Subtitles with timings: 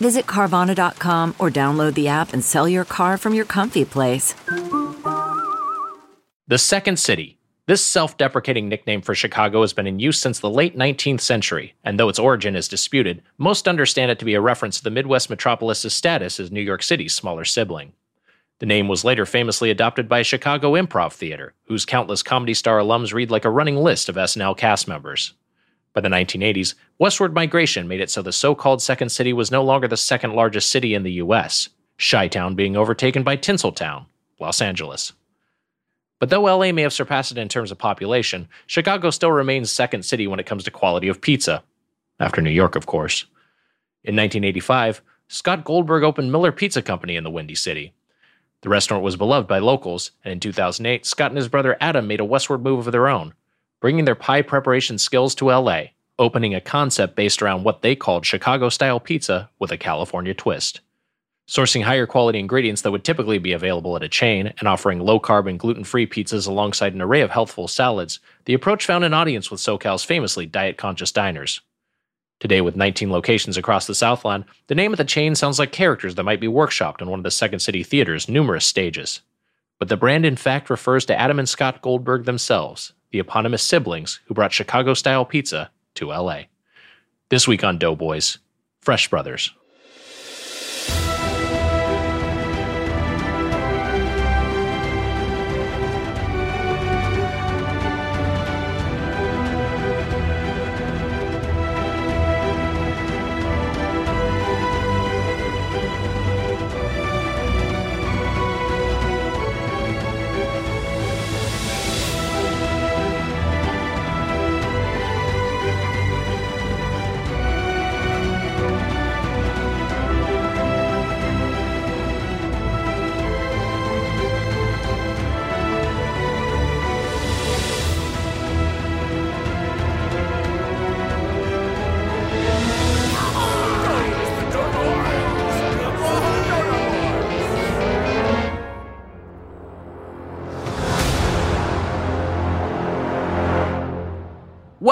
[0.00, 4.34] Visit Carvana.com or download the app and sell your car from your comfy place.
[6.46, 7.38] The Second City.
[7.66, 11.74] This self deprecating nickname for Chicago has been in use since the late 19th century,
[11.82, 14.90] and though its origin is disputed, most understand it to be a reference to the
[14.90, 17.94] Midwest metropolis's status as New York City's smaller sibling.
[18.58, 23.14] The name was later famously adopted by Chicago Improv Theater, whose countless Comedy Star alums
[23.14, 25.32] read like a running list of SNL cast members.
[25.94, 29.62] By the 1980s, westward migration made it so the so called Second City was no
[29.62, 34.06] longer the second largest city in the U.S., Chi Town being overtaken by Tinseltown,
[34.40, 35.12] Los Angeles.
[36.18, 40.04] But though LA may have surpassed it in terms of population, Chicago still remains second
[40.04, 41.62] city when it comes to quality of pizza.
[42.18, 43.26] After New York, of course.
[44.02, 47.92] In 1985, Scott Goldberg opened Miller Pizza Company in the Windy City.
[48.62, 52.20] The restaurant was beloved by locals, and in 2008, Scott and his brother Adam made
[52.20, 53.34] a westward move of their own,
[53.84, 55.82] bringing their pie preparation skills to LA,
[56.18, 60.80] opening a concept based around what they called Chicago style pizza with a California twist.
[61.46, 65.20] Sourcing higher quality ingredients that would typically be available at a chain and offering low
[65.20, 69.12] carb and gluten free pizzas alongside an array of healthful salads, the approach found an
[69.12, 71.60] audience with SoCal's famously diet conscious diners.
[72.40, 76.14] Today, with 19 locations across the Southland, the name of the chain sounds like characters
[76.14, 79.20] that might be workshopped on one of the Second City Theater's numerous stages.
[79.78, 84.18] But the brand, in fact, refers to Adam and Scott Goldberg themselves, the eponymous siblings
[84.24, 86.40] who brought Chicago style pizza to LA.
[87.28, 88.38] This week on Doughboys,
[88.80, 89.54] Fresh Brothers.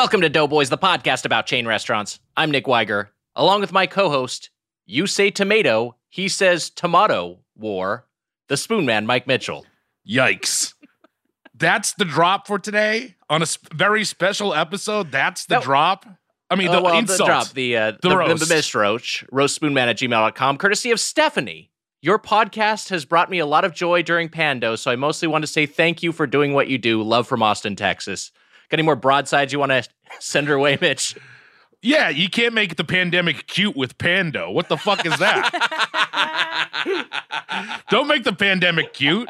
[0.03, 2.19] Welcome to Doughboys, the podcast about chain restaurants.
[2.37, 4.51] I'm Nick Weiger, along with my co-host.
[4.85, 7.39] You say tomato, he says tomato.
[7.55, 8.09] War,
[8.49, 9.65] the Spoon Man, Mike Mitchell.
[10.09, 10.75] Yikes.
[11.55, 15.13] That's the drop for today on a s- very special episode.
[15.13, 15.61] That's the No.
[15.61, 16.05] drop.
[16.51, 17.19] I mean, the Oh, well, insult.
[17.21, 18.49] the drop, the uh, the, the, roast.
[18.49, 21.71] the misroach, roastspoonman at gmail.com, courtesy of Stephanie.
[22.01, 25.43] Your podcast has brought me a lot of joy during Pando, so I mostly want
[25.45, 27.01] to say thank you for doing what you do.
[27.05, 28.33] Love from Austin, Texas.
[28.73, 29.87] Got any more broadsides you want to
[30.19, 31.15] send her way, Mitch?
[31.83, 34.51] yeah, you can't make the pandemic cute with Pando.
[34.51, 35.51] What the fuck is that?
[37.91, 39.29] Don't make the pandemic cute.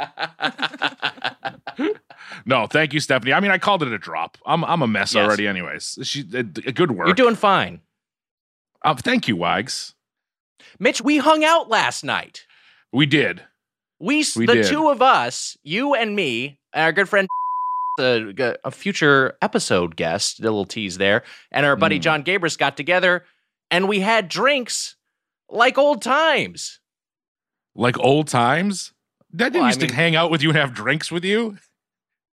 [2.47, 3.32] no, thank you, Stephanie.
[3.32, 4.38] I mean, I called it a drop.
[4.47, 5.25] I'm I'm a mess Yes.
[5.26, 5.98] already, anyways.
[6.03, 6.42] She, uh,
[6.72, 7.09] good work.
[7.09, 7.80] You're doing fine.
[8.84, 9.94] Uh, thank you, Wags.
[10.78, 12.47] Mitch, we hung out last night.
[12.92, 13.42] We did.
[13.98, 14.66] We, We the did.
[14.66, 17.28] two of us, you and me, and our good friend,
[17.98, 22.03] a, a future episode guest, a little tease there, and our buddy Mm.
[22.03, 23.25] Jon Gabrus got together,
[23.70, 24.97] and we had drinks
[25.48, 26.80] like old times.
[27.75, 28.92] Like old times.
[29.32, 31.25] That didn't Well, I used mean- to hang out with you and have drinks with
[31.25, 31.58] you.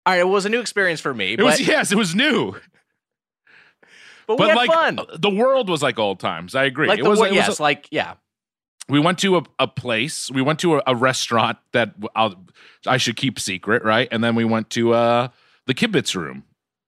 [0.05, 2.15] All right, it was a new experience for me, It but, was yes, it was
[2.15, 2.55] new.
[4.27, 4.99] but we but had like fun.
[5.19, 6.55] the world was like old times.
[6.55, 6.87] I agree.
[6.87, 8.13] Like it the was, it was yes, a- like yeah.
[8.89, 10.31] we went to a, a place.
[10.31, 12.45] We went to a, a restaurant that I'll,
[12.85, 14.07] I should keep secret, right?
[14.11, 15.27] And then we went to uh,
[15.67, 16.43] the kibitz room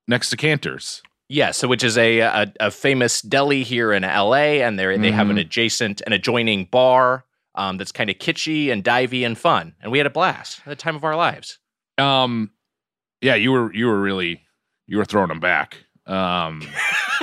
[0.08, 1.02] next to Canter's.
[1.32, 5.12] Yeah, so which is a, a a famous deli here in LA, and they they
[5.12, 5.42] have an Mhm.
[5.42, 7.24] adjacent an adjoining bar
[7.56, 10.66] um, that's kind of kitschy and divey and fun, and we had a blast at
[10.70, 11.60] the time of our lives.
[12.00, 12.50] Um,
[13.22, 14.42] yeah, you were you were really
[14.88, 15.78] you were throwing them back.
[16.08, 16.64] Um,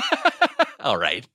[0.81, 1.26] All right,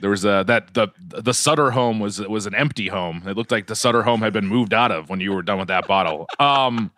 [0.00, 3.24] there was a that the the Sutter home was was an empty home.
[3.26, 5.58] It looked like the Sutter home had been moved out of when you were done
[5.58, 6.26] with that bottle.
[6.38, 6.92] Um,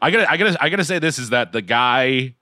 [0.00, 2.34] I gotta I gotta I gotta say this is that the guy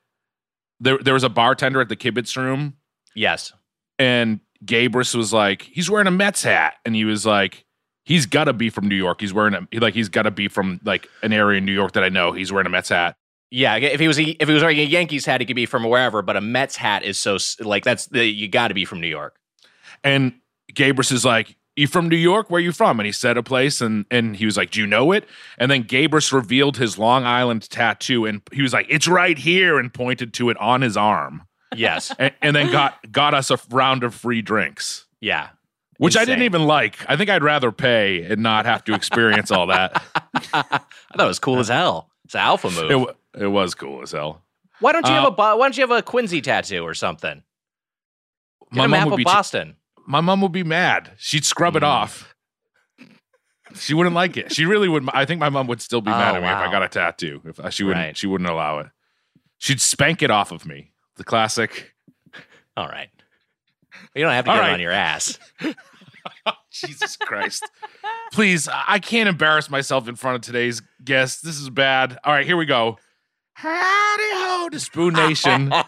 [0.81, 2.75] there there was a bartender at the kibitz room
[3.15, 3.53] yes,
[3.99, 7.65] and Gabrus was like he's wearing a Mets hat and he was like
[8.11, 9.21] He's got to be from New York.
[9.21, 11.93] He's wearing a like he's got to be from like an area in New York
[11.93, 12.32] that I know.
[12.32, 13.15] He's wearing a Mets hat.
[13.53, 15.65] Yeah, if he was a, if he was wearing a Yankees hat, he could be
[15.65, 16.21] from wherever.
[16.21, 19.06] But a Mets hat is so like that's the you got to be from New
[19.06, 19.37] York.
[20.03, 20.32] And
[20.73, 22.50] Gabrus is like, "You from New York?
[22.50, 24.87] Where you from?" And he said a place, and and he was like, "Do you
[24.87, 25.25] know it?"
[25.59, 29.79] And then Gabrus revealed his Long Island tattoo, and he was like, "It's right here,"
[29.79, 31.43] and pointed to it on his arm,
[31.75, 35.06] Yes, and, and then got got us a round of free drinks.
[35.21, 35.49] yeah.
[35.99, 36.97] Which I didn't even like.
[37.11, 40.03] I think I'd rather pay and not have to experience all that.
[40.35, 42.09] I thought it was cool as hell.
[42.25, 43.09] It's an alpha move.
[43.35, 44.43] It, it was cool as hell.
[44.79, 47.43] why don't you have uh, a Why don't you have a Quincy tattoo or something?
[48.73, 49.77] Get My a map of Boston.
[50.10, 51.12] My mom would be mad.
[51.16, 51.86] She'd scrub it Mm.
[51.86, 52.34] off.
[53.76, 54.52] She wouldn't like it.
[54.52, 55.08] She really would.
[55.14, 56.88] I think my mom would still be mad Oh, at me if I got a
[56.88, 57.40] tattoo.
[57.44, 58.16] If uh, she wouldn't, Right.
[58.16, 58.88] she wouldn't allow it.
[59.58, 60.90] She'd spank it off of me.
[61.16, 61.92] The classic.
[62.76, 63.10] All right.
[64.14, 64.70] You don't have to All get right.
[64.70, 65.38] it on your ass.
[66.72, 67.62] Jesus Christ.
[68.32, 71.44] Please, I I can't embarrass myself in front of today's guest.
[71.44, 72.18] This is bad.
[72.24, 72.98] All right, here we go.
[73.54, 75.72] Howdy ho to Spoon Nation.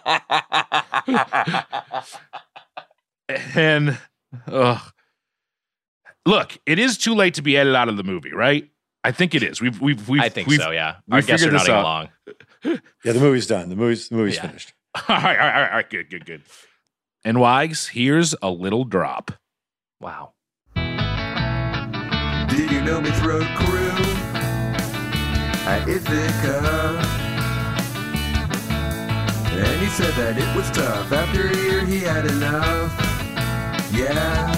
[3.54, 3.98] and
[4.46, 4.80] ugh.
[6.26, 8.68] look, it is too late to be edited out of the movie, right?
[9.04, 9.60] I think it is.
[9.60, 10.70] We've we've we've I think we've, so.
[10.70, 12.08] Yeah, we our guests are not this long.
[13.04, 13.68] Yeah, the movie's done.
[13.70, 14.46] The movie's the movie's Yeah.
[14.46, 14.72] finished.
[15.08, 16.42] All right, all right, all right, all right, good, good, good.
[17.24, 19.32] And Wags, here's a little drop.
[20.00, 20.34] Wow.
[20.76, 23.90] Did you know Myth Rowed Crew
[25.66, 27.00] at Ithaca?
[29.54, 31.10] And he said that it was tough.
[31.12, 32.92] After a year, he had enough.
[33.92, 34.52] Yeah,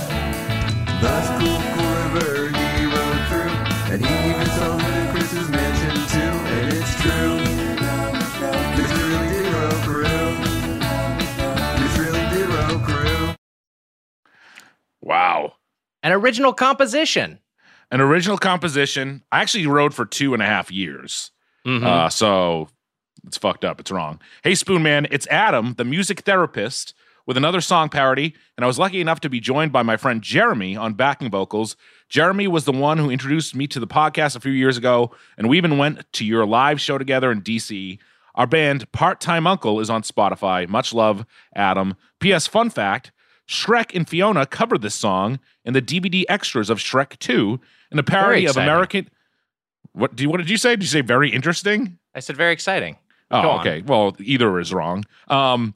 [1.03, 1.59] the school
[1.91, 6.33] river he rowed through, and he even saw Ludacris's mansion too.
[6.55, 7.39] And it's true.
[8.77, 10.05] This really did rowed crew.
[11.83, 13.35] This really did rowed crew.
[15.03, 15.55] Wow.
[16.05, 17.41] An original composition.
[17.91, 19.23] An original composition.
[19.33, 21.33] I actually rowed for two and a half years.
[21.67, 21.85] Mhm.
[21.85, 22.69] Uh, so
[23.27, 23.81] it's fucked up.
[23.81, 24.21] It's wrong.
[24.45, 26.95] Hey, Spoon Man, it's Adam, the music therapist,
[27.27, 28.35] with another song parody.
[28.57, 31.77] And I was lucky enough to be joined by my friend Jeremy on backing vocals.
[32.09, 35.49] Jeremy was the one who introduced me to the podcast a few years ago, and
[35.49, 37.99] we even went to your live show together in DC.
[38.35, 40.69] Our band, Part Time Uncle, is on Spotify.
[40.69, 41.25] Much love,
[41.55, 41.95] Adam.
[42.21, 42.47] P.S.
[42.47, 43.13] Fun fact
[43.49, 47.61] Shrek and Fiona covered this song in the DVD extras of Shrek 2
[47.93, 48.57] in a parody of.
[48.57, 49.09] American.
[49.93, 50.71] What, do you, what did you say?
[50.71, 51.99] Did you say very interesting?
[52.15, 52.97] I said very exciting.
[53.31, 53.83] Oh, okay.
[53.83, 55.05] Well, either is wrong.
[55.29, 55.75] Um,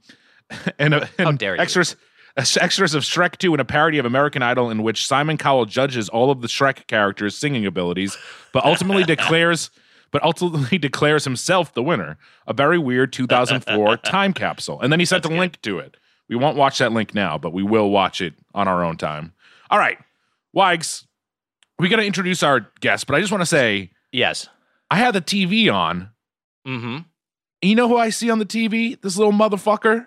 [0.78, 1.60] and, How and dare you.
[1.60, 1.96] extras,
[2.36, 6.08] extras of Shrek 2 in a parody of American Idol in which Simon Cowell judges
[6.08, 8.16] all of the Shrek characters' singing abilities,
[8.52, 9.70] but ultimately declares,
[10.10, 12.16] but ultimately declares himself the winner.
[12.46, 14.80] A very weird 2004 time capsule.
[14.80, 15.96] And then he sent a link to it.
[16.28, 19.32] We won't watch that link now, but we will watch it on our own time.
[19.70, 19.98] All right,
[20.52, 21.06] Wags,
[21.78, 24.48] we got to introduce our guest, but I just want to say Yes.
[24.90, 26.10] I had the TV on.
[26.66, 26.98] Mm-hmm.
[27.62, 29.00] You know who I see on the TV?
[29.00, 30.06] This little motherfucker?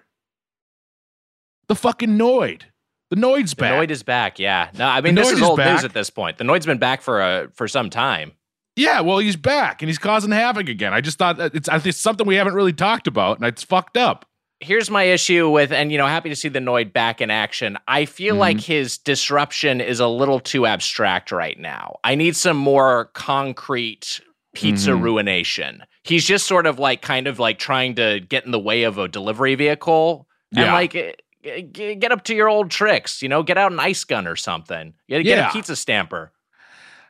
[1.71, 2.63] The fucking Noid.
[3.12, 3.73] The Noid's The back.
[3.73, 4.39] Noid is back.
[4.39, 4.69] Yeah.
[4.77, 5.75] No, I mean The this Noid is old back.
[5.75, 6.38] news at this point.
[6.38, 8.33] The Noid's been back for a for some time.
[8.75, 10.94] yeah, well, he's back and he's causing havoc again.
[10.94, 13.95] I just thought that it's, it's something we haven't really talked about, and it's fucked
[13.97, 14.25] up.
[14.59, 17.77] Here's my issue with, and you know, happy to see the Noid back in action.
[17.88, 21.98] I feel like his disruption is a little too abstract right now.
[22.03, 24.22] I need some more concrete
[24.53, 25.01] pizza Mhm.
[25.01, 25.84] ruination.
[26.03, 28.98] He's just sort of like kind of like trying to get in the way of
[28.98, 30.74] a delivery vehicle and Yeah.
[30.74, 34.03] like eh, g- get up to your old tricks, you know, get out an ice
[34.03, 34.93] gun or something.
[35.10, 35.50] Get, get Yeah.
[35.50, 36.31] a pizza stamper.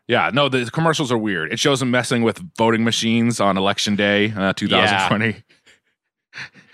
[0.08, 1.54] Yeah, no, the commercials are weird.
[1.54, 5.44] It shows them messing with voting machines on election day, uh, 2020.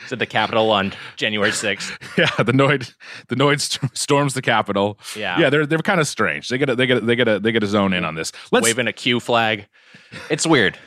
[0.03, 1.97] It's at the Capitol on January 6th.
[2.17, 2.43] Yeah.
[2.43, 2.93] the Noid,
[3.27, 4.97] the Noid st- storms the Capitol.
[5.15, 5.39] Yeah.
[5.39, 6.47] Yeah, they're they're kind of strange.
[6.49, 8.31] They get they get they get a they get a zone in on this.
[8.51, 9.67] Let's Waving a Q flag.
[10.29, 10.77] It's weird.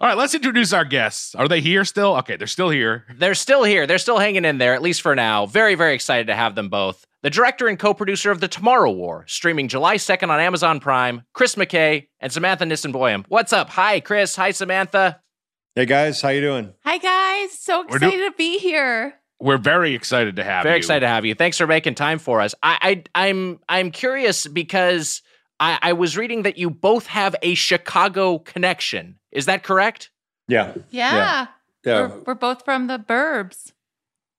[0.00, 0.16] All right.
[0.16, 1.34] Let's introduce our guests.
[1.34, 2.16] Are they here still?
[2.16, 3.04] Okay, they're still here.
[3.16, 3.86] They're still here.
[3.86, 5.46] They're still hanging in there, at least for now.
[5.46, 7.04] Very, very excited to have them both.
[7.22, 11.22] The director and co producer of The Tomorrow War, streaming July 2nd on Amazon Prime,
[11.32, 13.24] Chris McKay and Samantha Nisenboim.
[13.28, 13.70] What's up?
[13.70, 14.36] Hi, Chris.
[14.36, 15.20] Hi, Samantha.
[15.74, 16.72] Hey guys, how you doing?
[16.84, 19.14] Hi guys, so We're do- excited to be here.
[19.38, 20.70] We're very excited to have Very you.
[20.70, 21.36] Very excited to have you.
[21.36, 22.52] Thanks for making time for us.
[22.64, 25.22] I, I I'm I'm curious because
[25.60, 29.17] I, I was reading that you both have a Chicago connection.
[29.32, 30.10] Is that correct?
[30.46, 31.46] Yeah, Yeah,
[31.84, 32.06] yeah.
[32.08, 33.72] We're, we're both from the burbs.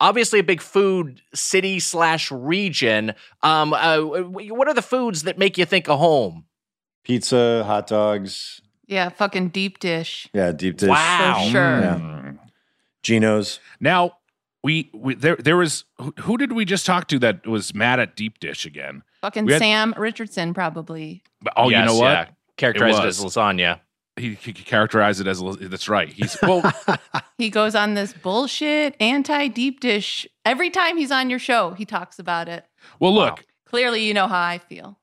[0.01, 3.13] Obviously, a big food city slash region.
[3.43, 6.45] Um, uh, what are the foods that make you think of home?
[7.03, 8.61] Pizza, hot dogs.
[8.87, 10.27] Yeah, fucking deep dish.
[10.33, 10.89] Yeah, deep dish.
[10.89, 11.41] Wow.
[11.43, 11.79] For sure.
[11.81, 12.31] Yeah.
[13.03, 13.59] Gino's.
[13.79, 14.13] Now
[14.63, 17.99] we, we there there was who, who did we just talk to that was mad
[17.99, 19.03] at deep dish again?
[19.21, 21.23] Fucking had- Sam Richardson, probably.
[21.55, 22.11] Oh, Yes, you know what?
[22.11, 22.25] yeah.
[22.57, 23.79] Characterized It as lasagna.
[24.19, 26.09] He, he characterized it as that's right.
[26.09, 26.61] He's well.
[27.37, 30.27] He goes on this bullshit anti deep dish.
[30.43, 32.65] Every time he's on your show, he talks about it.
[32.99, 33.45] well, look.
[33.65, 34.97] Clearly, you know how I feel.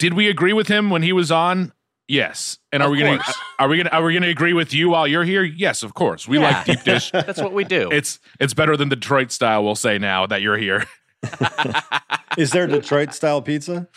[0.00, 1.72] Did we agree with him when he was on?
[2.08, 2.58] Yes.
[2.72, 3.20] And are Of we gonna
[3.60, 5.44] are we gonna are we gonna agree with you while you're here?
[5.44, 6.26] Yes, of course.
[6.26, 6.50] We Yeah.
[6.50, 7.10] like deep dish.
[7.12, 7.88] That's what we do.
[7.92, 9.62] It's it's better than Detroit style.
[9.64, 10.86] We'll say now that you're here.
[12.38, 13.88] Is there Detroit style pizza?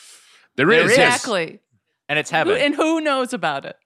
[0.56, 0.98] There There is is.
[0.98, 1.16] yes.
[1.16, 1.60] Exactly.
[2.08, 2.58] and it's Who, heaven.
[2.58, 3.78] and who knows about it?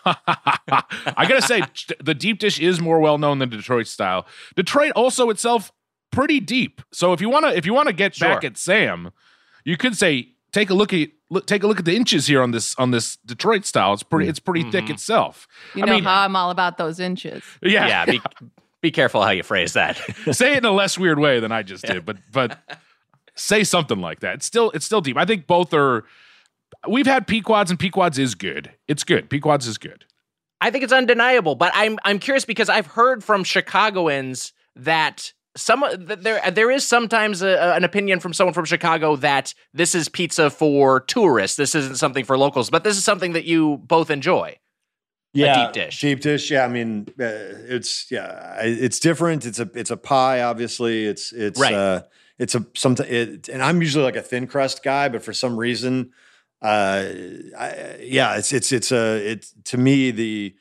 [0.06, 1.62] I gotta say,
[2.02, 4.26] the deep dish is more well known than Detroit style.
[4.56, 5.72] Detroit also itself
[6.10, 6.80] pretty deep.
[6.92, 9.12] So if you wanna if you wanna get back at Sam,
[9.64, 12.42] you could say take a look at look, take a look at the inches here
[12.42, 13.92] on this on this Detroit style.
[13.92, 14.94] It's pretty it's pretty thick mm-hmm.
[14.94, 15.46] itself.
[15.74, 17.42] You I know mean, how I'm all about those inches.
[17.62, 18.20] yeah, yeah, be,
[18.80, 19.96] be careful how you phrase that.
[20.32, 22.58] say it in a less weird way than I just did, but but
[23.34, 24.36] say something like that.
[24.36, 25.16] It's still it's still deep.
[25.16, 26.04] I think both are.
[26.88, 28.72] We've had Pequods and Pequods is good.
[28.88, 29.30] It's good.
[29.30, 30.04] Pequods is good.
[30.60, 35.84] I think it's undeniable, but I'm I'm curious because I've heard from Chicagoans that some
[35.98, 40.08] that there there is sometimes a, an opinion from someone from Chicago that this is
[40.08, 41.56] pizza for tourists.
[41.56, 44.58] This isn't something for locals, but this is something that you both enjoy.
[45.32, 46.00] Yeah, deep dish.
[46.00, 46.50] Deep dish.
[46.50, 47.24] Yeah, I mean, uh,
[47.68, 49.44] it's yeah, it's different.
[49.44, 50.42] It's a it's a pie.
[50.42, 51.74] Obviously, it's it's Right.
[51.74, 52.02] uh,
[52.38, 55.56] it's a some it, and I'm usually like a thin crust guy, but for some
[55.56, 56.12] reason,
[56.64, 57.04] uh,
[57.58, 60.54] I, yeah, it's it's it's a it to me the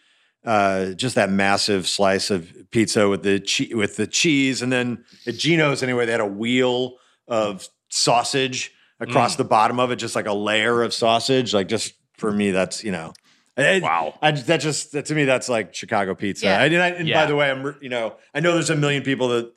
[0.45, 5.05] uh, just that massive slice of pizza with the che- with the cheese, and then
[5.25, 10.15] at Gino's anyway, they had a wheel of sausage across the bottom of it, just
[10.15, 11.53] like a layer of sausage.
[11.53, 13.13] Like just for me, that's you know.
[13.55, 14.17] I- Wow.
[14.21, 16.47] I, that just that to me that's like Chicago pizza.
[16.47, 16.59] Yeah.
[16.59, 17.21] I, and, I, and Yeah.
[17.23, 19.53] by the way, I'm you know I know there's a million people that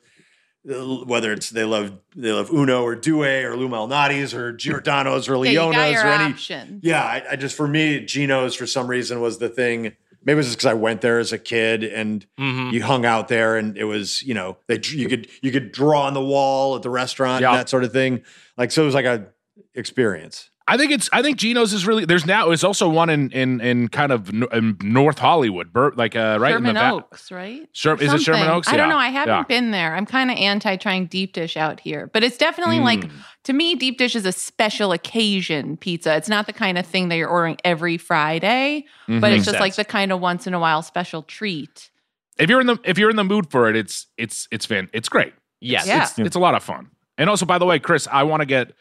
[0.67, 5.35] whether it's they love they love Uno or Due or Lou Malnati's or Giordano's or
[5.45, 6.79] Yeah, you got Leona's your or any option.
[6.83, 9.93] yeah, I, I just for me, Gino's for some reason was the thing.
[10.23, 12.73] Maybe it was just because I went there as a kid and Mm-hmm.
[12.73, 16.01] you hung out there, and it was you know they you could you could draw
[16.01, 17.51] on the wall at the restaurant Yeah.
[17.51, 18.23] and that sort of thing.
[18.57, 19.27] Like so, it was like a
[19.73, 20.49] experience.
[20.69, 21.09] I think it's.
[21.13, 22.03] I think Gino's is really.
[22.03, 22.47] There's now.
[22.47, 26.51] There's also one in in in kind of in North Hollywood, Bur- like uh, right
[26.51, 27.69] Sherman in the va- Oaks, right?
[27.71, 28.49] Sher- is it Sherman something.
[28.49, 28.67] Oaks?
[28.67, 28.97] I don't know.
[28.97, 29.43] I haven't Yeah.
[29.43, 29.95] been there.
[29.95, 33.11] I'm kind of anti trying deep dish out here, but it's definitely like Mm.
[33.45, 36.15] to me, deep dish is a special occasion pizza.
[36.17, 39.17] It's not the kind of thing that you're ordering every Friday, but Mhm.
[39.17, 41.89] it's Makes just like the kind of once in a while special treat.
[42.37, 44.89] If you're in the if you're in the mood for it, it's it's it's fan.
[44.91, 45.33] It's great.
[45.61, 45.87] Yes.
[45.87, 46.03] Yeah.
[46.03, 46.89] It's, it's a lot of fun.
[47.17, 48.73] And also, by the way, Chris, I want to get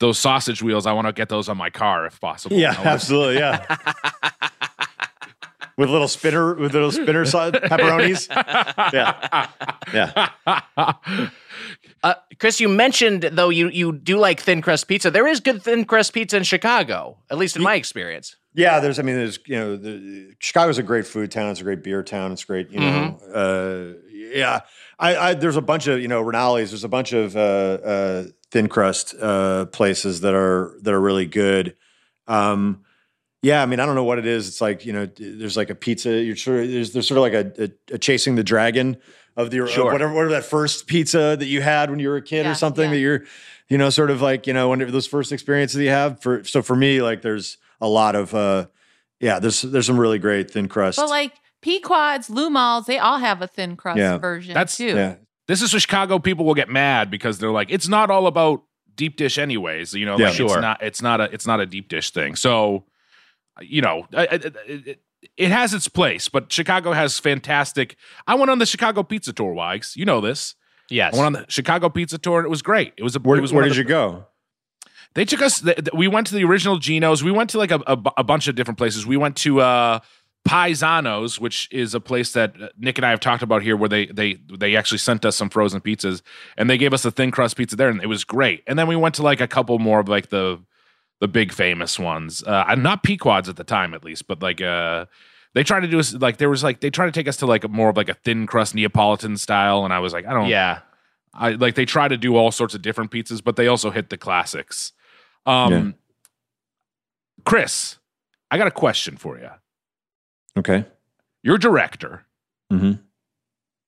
[0.00, 0.86] those sausage wheels.
[0.86, 2.56] I want to get those on my car if possible.
[2.56, 3.38] Yeah, I absolutely.
[3.38, 3.64] Yeah.
[5.76, 8.28] with little spinner, with little spinner sauce, pepperonis.
[8.92, 9.48] Yeah,
[9.94, 11.28] yeah.
[12.02, 15.10] Uh, Chris, you mentioned though you you do like thin crust pizza.
[15.10, 18.36] There is good thin crust pizza in Chicago, at least in my experience.
[18.54, 18.98] Yeah, there's.
[18.98, 19.38] I mean, there's.
[19.46, 21.50] You know, the, Chicago's a great food town.
[21.50, 22.32] It's a great beer town.
[22.32, 22.70] It's great.
[22.70, 23.18] You know.
[23.32, 24.00] Uh,
[24.32, 24.60] yeah,
[24.98, 25.34] I, I.
[25.34, 26.70] There's a bunch of you know Renali's.
[26.70, 31.26] There's a bunch of uh, uh, thin crust uh, places that are that are really
[31.26, 31.76] good.
[32.26, 32.84] Um,
[33.42, 34.48] yeah, I mean, I don't know what it is.
[34.48, 36.10] It's like you know, there's like a pizza.
[36.22, 38.98] You're sort of there's there's sort of like a, a, a chasing the dragon
[39.36, 39.90] of the of Sure.
[39.92, 42.54] whatever whatever that first pizza that you had when you were a kid Yeah, or
[42.54, 42.90] something yeah.
[42.90, 43.24] that you're
[43.68, 46.60] you know sort of like you know whenever those first experiences you have for so
[46.62, 48.66] for me like there's a lot of uh
[49.20, 53.18] yeah there's there's some really great thin crust But like Pequods, Lou Mal's, they all
[53.18, 54.18] have a thin crust Yeah.
[54.18, 54.94] version That's- too.
[54.94, 55.14] yeah
[55.48, 58.62] This is where Chicago people will get mad because they're like, it's not all about
[58.94, 59.94] deep dish, anyways.
[59.94, 60.26] You know, Yeah.
[60.30, 60.60] like it's Sure.
[60.60, 60.82] not.
[60.82, 61.24] It's not a.
[61.32, 62.36] It's not a deep dish thing.
[62.36, 62.84] So,
[63.60, 65.00] you know, I- I- I- it,
[65.36, 67.96] it has its place, but Chicago has fantastic.
[68.26, 69.96] I went on the Chicago pizza tour, Wags.
[69.96, 70.54] You know this.
[70.88, 71.14] Yes.
[71.14, 72.92] I went on the Chicago pizza tour, and it was great.
[72.96, 73.18] It was a.
[73.20, 74.26] where, was where did the- you go
[75.14, 75.60] They took us.
[75.60, 77.24] th- th- We went to the original Gino's.
[77.24, 79.04] We went to like a, a, a bunch of different places.
[79.06, 79.98] We went to uh,
[80.48, 83.88] Paisanos, which is a place that uh, Nick and I have talked about here, where
[83.88, 86.22] they they they actually sent us some frozen pizzas,
[86.56, 88.62] and they gave us a thin crust pizza there, and it was great.
[88.66, 90.60] And then we went to like a couple more of like the
[91.20, 92.42] the big famous ones.
[92.42, 95.06] Uh, not Pequods at the time, at least, but like uh.
[95.52, 97.46] They tried to do us like there was like they tried to take us to
[97.46, 100.32] like a more of like a thin crust Neapolitan style, and I was like, I
[100.32, 100.78] don't, yeah.
[101.34, 104.10] I like they try to do all sorts of different pizzas, but they also hit
[104.10, 104.92] the classics.
[105.46, 105.90] Um Yeah.
[107.44, 107.98] Chris,
[108.48, 109.50] I got a question for you.
[110.58, 110.84] Okay
[111.42, 112.24] You're director.
[112.72, 112.92] mm-hmm.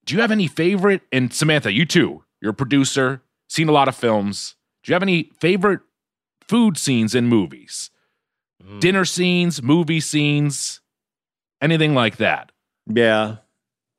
[0.04, 2.25] Do you have any favorite and Samantha, you too.
[2.40, 4.57] You're a producer, seen a lot of films.
[4.83, 5.81] Do you have any favorite
[6.49, 7.90] food scenes in movies?
[8.62, 8.81] Mm.
[8.81, 10.81] Dinner scenes, movie scenes,
[11.61, 12.50] anything like that?
[12.92, 13.37] yeah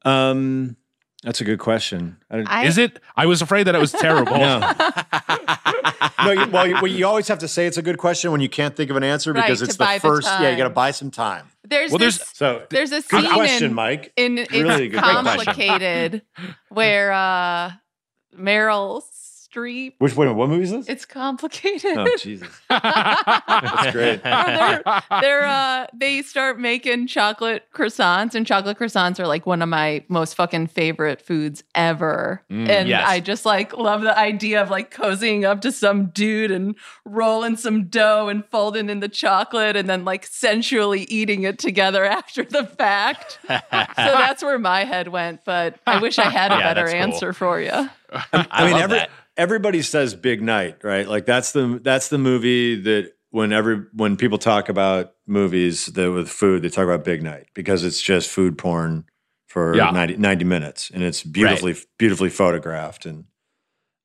[0.03, 0.75] um
[1.23, 2.17] That's a good question.
[2.29, 2.99] I don't, I, Is it?
[3.15, 4.37] I was afraid that it was terrible.
[4.37, 4.59] no.
[6.25, 8.41] no, you, well, you, well, you always have to say it's a good question when
[8.41, 10.27] you can't think of an answer because to it's buy the the first.
[10.27, 11.47] yeah, you got to buy some time.
[11.65, 14.11] There's Well, this, there's- So there's a good scene question, in, Mike.
[14.17, 15.23] in it's Really good question.
[15.25, 16.21] complicated
[16.69, 17.71] where uh
[18.37, 19.01] Meryl
[19.53, 19.93] Streep.
[20.00, 20.89] Which wait, what movie is this?
[20.89, 21.98] It's complicated.
[21.98, 24.24] oh Jesus, that's great.
[24.24, 24.81] they're,
[25.22, 30.03] they're uh they start making chocolate croissants and chocolate croissants are like one of my
[30.07, 33.03] most fucking favorite foods ever Mm, and yes.
[33.07, 37.55] i just like love the idea of like cozying up to some dude and rolling
[37.57, 42.43] some dough and folding in the chocolate and then like sensually eating it together after
[42.43, 46.74] the fact so that's where my head went but i wish i had a Yeah,
[46.74, 47.01] better that's cool.
[47.01, 47.89] answer for you
[48.31, 49.10] I, mean, love every, that.
[49.37, 51.07] Everybody says Big Night, right?
[51.07, 56.11] Like that's the that's the movie that when every when people talk about movies that
[56.11, 59.05] with food, they talk about Big Night because it's just food porn
[59.47, 59.91] for Yeah.
[59.91, 63.25] 90, 90 minutes and it's beautifully beautifully photographed and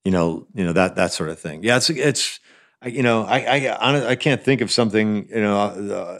[0.05, 1.63] you know you know that that sort of thing.
[1.63, 2.41] Yeah, it's it's
[2.83, 3.39] I- you know I
[3.81, 5.59] I I can't think of something you know.
[5.59, 6.19] Uh,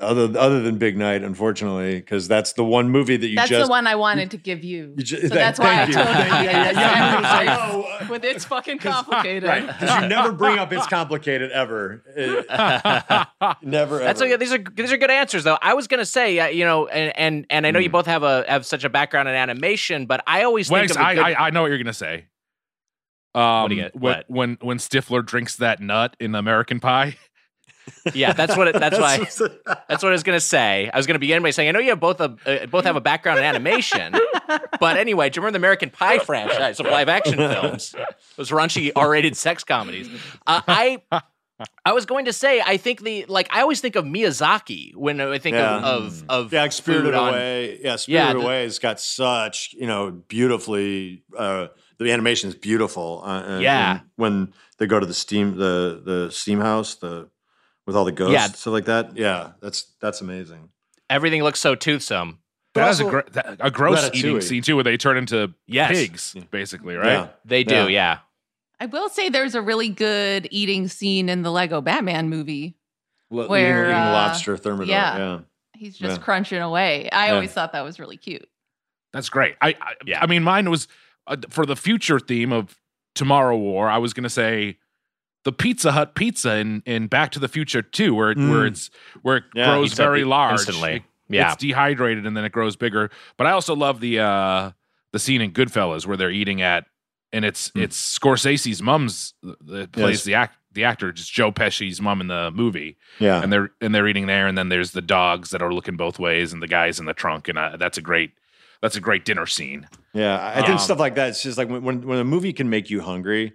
[0.00, 3.64] other, other than Big Night, unfortunately, because that's the one movie that you that's just
[3.66, 6.06] the one i wanted to give you, you ju- so thank- that's why i told
[6.06, 6.50] you Thank you.
[6.50, 7.44] Yeah, yeah, I'm gonna say,
[8.00, 8.08] Yes.
[8.10, 9.66] with it's fucking complicated Right.
[9.66, 12.02] Because you never bring up it's complicated ever.
[12.48, 14.32] Uh, never That's ever.
[14.34, 14.36] okay.
[14.36, 15.58] These are these are good answers, though.
[15.62, 17.84] I was gonna say, uh, you know, and and and I know Hmm.
[17.84, 20.90] you both have a have such a background in animation, but I always think Wags,
[20.92, 22.26] of a I, good, I I know what you're gonna say.
[23.34, 23.94] Um, do you get?
[23.94, 24.24] when, What?
[24.28, 27.16] when when Stifler drinks that nut in American Pie.
[28.14, 29.38] yeah, that's what it, that's why That's-
[29.88, 30.90] that's what I was gonna say.
[30.92, 32.96] I was gonna begin by saying I know you have both a uh, both have
[32.96, 34.14] a background in animation,
[34.80, 37.94] but anyway, do you remember the American Pie franchise of live action films?
[38.36, 40.08] Those raunchy R rated sex comedies.
[40.46, 41.02] Uh, I.
[41.84, 45.20] I was going to say, I think the like I always think of Miyazaki when
[45.20, 45.78] I think Yeah.
[45.80, 47.78] of of, of yeah, like Spirited food on- Away.
[47.82, 51.24] Yeah, Yeah, Spirited the- Away has got such you know beautifully.
[51.36, 51.66] Uh,
[51.98, 53.22] the animation is beautiful.
[53.24, 53.90] Uh, and- Yeah.
[53.92, 57.28] and when they go to the steam the the steam house the
[57.88, 58.46] with all the ghosts Yeah.
[58.46, 59.16] stuff like that.
[59.16, 60.68] Yeah, that's that's amazing.
[61.10, 62.38] Everything looks so toothsome.
[62.74, 65.54] But That is a, gr- that- a gross eating scene too, where they turn into
[65.66, 65.90] Yes.
[65.90, 67.06] pigs, basically, right?
[67.12, 67.28] Yeah.
[67.46, 67.86] They do, Yeah.
[67.88, 68.18] yeah.
[68.78, 72.76] I will say there's a really good eating scene in the Lego Batman movie.
[73.30, 74.86] Lo- Where, eating, eating uh, lobster thermidor.
[74.92, 75.16] yeah.
[75.18, 75.38] Yeah.
[75.74, 76.22] He's just Yeah.
[76.24, 77.08] crunching away.
[77.10, 77.32] I Yeah.
[77.34, 78.48] always thought that was really cute.
[79.14, 79.56] That's great.
[79.62, 80.20] I, I Yeah.
[80.22, 80.86] I mean, mine was
[81.26, 82.78] uh, for the future theme of
[83.14, 83.88] Tomorrow War.
[83.88, 84.76] I was going to say
[85.44, 88.68] the Pizza Hut pizza in, in Back to the Future too, where it, where Mm.
[88.68, 88.90] it's
[89.22, 90.92] where it Yeah, grows very large instantly.
[90.96, 91.52] It- Yeah.
[91.52, 93.10] it's dehydrated and then it grows bigger.
[93.36, 94.70] But I also love the uh,
[95.12, 96.86] the scene in Goodfellas where they're eating at
[97.32, 97.82] and it's Mm.
[97.82, 100.24] it's Scorsese's mom's that plays Yes.
[100.24, 103.42] the act the actor, just Joe Pesci's mom in the movie Yeah.
[103.42, 106.18] and they're and they're eating there, and then there's the dogs that are looking both
[106.18, 108.32] ways, and the guys in the trunk, and uh, that's a great
[108.80, 109.88] that's a great dinner scene.
[110.14, 111.28] Yeah, I I Um, think stuff like that.
[111.30, 113.54] It's just like when, when when a movie can make you hungry,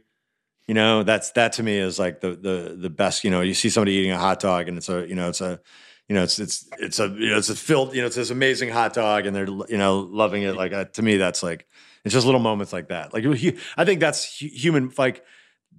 [0.67, 3.23] you know, that's that to me is like the the the best.
[3.23, 5.41] You know, you see somebody eating a hot dog, and it's a you know it's
[5.41, 5.59] a
[6.07, 8.29] you know it's it's it's a you know it's a filled you know it's this
[8.29, 10.55] amazing hot dog, and they're you know loving it.
[10.55, 11.67] Like uh, to me, that's like
[12.05, 13.13] it's just little moments like that.
[13.13, 13.25] Like
[13.77, 14.91] I think that's human.
[14.97, 15.23] Like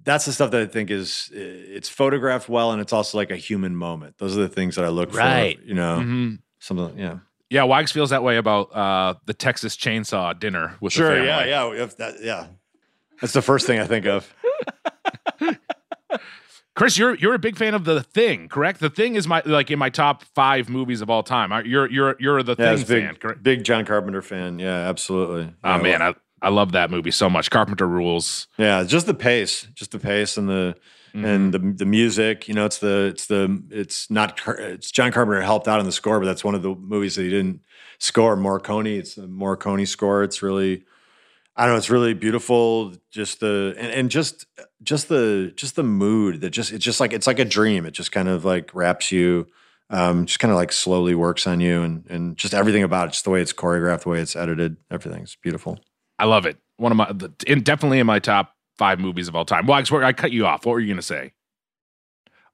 [0.03, 3.37] that's the stuff that I think is it's photographed well, and it's also like a
[3.37, 4.17] human moment.
[4.17, 5.17] Those are the things that I look for.
[5.17, 5.57] Right.
[5.59, 5.65] for.
[5.65, 6.39] You know, Mhm.
[6.59, 6.97] something.
[6.99, 7.19] Yeah.
[7.49, 11.23] Yeah, Wags feels that way about uh, the Texas Chainsaw dinner with the Sure.
[11.23, 11.45] Yeah.
[11.45, 11.83] Yeah.
[11.83, 12.47] If that, yeah.
[13.21, 14.33] That's the first thing I think of.
[16.75, 18.81] Chris, you're you're a big fan of the Thing, correct?
[18.81, 21.51] The Thing is my like in my top five movies of all time.
[21.65, 23.43] You're you're you're the Yeah, Thing big, fan, correct?
[23.43, 24.59] big John Carpenter fan.
[24.59, 25.53] Yeah, absolutely.
[25.63, 27.49] Oh yeah, man, well- I I love that movie so much.
[27.49, 28.47] Carpenter rules.
[28.57, 30.75] yeah, just the pace, just the pace and the
[31.13, 31.69] and mm-hmm.
[31.69, 32.49] the the music.
[32.49, 35.93] You know, it's the it's the it's not it's John Carpenter helped out on the
[35.93, 37.61] score, but that's one of the movies that he didn't
[37.99, 38.35] score.
[38.35, 40.23] Morricone, it's a Morricone score.
[40.23, 40.83] It's really,
[41.55, 42.93] I don't know, it's really beautiful.
[43.11, 44.45] Just the and, and just
[44.83, 47.85] just the just the mood that just it's just like it's like a dream.
[47.85, 49.47] It just kind of like wraps you.
[49.91, 53.11] Um, just kind of like slowly works on you, and and just everything about it,
[53.11, 55.79] just the way it's choreographed, the way it's edited, everything's beautiful.
[56.17, 56.57] I love it.
[56.77, 59.67] One of my the, in, definitely in my top five movies of all time.
[59.67, 60.65] Wags, I cut you off.
[60.65, 61.33] What were you gonna say?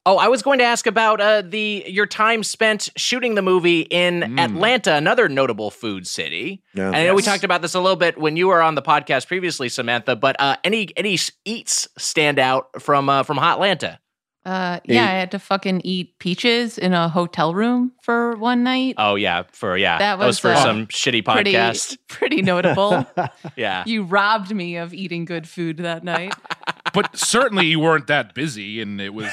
[0.06, 3.82] Oh, I was going to ask about uh, the your time spent shooting the movie
[3.82, 4.40] in Mm.
[4.40, 6.64] Atlanta, another notable food city.
[6.74, 6.88] Yeah.
[6.88, 8.82] And I know we talked about this a little bit when you were on the
[8.82, 10.16] podcast previously, Samantha.
[10.16, 14.00] But uh, any any eats stand out from uh, from Hotlanta?
[14.44, 18.96] Uh, yeah, I had to fucking eat peaches in a hotel room for one night.
[18.98, 22.00] Oh yeah, for yeah, That was, for uh, some shitty pretty, podcast.
[22.08, 23.06] pretty notable.
[23.56, 26.34] Yeah, you robbed me of eating good food that night.
[26.94, 29.28] But certainly you weren't that busy, and it was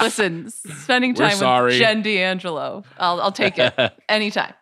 [0.00, 1.72] Listen, spending We're time sorry.
[1.72, 3.74] with Jen D'Angelo, I'll I'll take it
[4.08, 4.54] anytime.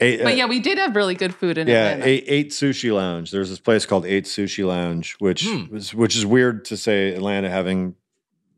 [0.00, 2.08] Eight, uh, But yeah, we did have really good food in yeah, Atlanta.
[2.10, 3.30] eight, eight Sushi Lounge.
[3.30, 5.72] There's this place called Eight Sushi Lounge, which Hmm.
[5.72, 7.94] was which is weird to say Atlanta having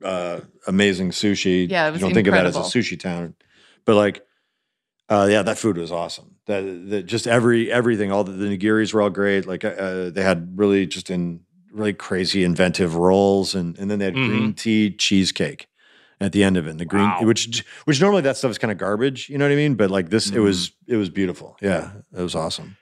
[0.02, 1.68] uh, amazing sushi.
[1.68, 3.34] Yeah, it was you don't think of that as a sushi town,
[3.84, 4.24] but like,
[5.08, 6.33] uh, yeah, that food was awesome.
[6.46, 9.46] That, that just every everything, all the, the nigiris were all great.
[9.46, 11.40] Like uh, they had really just in
[11.72, 15.68] really crazy inventive rolls, and and then they had green tea cheesecake
[16.20, 16.70] at the end of it.
[16.70, 17.22] And the green, Wow.
[17.22, 19.74] which which normally that stuff is kind of garbage, you know what I mean?
[19.74, 21.56] But like this, it was it was beautiful.
[21.62, 22.76] Yeah, it was awesome.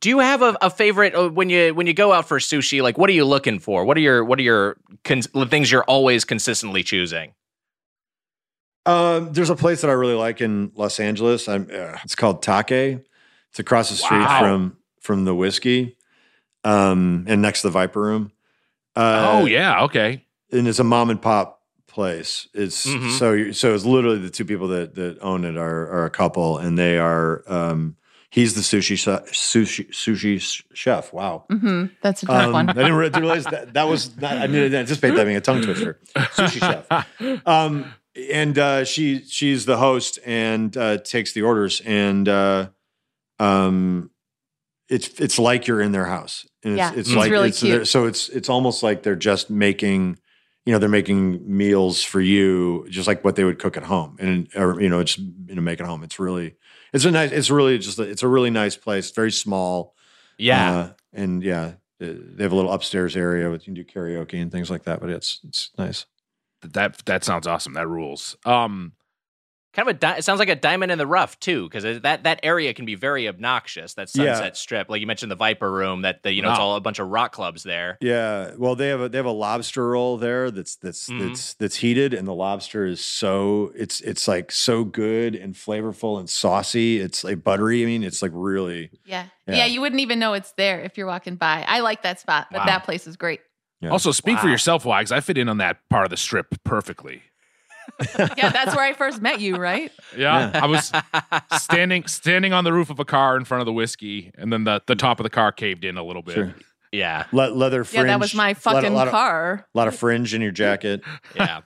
[0.00, 2.82] Do you have a, a favorite uh, when you when you go out for sushi?
[2.82, 3.84] Like, what are you looking for?
[3.84, 7.32] What are your what are your cons- things you're always consistently choosing?
[8.86, 11.48] Um, there's a place that I really like in Los Angeles.
[11.48, 12.70] I'm, uh, it's called Take.
[13.50, 14.40] It's across the street Wow.
[14.40, 15.96] from from the Whisky,
[16.64, 18.32] um, and next to the Viper Room.
[18.96, 20.24] Uh, oh yeah, okay.
[20.52, 22.48] and it's a mom and pop place.
[22.54, 23.08] It's Mm-hmm.
[23.08, 23.18] Mhm.
[23.18, 26.58] so so it's literally the two people that that own it are are a couple,
[26.58, 27.42] and they are.
[27.46, 27.96] Um,
[28.30, 28.96] he's the sushi
[29.30, 31.12] sushi sushi chef.
[31.12, 31.44] Wow.
[31.48, 32.70] hmm That's a tough Um, one.
[32.70, 36.00] I didn't realize that that was not, I didn't anticipate that being a tongue twister.
[36.16, 37.42] Sushi chef.
[37.46, 42.68] Um, and uh, she she's the host and uh, takes the orders and uh,
[43.38, 44.10] um,
[44.88, 46.46] it's it's like you're in their house.
[46.62, 47.88] And Yeah, it's, it's like really it's, cute.
[47.88, 50.18] So it's it's almost like they're just making.
[50.66, 54.16] You know, they're making meals for you, just like what they would cook at home,
[54.18, 56.02] and or you know, just you know, make it home.
[56.02, 56.56] It's really,
[56.94, 59.10] it's a nice, it's really just, a, it's a really nice place.
[59.10, 59.94] Very small,
[60.38, 63.84] Yeah, uh, and yeah, uh, they have a little upstairs area with you can do
[63.84, 65.00] karaoke and things like that.
[65.00, 66.06] But it's it's nice.
[66.72, 67.74] That that sounds awesome.
[67.74, 68.36] That rules.
[68.44, 68.92] Um,
[69.74, 69.98] kind of a.
[69.98, 72.84] Di- it sounds like a diamond in the rough too, because that that area can
[72.84, 73.94] be very obnoxious.
[73.94, 74.34] That Yeah.
[74.34, 76.02] Sunset Strip, like you mentioned, the Viper Room.
[76.02, 77.98] That the, you know, it's all a bunch of rock clubs there.
[78.00, 81.26] Yeah, well, they have a they have a lobster roll there that's that's Mhm.
[81.28, 86.18] that's that's heated, and the lobster is so it's it's like so good and flavorful
[86.20, 87.00] and saucy.
[87.00, 87.82] It's like buttery.
[87.82, 89.24] I mean, it's like really Yeah.
[89.48, 89.56] Yeah.
[89.56, 89.66] yeah.
[89.66, 91.64] you wouldn't even know it's there if you're walking by.
[91.66, 92.66] I like that spot, but Wow.
[92.66, 93.40] that place is great.
[93.80, 93.90] Yeah.
[93.90, 95.12] Also, speak for yourself, Wags.
[95.12, 97.22] I fit in on that part of the strip perfectly.
[98.18, 99.92] Yeah, that's where I first met you, right?
[100.16, 100.90] Yeah, I was
[101.62, 104.64] standing standing on the roof of a car in front of the Whisky, and then
[104.64, 106.34] the, the top of the car caved in a little bit.
[106.34, 106.54] sure.
[106.92, 109.66] Yeah, Le- leather Yeah, that was my lot- fucking lot, of, car.
[109.74, 111.02] A lot of fringe in your jacket.
[111.36, 111.60] yeah.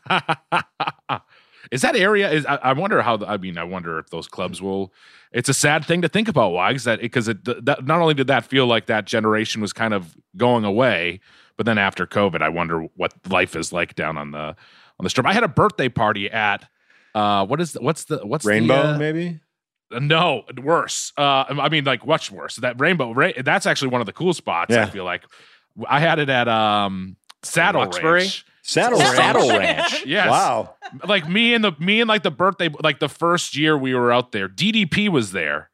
[1.70, 2.30] Is that area?
[2.30, 3.16] Is I, I wonder how.
[3.16, 4.92] The, I mean, I wonder if those clubs will.
[5.32, 6.84] It's a sad thing to think about, Wags.
[6.84, 10.16] That because it that, not only did that feel like that generation was kind of
[10.36, 11.20] going away,
[11.56, 14.56] but then after COVID, I wonder what life is like down on the on
[15.02, 15.26] the strip.
[15.26, 16.68] I had a birthday party at.
[17.14, 19.40] Uh, what is the, what's the what's the, Rainbow, uh, maybe.
[19.90, 21.12] No, worse.
[21.16, 22.56] Uh, I mean, like much worse.
[22.56, 24.74] That rainbow, ra- that's actually one of the cool spots.
[24.74, 25.24] I feel like
[25.88, 28.20] I had it at um, Saddle Roxbury?
[28.20, 28.44] Ranch.
[28.62, 29.16] Saddle Ranch.
[29.16, 30.06] Saddle Ranch.
[30.06, 30.28] Yes.
[30.30, 30.74] Wow.
[31.06, 34.12] Like me and the me and like the birthday, like the first year we were
[34.12, 34.48] out there.
[34.48, 35.70] DDP was there.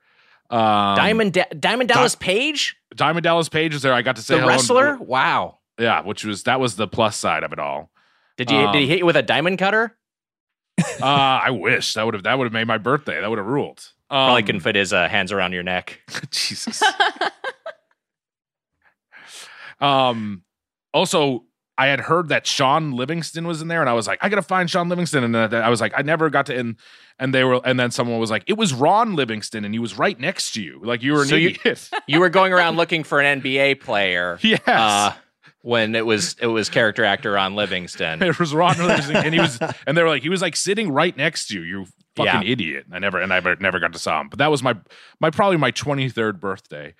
[0.50, 3.92] Um, Diamond da- Diamond Dallas Page, Diamond Dallas Page is there.
[3.94, 4.96] I got to say the hello and- wrestler.
[4.98, 5.59] Wow.
[5.81, 7.90] yeah, which was that was the plus side of it all.
[8.37, 9.96] Did you did he Um, hit you with a diamond cutter?
[11.00, 13.20] Uh, I wish that would have that would have made my birthday.
[13.20, 13.79] That would have ruled.
[14.11, 16.00] Um, Probably couldn't fit his uh, hands around your neck.
[16.31, 16.83] Jesus.
[19.81, 20.42] um.
[20.92, 21.44] Also,
[21.76, 24.42] I had heard that Shaun Livingston was in there, and I was like, I gotta
[24.42, 26.56] find Shaun Livingston, and then I was like, I never got to.
[26.58, 26.76] And
[27.18, 29.98] and they were, and then someone was like, it was Ron Livingston, and he was
[29.98, 31.56] right next to you, like you were So you-
[32.06, 34.38] You were going around looking for an NBA player.
[34.42, 34.60] yes.
[34.66, 35.12] Uh,
[35.62, 38.22] when it was it was character actor on Livingston.
[38.22, 40.90] it was Ron Livingston, and he was, and they were like, he was like sitting
[40.92, 41.62] right next to you.
[41.62, 42.48] You fucking Yeah.
[42.52, 42.84] idiot.
[42.92, 44.28] I never, and I never, never got to saw him.
[44.28, 44.76] But that was my,
[45.20, 46.94] my probably my twenty third birthday.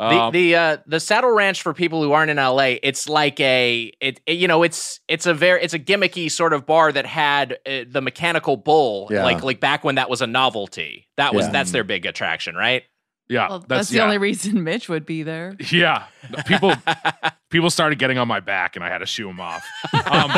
[0.00, 3.38] The Um, the uh, the Saddle Ranch for people who aren't in LA, it's like
[3.40, 6.90] a it, it- you know it's it's a very it's a gimmicky sort of bar
[6.90, 9.24] that had uh, the mechanical bull Yeah.
[9.24, 11.06] like like back when that was a novelty.
[11.18, 11.52] That was Yeah.
[11.52, 12.82] that's their big attraction, right?
[13.28, 14.04] yeah, Well, that's, the yeah.
[14.04, 15.54] only reason Mitch would be there.
[15.70, 16.04] Yeah,
[16.46, 16.72] people
[17.50, 19.64] people started getting on my back, and I had to shoo them off.
[19.92, 20.30] Um,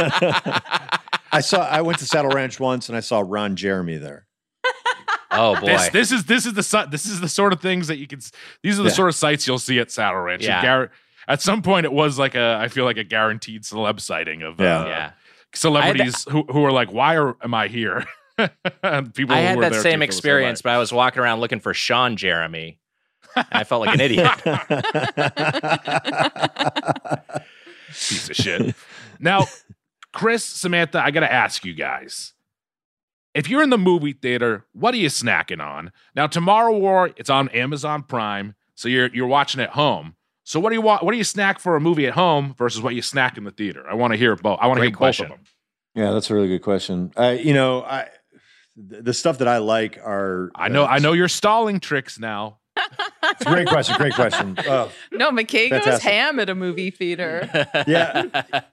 [1.34, 1.66] I saw.
[1.66, 4.26] I went to Saddle Ranch once, and I saw Ron Jeremy there.
[5.32, 5.66] Oh boy.
[5.66, 8.20] this this is this is the this is the sort of things that you can.
[8.62, 8.94] These are the Yeah.
[8.94, 10.44] sort of sites you'll see at Saddle Ranch.
[10.44, 10.62] Yeah.
[10.62, 10.90] Gar-
[11.28, 14.60] at some point, it was like a I feel like a guaranteed celeb sighting of
[14.60, 14.80] Yeah.
[14.80, 15.10] uh, yeah.
[15.54, 18.04] celebrities who who are like, why are am I here?
[18.82, 20.78] and people I who had were that there same too feel the experience, but I
[20.78, 22.78] was walking around looking for Sean Jeremy.
[23.36, 24.30] And I felt like an idiot.
[27.88, 28.74] piece of shit.
[29.18, 29.46] Now,
[30.12, 32.32] Chris, Samantha, I got to ask you guys.
[33.34, 35.90] If you're in the movie theater, what are you snacking on?
[36.14, 40.16] Now, Tomorrow War, it's on Amazon Prime, so you're you're watching at home.
[40.44, 41.02] So what do you want?
[41.02, 43.50] What do you snack for a movie at home versus what you snack in the
[43.50, 43.84] theater?
[43.88, 44.58] I want to hear both.
[44.60, 45.28] I want to hear question.
[45.28, 45.46] both of them.
[46.04, 47.12] Yeah, that's a really good question.
[47.16, 48.08] Uh, you know, I
[48.76, 50.50] the stuff that I like are.
[50.54, 50.84] I know.
[50.84, 52.58] uh, I know you're stalling tricks now.
[52.76, 53.96] It's a great question.
[53.96, 54.56] Great question.
[54.66, 56.10] Oh, No, McKay goes Fantastic.
[56.10, 57.48] ham at a movie theater.
[57.86, 58.24] yeah.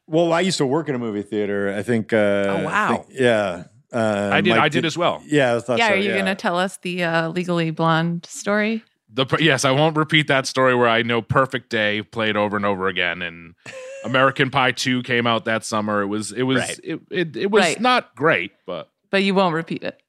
[0.08, 1.74] Well, I used to work in a movie theater.
[1.78, 2.12] I think.
[2.13, 2.17] Uh,
[2.48, 2.95] Oh, wow.
[3.08, 3.63] Think- yeah.
[3.91, 4.52] Uh, I did.
[4.52, 5.21] Mike I did as well.
[5.25, 5.56] Yeah.
[5.56, 8.84] I thought yeah, so, are you going to tell us the uh, Legally Blonde story?
[9.12, 12.65] The yes, I won't repeat that story where I know Perfect Day played over and
[12.65, 13.56] over again, and
[14.06, 16.04] American Pie Two came out that summer.
[16.04, 16.32] It was.
[16.32, 16.60] It was.
[16.60, 16.80] Right.
[16.84, 17.36] It, it.
[17.36, 17.82] It was Right.
[17.82, 18.89] not great, but.
[19.10, 19.99] But you won't repeat it.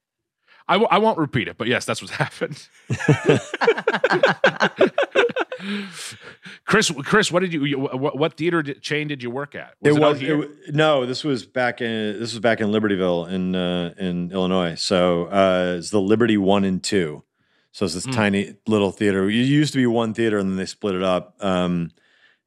[0.70, 2.66] I, w- I won't repeat it, but yes, that's what happened.
[6.64, 7.78] Chris, Chris, what did you?
[7.78, 9.74] What, what theater did, chain did you work at?
[9.82, 11.04] It out was, it, no.
[11.04, 14.74] This was back in this was back in Libertyville in uh, in Illinois.
[14.76, 17.24] So uh, it's the Liberty One and Two.
[17.72, 18.12] So it's this Hmm.
[18.12, 19.28] tiny little theater.
[19.28, 21.36] It used to be one theater, and then they split it up.
[21.40, 21.90] Um,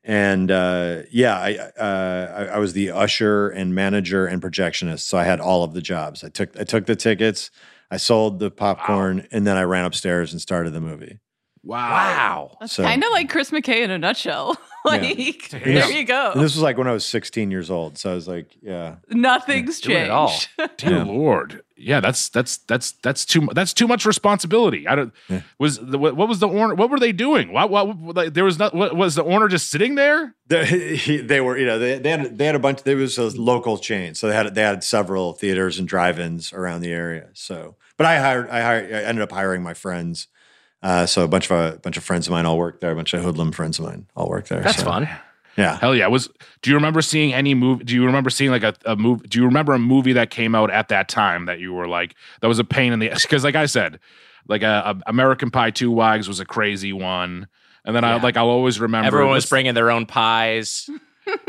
[0.03, 5.01] and uh, yeah, I, uh, I I was the usher and manager and projectionist.
[5.01, 6.23] So I had all of the jobs.
[6.23, 7.51] I took I took the tickets,
[7.91, 11.19] I sold the popcorn, and then I ran upstairs and started the movie.
[11.63, 11.89] Wow.
[11.89, 12.57] Wow.
[12.59, 14.57] That's So- kind of like Chris McKay in a nutshell.
[14.85, 15.61] like, Damn.
[15.63, 16.31] there you go.
[16.33, 17.97] And this was like when I was 16 years old.
[17.97, 18.95] So I was like, yeah.
[19.09, 20.27] Nothing's Doing it all.
[20.29, 20.49] changed.
[20.77, 21.03] Dear Yeah.
[21.03, 24.87] Lord, yeah, that's that's that's that's too mu- that's too much responsibility.
[24.87, 25.13] I don't.
[25.29, 25.41] Yeah.
[25.57, 26.75] Was the, what, what was the owner?
[26.75, 27.51] What were they doing?
[27.51, 28.73] What, what like, there was not.
[28.73, 30.33] What, was the owner just sitting there?
[30.47, 30.65] They,
[30.97, 32.83] he- they were, you know, they, they had they had a bunch.
[32.83, 36.81] There was a local chain, so they had they had several theaters and drive-ins around
[36.81, 37.29] the area.
[37.33, 40.27] So, but I hired, I hired, I ended up hiring my friends.
[40.83, 42.91] Uh, so a bunch of a bunch of friends of mine all worked there.
[42.91, 44.61] A bunch of hoodlum friends of mine all worked there.
[44.61, 45.07] That's So, fun.
[45.57, 45.77] Yeah.
[45.77, 46.07] Hell yeah!
[46.07, 46.29] Was
[46.61, 47.83] do you remember seeing any movie?
[47.83, 49.27] Do you remember seeing like a, a movie?
[49.27, 52.15] Do you remember a movie that came out at that time that you were like
[52.41, 53.21] that was a pain in the ass?
[53.21, 53.99] because like I said,
[54.47, 57.47] like a, a American Pie Two Wags was a crazy one,
[57.85, 60.89] and then I like I'll always remember Everyone was bringing their own pies.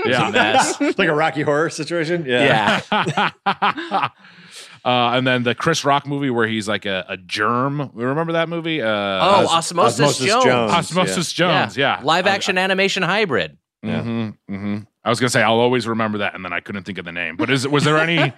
[0.04, 0.30] yeah.
[0.30, 0.78] mess.
[0.98, 2.26] Like a Rocky Horror situation.
[2.26, 2.82] Yeah.
[2.92, 3.30] Yeah.
[4.84, 7.90] uh, and then the Chris Rock movie where he's like a, a germ.
[7.94, 8.82] Remember that movie?
[8.82, 10.44] Uh, Oh, Osmosis, Osmosis Jones.
[10.44, 10.72] Jones.
[10.72, 11.76] Osmosis Jones.
[11.76, 13.56] Yeah, Live I- action animation hybrid.
[13.82, 14.00] Yeah.
[14.00, 16.96] Mm-hmm, hmm I was gonna say I'll always remember that, and then I couldn't think
[16.96, 17.36] of the name.
[17.36, 18.32] But is was there any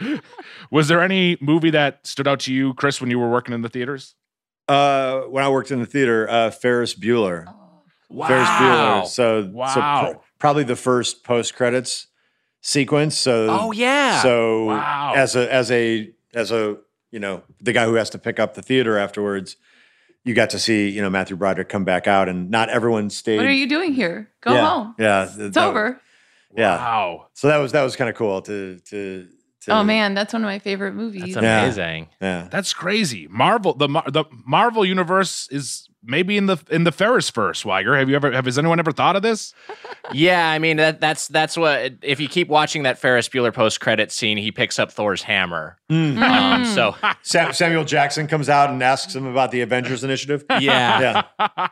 [0.70, 3.62] was there any movie that stood out to you, Chris, when you were working in
[3.62, 4.14] the theaters?
[4.68, 7.46] Uh, when I worked in the theater, uh, Ferris Bueller.
[8.10, 8.26] Wow.
[8.26, 9.06] Ferris Bueller.
[9.06, 10.12] So, so Wow.
[10.14, 12.06] pr- probably the first post credits
[12.64, 13.16] sequence.
[13.16, 14.22] So, Oh yeah.
[14.22, 15.12] So Wow.
[15.14, 16.78] as a as a as a
[17.10, 19.56] you know the guy who has to pick up the theater afterwards,
[20.24, 23.36] you got to see you know Matthew Broderick come back out, and not everyone stayed.
[23.36, 24.30] What are you doing here?
[24.40, 24.94] Go yeah, home.
[24.98, 26.00] Yeah, It's over.
[26.56, 27.26] Yeah, Wow.
[27.34, 29.28] so that was that was kind of cool to to.
[29.62, 31.34] to Oh man, that's one of my favorite movies.
[31.34, 32.08] That's amazing.
[32.20, 32.48] yeah.
[32.50, 33.26] That's crazy.
[33.28, 37.60] Marvel the the Marvel universe is maybe in the in the Ferris verse.
[37.60, 39.52] Swagger, have you ever have has anyone ever thought of this?
[40.12, 43.80] Yeah, I mean that that's that's what if you keep watching that Ferris Bueller post
[43.80, 45.78] credit scene, he picks up Thor's hammer.
[45.90, 46.18] Mm.
[46.20, 50.44] Um, so Sam, Samuel Jackson comes out and asks him about the Avengers Initiative.
[50.60, 51.22] yeah.
[51.40, 51.68] yeah,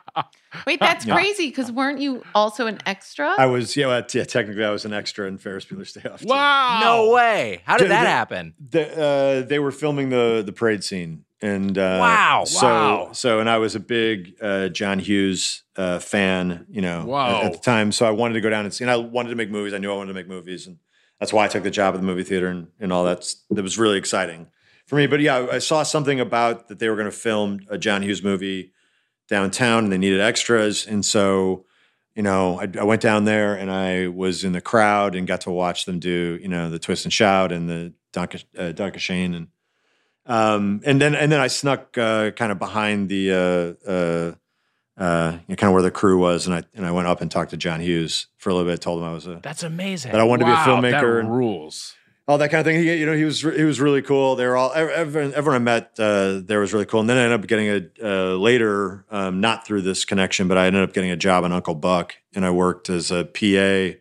[0.66, 1.14] Wait, that's Yeah.
[1.14, 3.34] crazy because weren't you also an extra?
[3.38, 4.24] I was yeah, well, yeah.
[4.24, 6.24] Technically, I was an extra in Ferris Bueller's Day Off.
[6.24, 6.80] Wow.
[6.82, 7.60] No way.
[7.64, 8.54] How did Dude, that the- happen?
[8.70, 12.44] the, uh, they were filming the the parade scene, and uh, Wow.
[12.46, 13.08] so Wow.
[13.12, 17.04] so, and I was a big uh, John Hughes uh, fan, you know,
[17.40, 17.92] at, at the time.
[17.92, 19.74] So I wanted to go down and see, and I wanted to make movies.
[19.74, 20.78] I knew I wanted to make movies, and
[21.18, 23.26] that's why I took the job at the movie theater and, and all that.
[23.50, 24.46] That was really exciting
[24.86, 25.06] for me.
[25.06, 28.02] But yeah, I, I saw something about that they were going to film a John
[28.02, 28.72] Hughes movie
[29.28, 31.66] downtown, and they needed extras, and so.
[32.14, 35.40] You know, I, I went down there and I was in the crowd and got
[35.42, 38.98] to watch them do, you know, the twist and shout and the Danke, uh, Danke
[38.98, 39.46] Schoen and
[40.26, 44.34] um, and then and then I snuck uh, kind of behind the uh, uh,
[44.96, 47.20] uh, you know, kind of where the crew was, and I and I went up
[47.20, 48.80] and talked to John Hughes for a little bit.
[48.80, 50.12] Told him I was a That's amazing.
[50.12, 51.94] that I wanted Wow, to be a filmmaker That and rules.
[52.28, 52.82] all that kind of thing.
[52.82, 54.36] He, you know, he was he was really cool.
[54.36, 57.00] They were all everyone, everyone I met uh, there was really cool.
[57.00, 60.56] And then I ended up getting a uh, later, um, not through this connection, but
[60.58, 63.98] I ended up getting a job on Uncle Buck, and I worked as a PA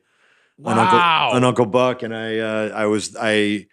[0.69, 0.84] on Wow.
[0.84, 3.67] Uncle on Uncle Buck, and I uh, I was I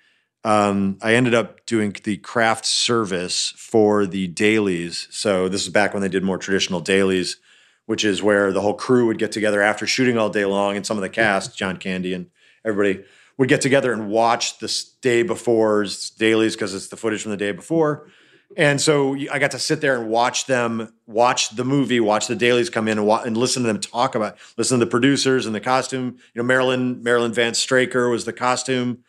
[0.48, 5.06] um, I ended up doing the craft service for the dailies.
[5.10, 7.36] So this is back when they did more traditional dailies,
[7.84, 10.86] which is where the whole crew would get together after shooting all day long, and
[10.86, 12.30] some of the cast, John Candy and
[12.64, 13.04] everybody,
[13.36, 17.36] would get together and watch this day before's dailies because it's the footage from the
[17.36, 18.08] day before.
[18.56, 22.34] And so I got to sit there and watch them watch the movie, watch the
[22.34, 25.54] dailies come in and, and listen to them talk about, listen to the producers and
[25.54, 26.16] the costume.
[26.32, 29.04] You know, Marilyn Marilyn Vance Straker was the costume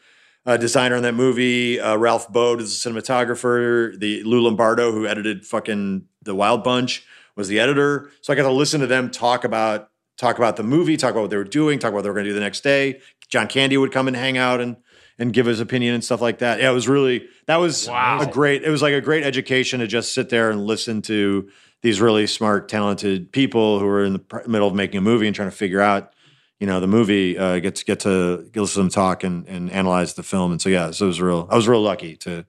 [0.45, 1.79] uh, designer on that movie.
[1.79, 3.97] Uh, Ralf Bode is the cinematographer.
[3.99, 7.03] The Lou Lombardo, who edited fucking The Wild Bunch,
[7.35, 8.09] was the editor.
[8.21, 11.21] So I got to listen to them talk about talk about the movie, talk about
[11.21, 12.99] what they were doing, talk about what they were going to do the next day.
[13.29, 14.77] John Candy would come and hang out and
[15.17, 16.59] and give his opinion and stuff like that.
[16.59, 18.19] Yeah, it was really that was Wow.
[18.21, 18.63] a great.
[18.63, 21.49] It was like a great education to just sit there and listen to
[21.81, 25.27] these really smart, talented people who were in the pr- middle of making a movie
[25.27, 26.11] and trying to figure out,
[26.59, 27.37] you know, the movie.
[27.37, 30.51] Uh, get to get to get listen to them talk and and analyze the film.
[30.51, 31.47] And so yeah, so it was real.
[31.51, 32.45] I was real lucky to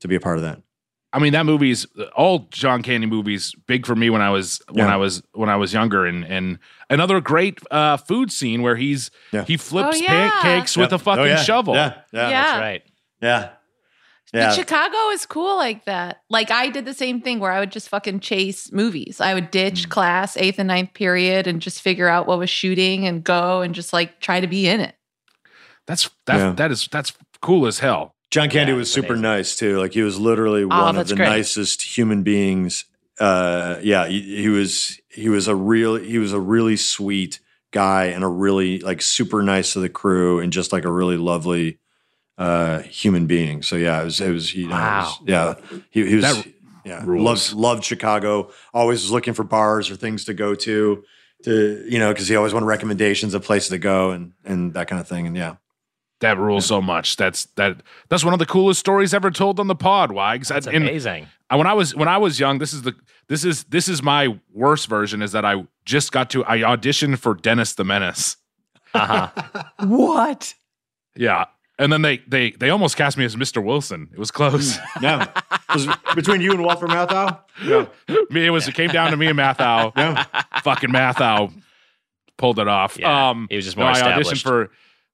[0.00, 0.60] to be a part of that.
[1.12, 4.86] I mean, that movie's all John Candy movies big for me when I was when
[4.88, 4.94] Yeah.
[4.94, 6.58] I was when I was younger, and and
[6.90, 9.44] another great uh, food scene where he's Yeah.
[9.44, 10.30] he flips Oh, yeah.
[10.42, 11.36] pancakes with a fucking Oh, yeah.
[11.42, 11.74] shovel.
[11.74, 12.42] Yeah, yeah, Yeah.
[12.42, 12.82] That's right.
[13.22, 13.48] yeah.
[14.34, 16.22] But Chicago is cool like that.
[16.28, 19.20] Like I did the same thing where I would just fucking chase movies.
[19.20, 19.50] I would Mm.
[19.52, 23.62] ditch class, eighth and ninth period, and just figure out what was shooting and go
[23.62, 24.94] and just like try to be in it.
[25.86, 26.52] That's that Yeah.
[26.52, 28.14] that is that's cool as hell.
[28.30, 29.22] John Candy Yeah, was super amazing.
[29.22, 29.78] nice too.
[29.78, 31.28] Like he was literally one of the great.
[31.28, 32.84] nicest human beings.
[33.20, 34.98] Uh, yeah, he, he was.
[35.08, 35.94] He was a real.
[35.94, 37.38] He was a really sweet
[37.70, 41.16] guy and a really like super nice to the crew and just like a really
[41.16, 41.78] lovely
[42.38, 43.62] uh, human being.
[43.62, 44.20] So yeah, it was.
[44.20, 44.54] It was.
[44.54, 45.54] You know, it was- yeah,
[45.90, 46.24] he, he was.
[46.24, 46.46] That
[46.84, 47.52] yeah, rules.
[47.52, 48.50] loved loved Chicago.
[48.74, 51.04] Always was looking for bars or things to go to.
[51.44, 54.88] To you know, because he always wanted recommendations of places to go and and that
[54.88, 55.26] kind of thing.
[55.26, 55.56] And yeah,
[56.20, 57.16] That rules so much.
[57.16, 57.82] That's that.
[58.08, 60.10] That's one of the coolest stories ever told on the pod.
[60.12, 60.48] Wags.
[60.48, 61.26] That's And- amazing.
[61.50, 62.94] I- when I was when I was young, this is the
[63.28, 65.20] this is this is my worst version.
[65.22, 68.36] Is that I just got to I auditioned for Dennis the Menace.
[68.94, 69.62] Uh huh.
[69.86, 70.54] What?
[71.16, 71.44] Yeah,
[71.78, 73.62] and then they they they almost cast me as Mr.
[73.62, 74.08] Wilson.
[74.12, 74.78] It was close.
[75.00, 75.26] yeah.
[75.72, 77.40] Was between you and Walter Matthau.
[77.64, 77.86] Yeah.
[78.30, 79.92] me, it was it came down to me and Matthau.
[79.96, 80.24] Yeah.
[80.62, 81.52] Fucking Matthau
[82.38, 82.96] pulled it off.
[82.98, 84.44] Yeah, um, he was just no, more I auditioned established.
[84.46, 84.70] for.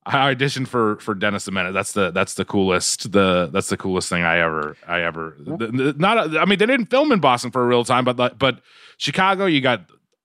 [0.07, 1.75] I auditioned for for Dennis the Menace.
[1.75, 5.66] That's the that's the coolest the that's the coolest thing I ever I ever the-
[5.66, 8.38] the- not I mean they didn't film in Boston for a real time, but like-
[8.38, 8.61] but
[8.96, 9.83] Chicago you got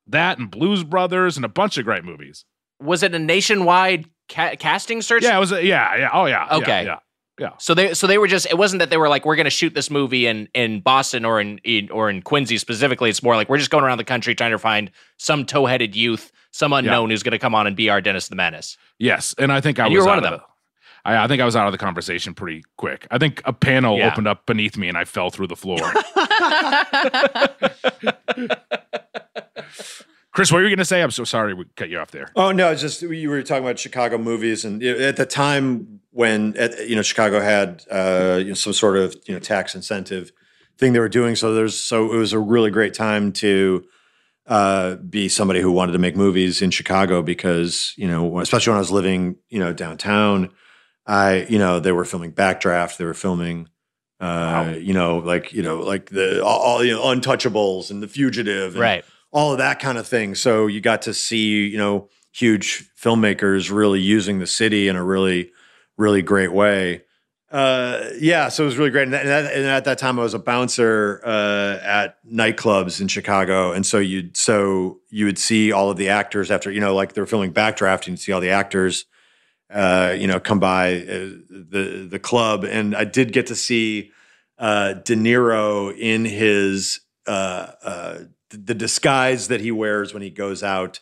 [0.08, 2.46] that and Blues Brothers and a bunch of great movies.
[2.80, 5.24] Was it a nationwide ca- casting search?
[5.24, 6.86] Yeah, it was a, yeah yeah oh yeah yeah, Okay.
[6.86, 7.00] yeah
[7.40, 9.46] yeah So they so they were just it wasn't that they were like we're going
[9.46, 13.10] to shoot this movie in in Boston or in, in or in Quincy specifically.
[13.10, 16.32] It's more like we're just going around the country trying to find some toe-headed youth,
[16.52, 18.78] some unknown who's going to come on and be our Dennis the Menace.
[19.00, 20.42] yes, and I think I And was you were one of the-
[21.08, 23.06] I, I think I was out of the conversation pretty quick.
[23.12, 24.08] I think a panel Yeah.
[24.12, 25.78] opened up beneath me and I fell through the floor.
[30.36, 31.02] Chris, what were you going to say?
[31.02, 32.30] I'm so sorry we cut you off there.
[32.36, 36.58] Oh no, it's just you were talking about Chicago movies, and at the time when
[36.58, 40.34] at, you know Chicago had uh, you know, some sort of you know tax incentive
[40.78, 43.86] thing they were doing, so there's so it was a really great time to
[44.48, 48.78] uh, be somebody who wanted to make movies in Chicago because you know especially when
[48.78, 50.52] I was living you know downtown,
[51.08, 53.70] I you know they were filming Backdraft, they were filming.
[54.20, 58.08] Uh, you know, like you know, like the all, all you know, Untouchables and The
[58.08, 59.06] Fugitive, and Right.
[59.36, 60.34] All of that kind of thing.
[60.34, 65.04] So you got to see, you know, huge filmmakers really using the city in a
[65.04, 65.52] really,
[65.98, 67.04] really great way.
[67.52, 69.04] Uh, yeah, so it was really great.
[69.04, 73.74] And, that, and, at that time, I was a bouncer uh, at nightclubs in Chicago,
[73.74, 77.14] and so you'd so you would see all of the actors after, you know, like
[77.14, 79.06] they were filming Backdraft, and you'd see all the actors,
[79.70, 84.12] uh, you know, come by uh, the the club, and I did get to see
[84.58, 88.18] uh, De Niro in his uh,
[88.56, 91.00] the disguise that he wears when he goes out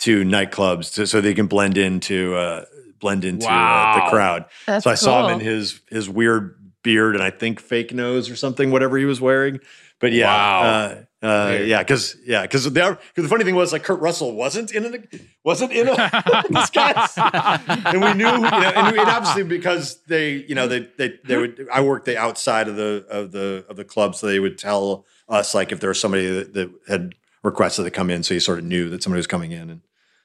[0.00, 2.64] to nightclubs to, so they can blend into uh,
[2.98, 4.44] blend into uh, the crowd.
[4.66, 8.30] That's so I saw him in his his weird beard and I think fake nose
[8.30, 9.60] or something, whatever he was wearing.
[9.98, 10.62] But yeah, Wow.
[10.62, 14.34] uh, uh, yeah, because yeah, because the, 'cause the funny thing was like Kurt Russell
[14.34, 14.98] wasn't in a
[15.44, 15.94] wasn't in a
[16.50, 21.18] disguise, and we knew you know, and, and obviously because they you know they they
[21.26, 24.40] they would I worked the outside of the of the of the club, so they
[24.40, 28.22] would tell us like if there was somebody that, that had requested to come in,
[28.22, 29.80] so you sort of knew that somebody was coming in and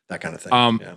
[0.09, 0.51] that kind of thing.
[0.51, 0.95] Um, yeah.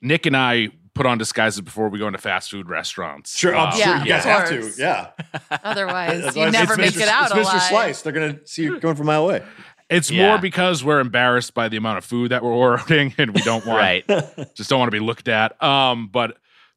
[0.00, 3.36] Nick and I put on disguises before we go into fast food restaurants.
[3.36, 4.60] Sure, I'm Uh, sure Yeah, you guys of have to.
[4.60, 4.78] course.
[4.78, 5.10] Yeah,
[5.64, 7.02] Otherwise, you never it's make Mr.
[7.02, 7.46] it out It's alive.
[7.62, 7.68] Mr.
[7.68, 8.02] Slice.
[8.02, 9.42] They're gonna see you going from a mile away.
[9.90, 10.28] It's Yeah.
[10.28, 13.64] more because we're embarrassed by the amount of food that we're ordering and we don't
[13.64, 14.06] want Right.
[14.54, 15.60] just don't want to be looked at.
[15.62, 16.36] Um, but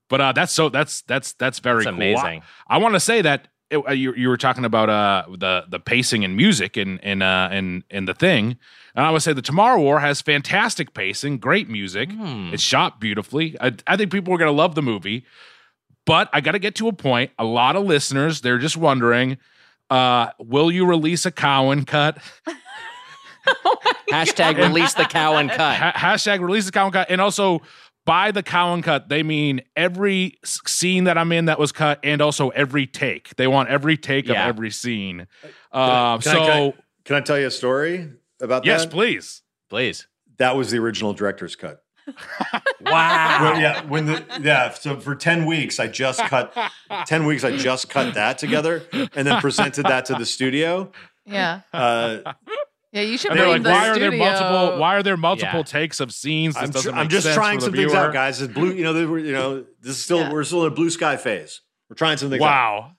[0.10, 2.04] but uh, that's so that's that's that's very That's cool.
[2.04, 2.42] amazing.
[2.68, 5.80] I, want to say that it, uh, you you were talking about uh the the
[5.80, 8.58] pacing and music and and uh and and the thing,
[8.96, 12.12] and I would say the Tomorrow War has fantastic pacing, great music.
[12.12, 12.52] Hmm.
[12.54, 13.56] It's shot beautifully.
[13.60, 15.26] I, I think people are gonna love the movie.
[16.06, 17.30] But I got to get to a point.
[17.38, 19.38] A lot of listeners, they're just wondering,
[19.92, 22.18] uh, will you release a Cowan cut?
[24.12, 25.78] Hashtag release the cow and cut.
[25.78, 27.10] Ha- hashtag release the Cowan cut.
[27.10, 27.62] And also,
[28.06, 32.22] by the Cowan cut, they mean every scene that I'm in that was cut and
[32.22, 33.36] also every take.
[33.36, 34.44] They want every take Yeah.
[34.44, 35.28] of every scene.
[35.42, 36.74] Can I- Um, can I- so, can I,
[37.06, 38.10] can I tell you a story
[38.42, 38.86] about yes, that?
[38.88, 39.42] Yes, please.
[39.70, 40.08] Please.
[40.38, 41.84] That was the original director's cut.
[42.84, 43.38] Wow.
[43.42, 46.52] Well, yeah, when the yeah, so for ten weeks I just cut
[47.06, 50.92] ten weeks I just cut that together and then presented that to the studio.
[51.26, 51.62] Yeah.
[51.72, 52.34] Uh,
[52.92, 54.78] Yeah, you should And they're like, the why are there multiple?
[54.80, 55.64] Why are there multiple Yeah.
[55.64, 56.56] takes of scenes?
[56.56, 58.04] This I'm, doesn't tr- I'm just sense trying for the some things viewer.
[58.06, 58.42] out, guys.
[58.42, 60.32] It's blue, you know, they were- you know, this is still Yeah.
[60.32, 61.62] we're still in a blue sky phase.
[61.90, 62.46] We're trying some things out.
[62.48, 62.92] Wow.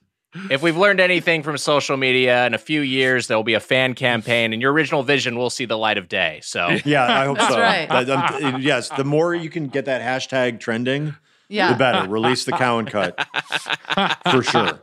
[0.49, 3.59] If we've learned anything from social media, in a few years there will be a
[3.59, 6.39] fan campaign, and your original vision will see the light of day.
[6.41, 7.59] So Yeah, I hope That's so.
[7.59, 7.87] right.
[7.87, 11.15] That- um, I'm- yes, the more you can get that hashtag trending,
[11.49, 11.71] yeah.
[11.71, 12.09] the better.
[12.09, 13.15] Release the Cowan cut
[14.31, 14.79] for sure.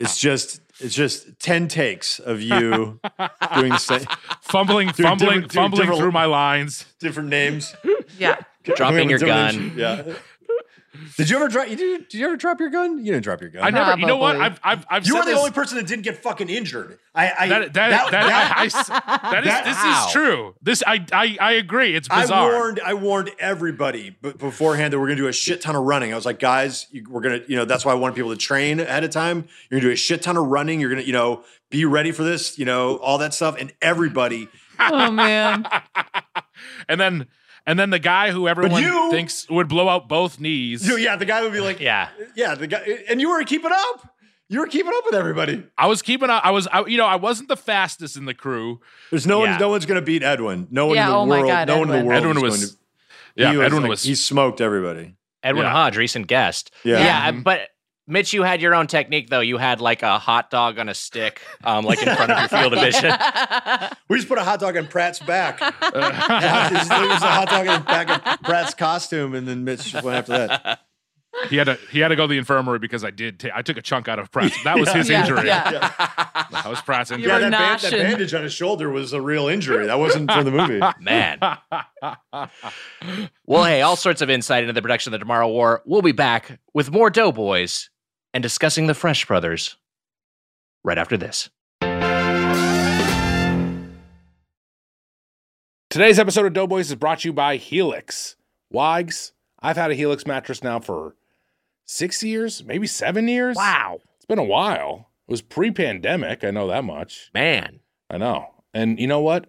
[0.00, 3.00] It's just it's just ten takes of you
[3.54, 4.06] doing the same,
[4.42, 6.84] Fumbling, Dude, fumbling, different- dude, fumbling different- through my lines.
[7.00, 7.74] different names.
[8.18, 8.36] Yeah.
[8.62, 9.72] Dropping your gun.
[9.76, 10.02] Yeah.
[11.16, 11.68] Did you ever drop?
[11.68, 12.98] You did, did you ever drop your gun?
[12.98, 13.64] You didn't drop your gun.
[13.64, 13.98] I never.
[13.98, 14.36] You know what?
[14.36, 16.98] I've I've I've you said were the this- only person that didn't get fucking injured.
[17.14, 18.24] I, I That that that,
[18.58, 20.06] I- I s- that is that- this how?
[20.06, 20.54] is true.
[20.62, 21.94] This I I I agree.
[21.96, 22.18] It's bizarre.
[22.18, 22.52] I bizarre.
[22.52, 26.12] warned I warned everybody b- beforehand that we're gonna do a shit ton of running.
[26.12, 28.36] I was like, guys, you, we're gonna, you know, that's why I wanted people to
[28.36, 29.46] train ahead of time.
[29.70, 30.80] You're gonna do a shit ton of running.
[30.80, 33.56] You're gonna, you know, be ready for this, you know, all that stuff.
[33.58, 34.48] And everybody,
[34.78, 35.66] Oh man.
[36.88, 37.26] and then
[37.66, 40.86] and then the guy who everyone you- thinks would blow out both knees.
[40.86, 43.72] you yeah, the guy would be like, yeah, yeah, the guy, and you were keeping
[43.72, 44.10] up.
[44.48, 45.64] You were keeping up with everybody.
[45.76, 46.40] I was keeping up.
[46.46, 48.80] I was, I, you know, I wasn't the fastest in the crew.
[49.10, 49.50] There's no Yeah.
[49.52, 50.68] one, no one's gonna beat Edwin.
[50.70, 51.46] No one Yeah, in the oh world.
[51.48, 52.22] God, no one in the world.
[52.22, 52.76] Edwin was, going to,
[53.42, 54.02] yeah, was Edwin like- was.
[54.04, 55.16] he smoked everybody.
[55.42, 55.72] Edwin Yeah.
[55.72, 56.70] Hodge, recent guest.
[56.84, 56.98] Yeah.
[57.00, 57.68] yeah, but.
[58.08, 59.40] Mitch, you had your own technique though.
[59.40, 62.48] You had like a hot dog on a stick, um, like in front of your
[62.48, 63.12] field of vision.
[64.08, 65.60] We just put a hot dog on Pratt's back.
[65.60, 65.92] it was
[67.22, 70.80] a hot dog in the back of Pratt's costume, and then Mitch went after that.
[71.50, 73.40] he had to, he had to go to the infirmary because I did.
[73.40, 74.62] ta- I took a chunk out of Pratt's.
[74.62, 75.46] That was his Yeah, injury.
[75.48, 75.70] yeah.
[76.52, 77.28] That was Pratt's injury.
[77.32, 79.86] Yeah, that, band, that bandage on his shoulder was a real injury.
[79.86, 80.80] That wasn't from the movie.
[81.00, 81.38] Man.
[83.44, 85.82] Well, hey, all sorts of insight into the production of the Tomorrow War.
[85.84, 87.90] We'll be back with more Doughboys
[88.36, 89.78] and discussing the Fresh Brothers
[90.84, 91.48] right after this.
[95.88, 98.36] Today's episode of Doughboys is brought to you by Helix.
[98.70, 99.32] Wags,
[99.62, 101.16] I've had a Helix mattress now for
[101.86, 103.56] six years, maybe seven years.
[103.56, 104.00] Wow.
[104.16, 105.08] It's been a while.
[105.26, 106.44] It was pre pandemic.
[106.44, 107.30] I know that much.
[107.32, 107.80] Man.
[108.10, 108.48] I know.
[108.74, 109.48] And you know what?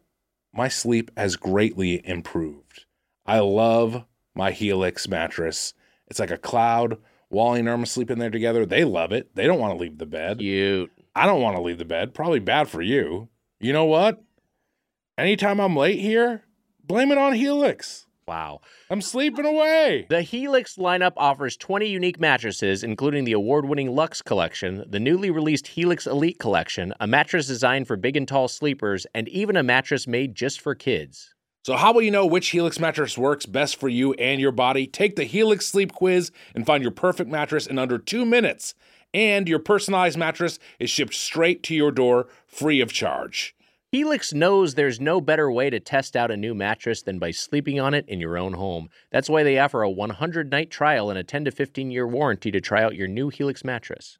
[0.54, 2.86] My sleep has greatly improved.
[3.26, 5.74] I love my Helix mattress.
[6.08, 6.98] It's like a cloud.
[7.30, 8.66] Wally and Irma sleep in there together.
[8.66, 9.36] They love it.
[9.36, 10.40] They don't want to leave the bed.
[10.40, 10.92] Cute.
[11.16, 12.14] I don't want to leave the bed.
[12.14, 13.30] Probably bad for you.
[13.60, 14.24] You know what?
[15.18, 16.44] Anytime I'm late here,
[16.84, 18.06] blame it on Helix.
[18.28, 18.60] Wow.
[18.90, 20.06] I'm sleeping away.
[20.10, 25.32] The Helix lineup offers 20 unique mattresses, including the award winning Luxe Collection, the newly
[25.32, 29.64] released Helix Elite Collection, a mattress designed for big and tall sleepers, and even a
[29.64, 31.34] mattress made just for kids.
[31.68, 34.88] So, how will you know which Helix mattress works best for you and your body?
[34.88, 38.74] Take the Helix Sleep Quiz and find your perfect mattress in under two minutes.
[39.14, 43.54] And your personalized mattress is shipped straight to your door free of charge.
[43.92, 47.82] Helix knows there's no better way to test out a new mattress than by sleeping
[47.82, 48.88] on it in your own home.
[49.12, 52.50] That's why they offer a 100 night trial and a 10 to 15 year warranty
[52.50, 54.20] to try out your new Helix mattress.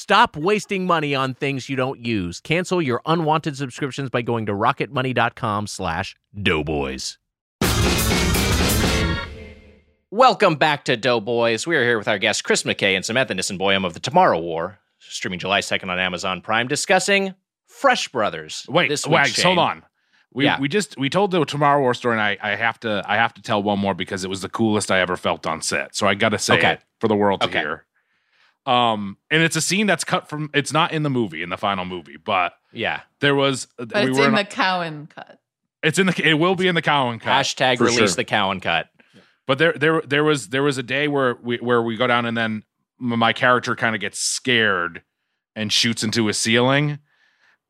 [0.00, 2.38] Stop wasting money on things you don't use.
[2.40, 7.16] Cancel your unwanted subscriptions by going to rocketmoney.com slash doughboys.
[10.10, 11.66] Welcome back to Doughboys.
[11.66, 14.78] We are here with our guests Chris McKay and Samantha Nisenboim of the Tomorrow War,
[14.98, 17.34] streaming July 2nd on Amazon Prime, discussing
[17.66, 18.66] Fresh Brothers.
[18.68, 19.44] Wait, this week, Wags, Shane.
[19.46, 19.82] hold on.
[20.32, 20.60] We Yeah.
[20.60, 23.32] we just we told the Tomorrow War story, and I, I have to I have
[23.34, 25.96] to tell one more because it was the coolest I ever felt on set.
[25.96, 26.72] So I got to say Okay.
[26.72, 27.60] it for the world to Okay.
[27.60, 27.85] hear.
[28.66, 30.50] Um, and it's a scene that's cut from.
[30.52, 33.00] It's not in the movie, in the final movie, but Yeah.
[33.20, 33.68] there was.
[33.78, 35.40] But we it's were in a- the Cowan cut.
[35.82, 36.28] It's in the.
[36.28, 37.30] It will be in the Cowan cut.
[37.32, 38.08] Hashtag release sure.
[38.08, 38.88] the Cowan cut.
[39.46, 42.26] But there, there, there was there was a day where we where we go down
[42.26, 42.64] and then
[42.98, 45.02] my character kind of gets scared
[45.54, 46.98] and shoots into a ceiling,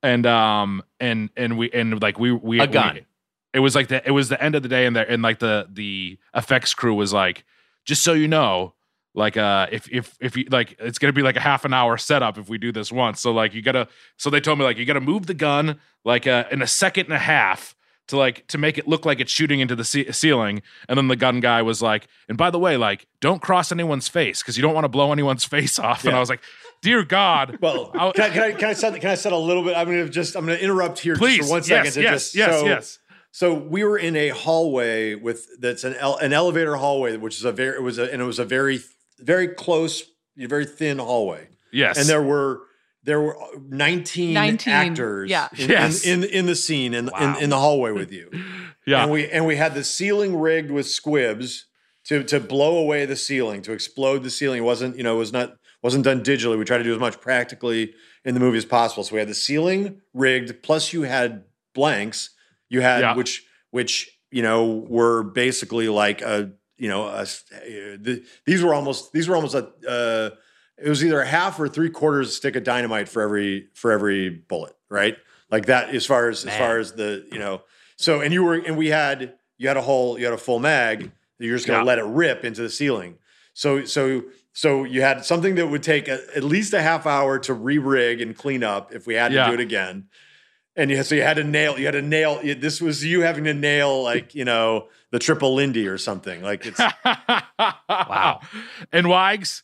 [0.03, 2.94] and um and and we and like we we A gun.
[2.94, 3.07] we-
[3.53, 5.38] it was like the it was the end of the day and the and like
[5.40, 7.44] the the effects crew was like,
[7.84, 8.72] just so you know,
[9.16, 11.96] like uh if if if you like it's gonna be like a half an hour
[11.98, 13.20] setup if we do this once.
[13.20, 16.26] So like you gotta so they told me like you gotta move the gun like
[16.28, 17.74] uh in a second and a half
[18.08, 21.08] to like to make it look like it's shooting into the ce- ceiling and then
[21.08, 24.56] the gun guy was like and by the way like don't cross anyone's face because
[24.56, 26.40] you don't want to blow anyone's face off and i was like
[26.82, 29.36] dear god Well, I'll- can I, can I can I set can I set a
[29.36, 29.76] little bit?
[29.76, 31.84] I'm gonna just I'm gonna interrupt here just for one second.
[31.86, 32.98] yes to yes just, yes so, yes
[33.32, 37.50] So we were in a hallway with that's an an elevator hallway, which is a
[37.50, 38.78] very it was a and it was a very
[39.18, 40.02] very close,
[40.36, 42.60] very thin hallway, yes and there were
[43.04, 43.36] there were
[43.68, 45.48] 19, 19, actors yeah.
[45.56, 46.04] in, Yes.
[46.04, 47.36] in, in in the scene in, Wow.
[47.36, 48.30] in in the hallway with you.
[48.86, 51.66] yeah And we and we had the ceiling rigged with squibs
[52.06, 54.58] to to blow away the ceiling, to explode the ceiling.
[54.58, 56.58] It wasn't, you know, it was not wasn't done digitally.
[56.58, 57.94] We tried to do as much practically
[58.24, 59.04] in the movie as possible.
[59.04, 61.44] So we had the ceiling rigged, plus you had
[61.74, 62.30] blanks.
[62.68, 63.14] You had Yeah.
[63.14, 69.12] which which, you know, were basically like a, you know, a, the, these were almost
[69.12, 70.31] these were almost a uh
[70.79, 74.29] it was either a half or three quarters stick of dynamite for every for every
[74.31, 75.16] bullet, right?
[75.51, 77.62] Like that as far as as far as the, you know,
[77.97, 80.59] so and you were and we had you had a whole you had a full
[80.59, 81.85] mag you're just gonna Yeah.
[81.85, 83.16] let it rip into the ceiling.
[83.55, 87.39] So so so you had something that would take a, at least a half hour
[87.41, 89.49] to re-rig and clean up if we had to Yeah.
[89.49, 90.09] do it again.
[90.79, 92.39] And you, so you had to nail, you had to nail.
[92.43, 96.42] This was you having to nail like you know the triple Lindy or something.
[96.42, 96.78] Like it's
[97.88, 98.40] wow
[98.92, 99.62] and wags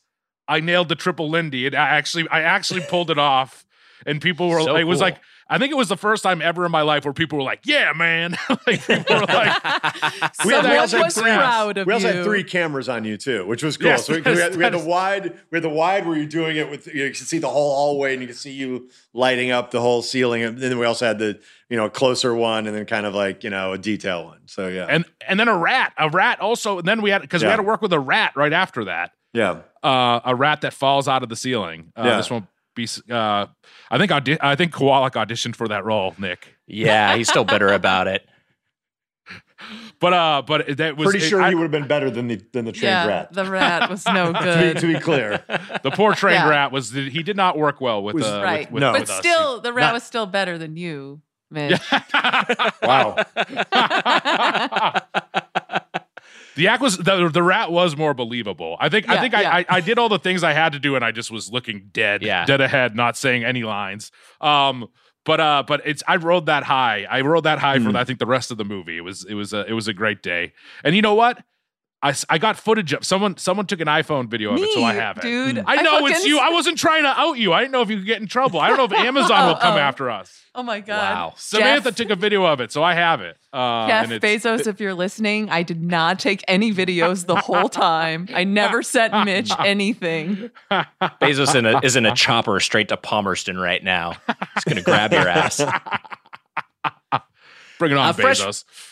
[0.49, 3.67] i nailed the triple lindy and i actually i actually pulled it off
[4.07, 5.09] and people were So it was cool.
[5.09, 5.21] like
[5.53, 7.61] i think it was the first time ever in my life where people were like
[7.65, 8.37] yeah man
[8.67, 9.63] like people were like
[10.45, 12.15] We had- Someone also had three- proud of we also you.
[12.15, 13.89] had three cameras on you too, which was cool.
[13.89, 16.27] Yes, so we, we had, we had the wide, we had the wide where you're
[16.27, 18.51] doing it with you, know, you can see the whole hallway and you can see
[18.53, 20.43] you lighting up the whole ceiling.
[20.43, 21.39] And then we also had the
[21.69, 24.41] you know closer one and then kind of like you know a detail one.
[24.47, 27.43] So yeah, and and then a rat a rat also and then we had because
[27.43, 30.73] we had to work with a rat right after that yeah, uh a rat that
[30.73, 32.17] falls out of the ceiling uh Yeah.
[32.17, 33.47] this won't be uh
[33.91, 37.69] i think audi- i think Kowalik auditioned for that role nick Yeah, he's still bitter
[37.73, 38.27] about it.
[40.01, 42.29] but uh but that was pretty it- sure I- he would have been better than
[42.29, 43.33] the than the trained Yeah, rat.
[43.33, 44.79] the rat was no to, be, good.
[44.79, 45.45] to be clear,
[45.83, 46.49] the poor trained Yeah.
[46.49, 48.67] rat was he did not work well with Was- uh Right.
[48.73, 48.93] with, with, No.
[48.93, 49.19] but with us.
[49.19, 51.21] still, the rat Not- was still better than you,
[51.51, 51.81] Mitch.
[52.83, 53.17] wow.
[56.57, 58.77] The act was the, the rat was more believable.
[58.81, 59.51] I think I think yeah.
[59.51, 61.51] I, I I did all the things I had to do and I just was
[61.51, 62.45] looking dead, Yeah.
[62.45, 64.11] dead ahead, not saying any lines.
[64.41, 64.89] Um,
[65.25, 67.07] but uh, but it's I rode that high.
[67.09, 67.97] I rode that high for Mm.
[67.97, 68.97] I think the rest of the movie.
[68.97, 70.53] It was it was a it was a great day.
[70.85, 71.43] And you know what?
[72.05, 73.37] I, s- I got footage of someone.
[73.37, 75.23] Someone took an iPhone video of Me, it, so I have it.
[75.23, 75.63] dude.
[75.67, 76.39] I know it's fucking- you.
[76.41, 77.53] I wasn't trying to out you.
[77.53, 78.59] I didn't know if you could get in trouble.
[78.59, 79.81] I don't know if Amazon will come Oh, oh.
[79.81, 80.41] after us.
[80.55, 81.15] Oh my god.
[81.15, 81.33] Wow.
[81.37, 83.37] Samantha Jeff, took a video of it, so I have it.
[83.53, 87.37] Uh, Jeff and it's- Bezos, if you're listening, I did not take any videos the
[87.37, 88.27] whole time.
[88.35, 90.51] I never sent Mitch anything.
[90.71, 94.15] Bezos in a, is in a chopper straight to Palmerston right now.
[94.55, 95.59] He's gonna grab your ass.
[97.79, 98.65] Bring it on, Uh, Bezos.
[98.65, 98.92] Fresh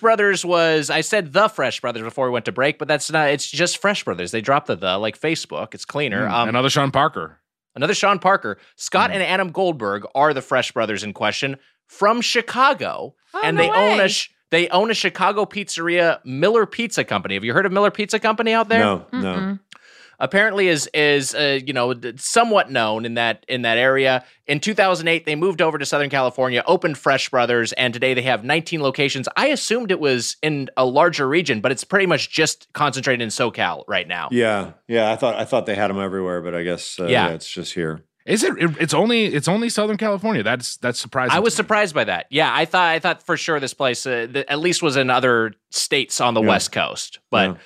[0.00, 3.30] Brothers was I said the Fresh Brothers before we went to break, but that's not.
[3.30, 4.30] It's just Fresh Brothers.
[4.30, 5.74] They dropped the the like Facebook.
[5.74, 6.28] It's cleaner.
[6.28, 7.38] Um, Another Sean Parker.
[7.74, 8.58] Another Sean Parker.
[8.76, 13.62] Scott and Adam Goldberg are the Fresh Brothers in question from Chicago, Oh, and no
[13.62, 17.34] they own a sh- they own a Chicago pizzeria, Miller Pizza Company.
[17.34, 18.80] Have you heard of Miller Pizza Company out there?
[18.80, 19.58] No, no.
[20.20, 24.24] Apparently, is is uh, you know somewhat known in that in that area.
[24.46, 28.44] In 2008, they moved over to Southern California, opened Fresh Brothers, and today they have
[28.44, 29.28] 19 locations.
[29.36, 33.28] I assumed it was in a larger region, but it's pretty much just concentrated in
[33.30, 34.28] SoCal right now.
[34.30, 35.10] Yeah, yeah.
[35.10, 37.28] I thought I thought they had them everywhere, but I guess uh, Yeah.
[37.28, 37.34] yeah.
[37.34, 38.04] it's just here.
[38.26, 38.70] Is it, it?
[38.78, 40.42] It's only it's only Southern California.
[40.42, 41.34] That's that's surprising.
[41.34, 42.26] I was surprised by that.
[42.30, 45.08] Yeah, I thought I thought for sure this place uh, th- at least was in
[45.08, 46.48] other states on the Yeah.
[46.48, 47.56] West Coast, but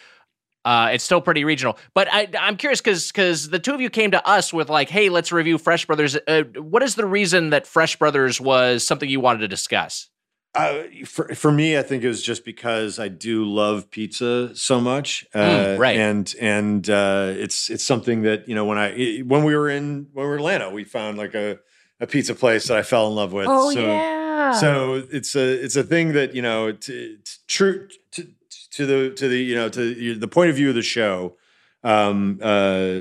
[0.65, 1.79] uh, it's still pretty regional.
[1.95, 4.89] But I, I'm curious because because the two of you came to us with like,
[4.89, 6.17] hey, let's review Fresh Brothers.
[6.27, 10.09] Uh, what is the reason that Fresh Brothers was something you wanted to discuss?
[10.55, 14.81] Uh, for for me, I think it was just because I do love pizza so
[14.81, 15.97] much, uh, Mm, right.
[15.97, 20.09] And and uh, it's it's something that you know when I when we were in
[20.13, 21.59] when we were in Atlanta, we found like a
[22.01, 23.47] a pizza place that I fell in love with.
[23.49, 24.53] Oh so, yeah.
[24.53, 28.29] So it's a it's a thing that you know to, to true to,
[28.77, 31.37] to the to the you know to the point of view of the show.
[31.83, 33.01] Um, uh,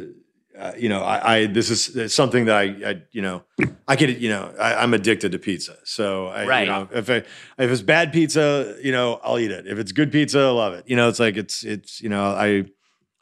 [0.58, 3.44] uh, you know, I, I this is it's something that I, I you know
[3.88, 5.78] I could you know I, I'm addicted to pizza.
[5.84, 6.68] So I, Right.
[6.68, 7.26] you know, if I, if
[7.72, 9.66] it's bad pizza, you know I'll eat it.
[9.68, 10.84] If it's good pizza, I love it.
[10.88, 12.66] You know, it's like it's it's you know I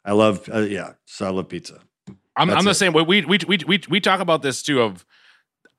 [0.04, 0.92] I love uh, yeah.
[1.06, 1.80] So I love pizza.
[2.36, 2.74] I'm, That's I'm the it.
[2.74, 3.02] same way.
[3.02, 4.82] We, we we we we talk about this too.
[4.82, 5.06] Of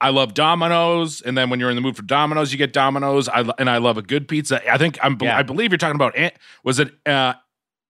[0.04, 3.28] I love Domino's, and then when you're in the mood for Domino's, you get Domino's.
[3.30, 4.62] I and I love a good pizza.
[4.72, 5.18] I think I'm.
[5.22, 5.38] Yeah.
[5.38, 6.16] I believe you're talking about.
[6.64, 7.34] Was it uh,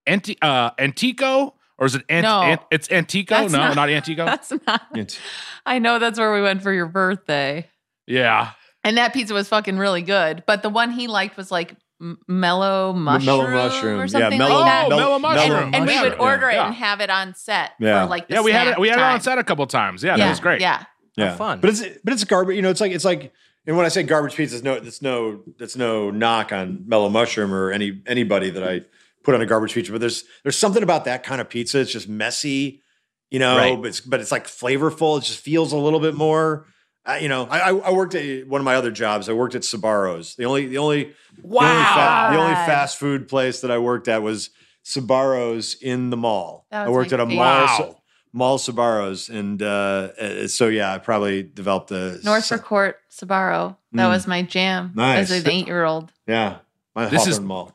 [0.06, 2.42] Anti uh, Antico or is it Ant- No.
[2.42, 3.34] Ant- it's Antico?
[3.34, 4.24] That's no, not- not Antico.
[4.26, 4.82] That's not.
[4.94, 5.18] It's,
[5.66, 7.68] I know that's where we went for your birthday.
[8.06, 8.52] yeah.
[8.86, 10.44] And that pizza was fucking really good.
[10.46, 14.00] But the one he liked was like m- mellow mushroom, mellow mushroom.
[14.00, 14.92] or Yeah, mellow- like that.
[14.92, 15.52] Oh, mellow mushroom.
[15.64, 16.18] and, and we would Yeah.
[16.18, 18.04] order it and have it on set Yeah.
[18.04, 18.78] for like the Yeah, we had it.
[18.78, 20.04] We had it on set a couple times.
[20.04, 20.60] Yeah, yeah, that was great.
[20.60, 20.84] Yeah.
[21.16, 21.60] Yeah, fun.
[21.60, 22.56] But it's but it's garbage.
[22.56, 23.32] You know, it's like it's like.
[23.66, 27.08] And when I say garbage pizza, it's no, it's no, that's no knock on Mellow
[27.08, 28.82] Mushroom or any anybody that I
[29.22, 29.90] put on a garbage pizza.
[29.90, 31.80] But there's there's something about that kind of pizza.
[31.80, 32.82] It's just messy,
[33.30, 33.56] you know.
[33.56, 33.80] Right.
[33.80, 35.16] But it's but it's like flavorful.
[35.16, 36.66] It just feels a little bit more.
[37.06, 39.30] Uh, you know, I, I I worked at one of my other jobs.
[39.30, 40.36] I worked at Sbarros.
[40.36, 44.08] The only the only the only, fa- the only fast food place that I worked
[44.08, 44.50] at was
[44.84, 46.66] Sbarros in the mall.
[46.70, 47.36] I worked my at a favorite.
[47.36, 47.78] mall.
[47.78, 48.00] Wow.
[48.36, 53.76] Mall Sbarros, and uh, uh, so yeah, I probably developed a Norfolk Court, Sbarro.
[53.92, 54.10] That Mm.
[54.10, 55.30] was my jam Nice.
[55.30, 56.10] as an eight year old.
[56.26, 56.56] Yeah,
[56.96, 57.72] my This is- Mall.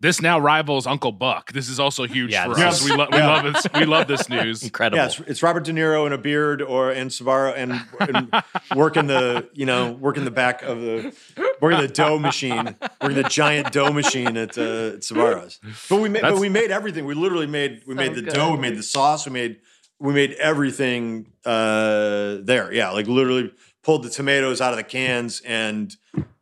[0.00, 1.52] This now rivals Uncle Buck.
[1.52, 2.80] This is also huge Yeah, for this us.
[2.84, 3.26] is- We, lo- we Yeah.
[3.28, 3.66] love this.
[3.72, 4.64] We love this news.
[4.64, 4.98] Incredible.
[4.98, 8.42] Yeah, it's, it's Robert De Niro in a beard or and Sbarro and, and
[8.74, 11.14] working the you know working the back of the
[11.60, 15.60] working the dough machine, working the giant dough machine at, uh, at Sbarros.
[15.88, 17.06] But we made but we made everything.
[17.06, 18.34] We literally made we So made the good.
[18.34, 19.60] dough, we made the sauce, we made
[20.02, 22.72] we made everything uh, there.
[22.72, 25.94] Yeah, like literally pulled the tomatoes out of the cans and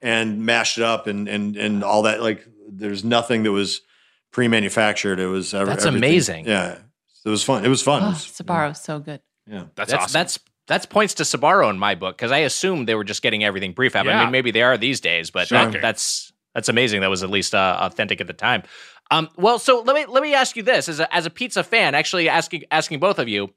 [0.03, 2.23] and mashed it up and and and all that.
[2.23, 3.81] Like there's nothing that was
[4.33, 5.21] pre-manufactured.
[5.21, 6.09] It was ev- That's everything.
[6.09, 6.47] amazing.
[6.47, 6.79] Yeah,
[7.25, 7.65] it was fun.
[7.65, 8.03] It was fun.
[8.03, 9.21] It Oh, was- Sbarro's so good.
[9.47, 9.65] yeah.
[9.75, 10.13] That's, that's awesome.
[10.13, 13.43] that's that's points to Sbarro in my book because I assumed they were just getting
[13.43, 14.07] everything prefab.
[14.09, 17.01] I mean, maybe they are these days, but that- that's that's amazing.
[17.03, 18.63] That was at least uh, authentic at the time.
[19.11, 21.65] Um, well, so let me let me ask you this as a as a pizza
[21.65, 23.51] fan, actually asking asking both of you,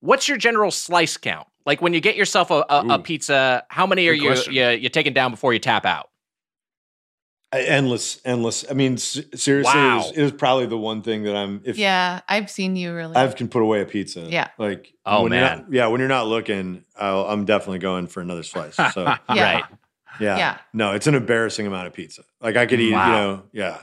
[0.00, 1.46] what's your general slice count?
[1.64, 4.88] Like when you get yourself a, a, a pizza, how many are you, you you
[4.88, 6.08] taking down before you tap out?
[7.52, 8.64] endless, endless.
[8.70, 11.62] I mean, s- seriously, it, was, it was probably the one thing that I'm.
[11.64, 13.16] If Yeah, I've seen you really.
[13.16, 14.48] I can put away a pizza, Yeah.
[14.58, 15.58] like Oh, when you're man.
[15.60, 18.74] not- yeah, when you're not looking, I'll, I'm definitely going for another slice.
[18.76, 19.52] So yeah.
[19.54, 19.64] Right.
[20.20, 20.58] yeah, Yeah.
[20.72, 22.24] no, it's an embarrassing amount of pizza.
[22.40, 23.06] Like I could eat, Wow.
[23.06, 23.78] you know, yeah,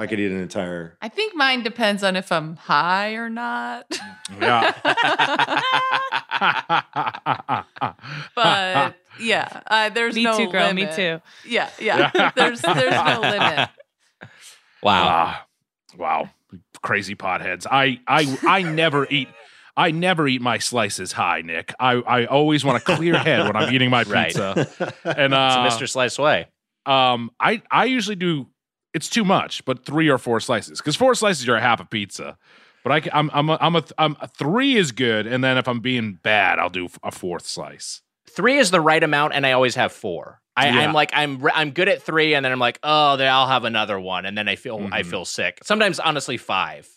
[0.00, 0.96] I could eat an entire.
[1.02, 3.86] I think mine depends on if I'm high or not.
[4.40, 4.72] yeah.
[8.34, 10.66] but yeah, uh, there's Me no too, girl.
[10.66, 10.90] limit.
[10.90, 11.20] Me too.
[11.46, 12.30] Yeah, yeah.
[12.36, 13.68] there's there's no limit.
[14.82, 15.04] Wow.
[15.06, 15.46] Ah,
[15.96, 16.30] wow.
[16.82, 17.66] Crazy potheads.
[17.70, 19.28] I I I never eat
[19.76, 21.72] I never eat my slices high, Nick.
[21.78, 24.54] I, I always want a clear head when I'm eating my pizza.
[24.56, 24.66] Right.
[24.66, 24.94] pizza.
[25.04, 25.88] And It's uh, a Mr.
[25.88, 26.48] Slice way.
[26.86, 28.46] um I I usually do
[28.94, 31.84] it's too much, but three or four slices because four slices you're a half a
[31.84, 32.36] pizza.
[32.82, 35.68] But I, am I'm, a, I'm, a, I'm a three is good, and then if
[35.68, 38.00] I'm being bad, I'll do a fourth slice.
[38.30, 40.40] Three is the right amount, and I always have four.
[40.56, 40.78] I, Yeah.
[40.80, 43.46] I'm like I'm re- I'm good at three, and then I'm like, oh, then I'll
[43.48, 45.06] have another one, and then I feel I Mhm.
[45.06, 45.58] feel sick.
[45.62, 46.88] Sometimes, honestly, five.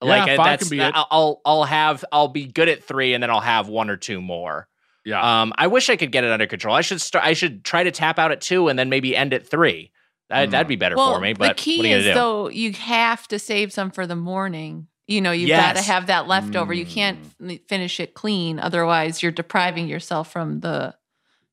[0.00, 0.92] Yeah, like five that's can be it.
[0.94, 3.96] I'll I'll- I'll have I'll be good at three, and then I'll have one or
[3.96, 4.68] two more.
[5.04, 6.76] Yeah, Um, I wish I could get it under control.
[6.76, 7.24] I should start.
[7.24, 9.90] I should try to tap out at two, and then maybe end at three.
[10.28, 10.50] That, Mm.
[10.50, 11.32] That'd be better well, for me.
[11.32, 12.20] But the key what are you is gonna do?
[12.20, 14.88] though you have to save some for the morning.
[15.06, 16.74] You know, you've got to have that leftover.
[16.74, 17.66] You can't Mm.
[17.66, 20.94] finish it clean, otherwise you're depriving yourself from the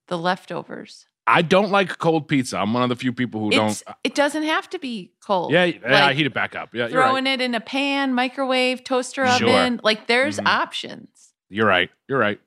[0.07, 1.05] the leftovers.
[1.25, 2.57] I don't like cold pizza.
[2.59, 3.97] I'm one of the few people who It's, don't.
[4.03, 5.51] it doesn't have to be cold.
[5.51, 6.75] Yeah, yeah, I heat it back up.
[6.75, 7.07] Yeah, you're right.
[7.07, 9.49] throwing it in a pan, microwave, toaster Sure.
[9.49, 9.79] oven.
[9.83, 10.45] Like there's Mhm.
[10.47, 11.33] options.
[11.49, 11.89] You're right.
[12.07, 12.39] You're right.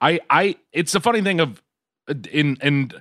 [0.00, 1.60] I I it's a funny thing of
[2.08, 2.92] uh, in in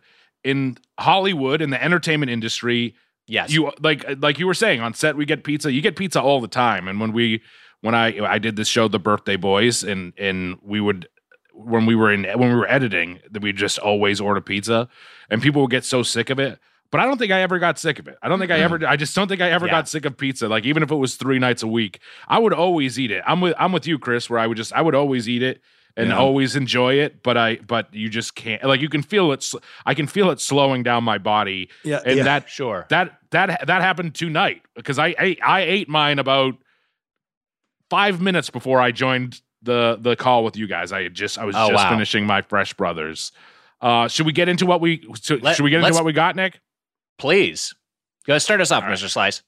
[0.44, 2.96] in Hollywood in the entertainment industry,
[3.28, 5.72] yes, you like like you were saying on set we get pizza.
[5.72, 6.88] You get pizza all the time.
[6.88, 7.42] And when we
[7.82, 11.08] when I I did this show The Birthday Boys and and we would
[11.54, 14.88] when we were in when we were editing that we just always order pizza
[15.30, 16.60] and people would get so sick of it.
[16.92, 18.18] But I don't think I ever got sick of it.
[18.24, 19.74] I don't think I ever I just don't think I ever Yeah.
[19.74, 20.48] got sick of pizza.
[20.48, 23.22] Like even if it was 3 nights a week, I would always eat it.
[23.28, 25.62] I'm with I'm with you Chris where I would just I would always eat it
[26.00, 26.18] and Yeah.
[26.18, 29.46] always enjoy it, but I but you just can't like you can feel it
[29.86, 32.24] i can feel it slowing down my body Yeah, and yeah.
[32.24, 32.86] that sure.
[32.90, 36.56] that that that happened tonight because I ate I ate mine about
[37.90, 40.92] five minutes before I joined the the call with you guys.
[40.92, 41.90] I had just I was Oh, just wow.
[41.90, 43.32] finishing my Fresh Brothers.
[43.82, 46.14] Uh, should we get into what we so, Let- should we get into what we
[46.14, 46.60] got, Nick?
[47.18, 47.74] Please,
[48.26, 48.98] go start us off, All right.
[48.98, 49.10] Mr.
[49.10, 49.42] Slice.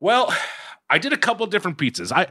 [0.00, 0.34] Well,
[0.90, 2.12] I did a couple different pizzas.
[2.12, 2.28] I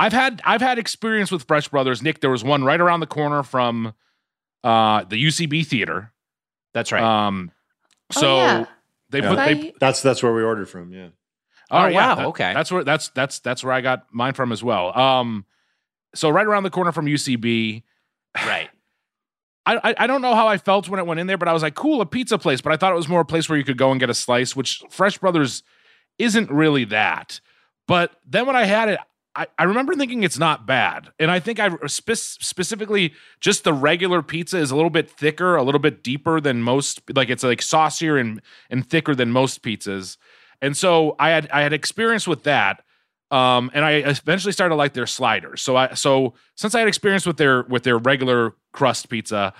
[0.00, 2.02] I've had I've had experience with Fresh Brothers.
[2.02, 3.94] Nick, there was one right around the corner from
[4.64, 6.12] uh, the UCB theater.
[6.74, 7.02] That's right.
[7.02, 7.52] Um,
[8.16, 8.64] Oh, so yeah.
[9.10, 9.28] they Yeah.
[9.28, 10.92] put they That's that's where we ordered from.
[10.92, 11.08] Yeah.
[11.70, 12.52] Oh, right, yeah, wow, that- okay.
[12.52, 14.96] That's where that's that's that's where I got mine from as well.
[14.98, 15.44] Um,
[16.14, 17.84] so right around the corner from UCB.
[18.36, 18.68] right.
[19.66, 21.52] I, I I don't know how I felt when it went in there, but I
[21.52, 22.60] was like, cool, a pizza place.
[22.60, 24.14] But I thought it was more a place where you could go and get a
[24.14, 25.62] slice, which Fresh Brothers
[26.18, 27.40] isn't really that.
[27.86, 28.98] But then when I had it,
[29.40, 31.12] I, I remember thinking it's not bad.
[31.18, 35.56] And I think I spe- specifically just the regular pizza is a little bit thicker,
[35.56, 39.62] a little bit deeper than most, like it's like saucier and and thicker than most
[39.62, 40.18] pizzas.
[40.60, 42.84] And so I had I had experience with that.
[43.30, 45.62] Um, and I eventually started to like their sliders.
[45.62, 49.54] So I so since I had experience with their with their regular crust pizza,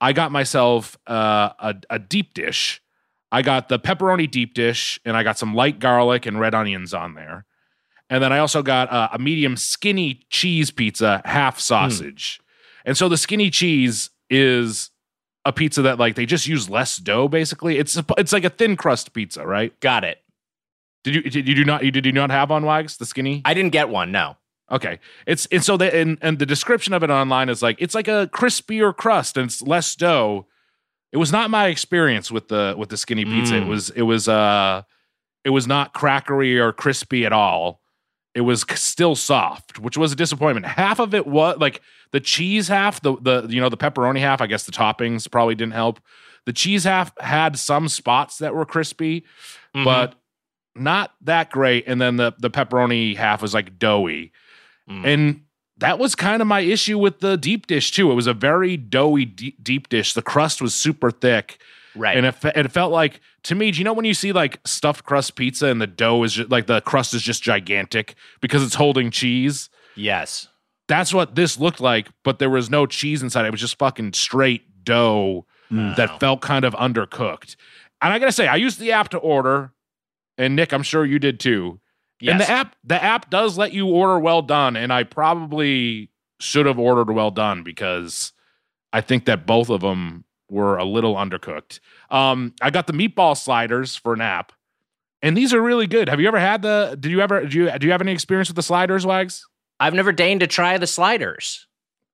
[0.00, 2.80] I got myself uh, a a deep dish.
[3.30, 6.94] I got the pepperoni deep dish, and I got some light garlic and red onions
[6.94, 7.44] on there.
[8.10, 12.40] And then I also got uh, a medium skinny cheese pizza, half sausage.
[12.84, 14.90] And so the skinny cheese is
[15.44, 17.28] a pizza that like they just use less dough.
[17.28, 19.78] Basically, it's it's like a thin crust pizza, right?
[19.80, 20.18] Got it.
[21.04, 23.42] Did you did you do not did you not have on Wags the skinny?
[23.44, 24.10] I didn't get one.
[24.12, 24.36] No.
[24.70, 27.94] Okay, it's and so the and, and the description of it online is like it's
[27.94, 30.46] like a crispier crust and it's less dough.
[31.10, 33.56] It was not my experience with the with the skinny pizza.
[33.56, 33.68] It Mm.
[33.68, 34.82] was it was uh
[35.44, 37.80] it was not crackery or crispy at all.
[38.38, 40.64] It was still soft, which was a disappointment.
[40.64, 41.80] Half of it was like
[42.12, 44.40] the cheese half, the the you know the pepperoni half.
[44.40, 45.98] I guess the toppings probably didn't help.
[46.46, 49.24] The cheese half had some spots that were crispy,
[49.74, 49.84] Mhm.
[49.84, 50.14] but
[50.76, 51.84] not that great.
[51.88, 54.30] And then the the pepperoni half was like doughy.
[54.88, 55.04] Mm.
[55.04, 55.40] And
[55.78, 58.10] that was kind of my issue with the deep dish too.
[58.10, 60.12] It was a very doughy deep dish.
[60.14, 61.58] The crust was super thick,
[61.96, 62.16] right.
[62.16, 63.70] and it, it felt like to me.
[63.70, 66.50] Do you know when you see like stuffed crust pizza and the dough is just,
[66.50, 69.70] like the crust is just gigantic because it's holding cheese?
[69.96, 70.48] yes.
[70.88, 73.44] That's what this looked like, but there was no cheese inside.
[73.44, 75.96] It was just fucking straight dough Mm.
[75.96, 77.56] that felt kind of undercooked.
[78.00, 79.72] And I gotta say, I used the app to order,
[80.38, 81.78] and Nick, I'm sure you did too.
[82.20, 82.30] Yes.
[82.32, 86.10] And the app, the app does let you order well done, and I probably
[86.40, 88.32] should have ordered well done because
[88.94, 91.80] I think that both of them were a little undercooked.
[92.10, 94.52] Um, I got the meatball sliders for an app,
[95.22, 96.08] and these are really good.
[96.08, 96.96] Have you ever had the?
[96.98, 97.44] Did you ever?
[97.46, 99.46] Do you do you have any experience with the sliders, Wags?
[99.80, 101.66] I've never deigned to try the sliders.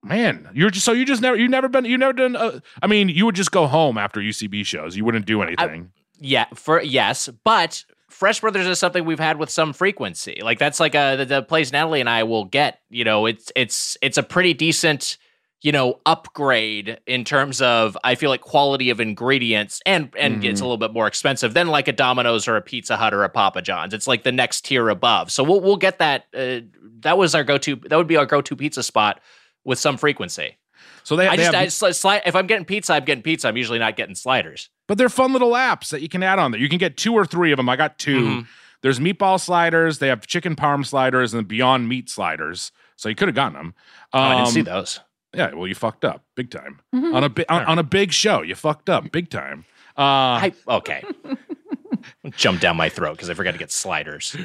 [0.03, 2.37] Man, you're just so you just never you never been you never done.
[2.37, 4.97] Uh, I mean, you would just go home after UCB shows.
[4.97, 5.93] You wouldn't do anything.
[6.21, 10.41] Yeah, for yes, but Fresh Brothers is something we've had with some frequency.
[10.43, 12.81] Like that's like a the, the place Natalie and I will get.
[12.91, 15.17] You know, it's it's it's a pretty decent
[15.65, 20.61] you know upgrade in terms of I feel like quality of ingredients and and it's
[20.61, 23.29] a little bit more expensive than like a Domino's or a Pizza Hut or a
[23.29, 23.95] Papa John's.
[23.95, 25.33] It's like the next tier above.
[25.33, 26.27] So we'll we'll get that.
[26.37, 26.61] Uh,
[27.01, 27.77] that was our go to.
[27.77, 29.21] That would be our go to pizza spot
[29.65, 30.59] with some frequency.
[31.03, 33.49] So they, I they just have, I, sli- if I'm getting pizza, I'm getting pizza.
[33.49, 34.71] I'm usually not getting sliders.
[34.87, 36.61] but they're fun little apps that you can add on there.
[36.61, 37.69] You can get two or three of them.
[37.69, 38.47] I got 2 Mhm.
[38.83, 39.99] There's meatball sliders.
[39.99, 42.71] They have chicken parm sliders and Beyond Meat sliders.
[42.97, 43.75] So you could have gotten them.
[44.13, 45.01] Oh, I didn't see Um, those.
[45.35, 47.15] Yeah, well, you fucked up big time Mhm.
[47.15, 48.43] on a bi- on, on a big show.
[48.43, 49.65] You fucked up big time.
[49.97, 50.03] Uh,
[50.51, 51.03] I, okay.
[52.37, 54.33] Jump down my throat because I forgot to get sliders.
[54.33, 54.45] Who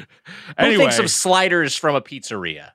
[0.58, 2.70] anyway, thinks of sliders from a pizzeria?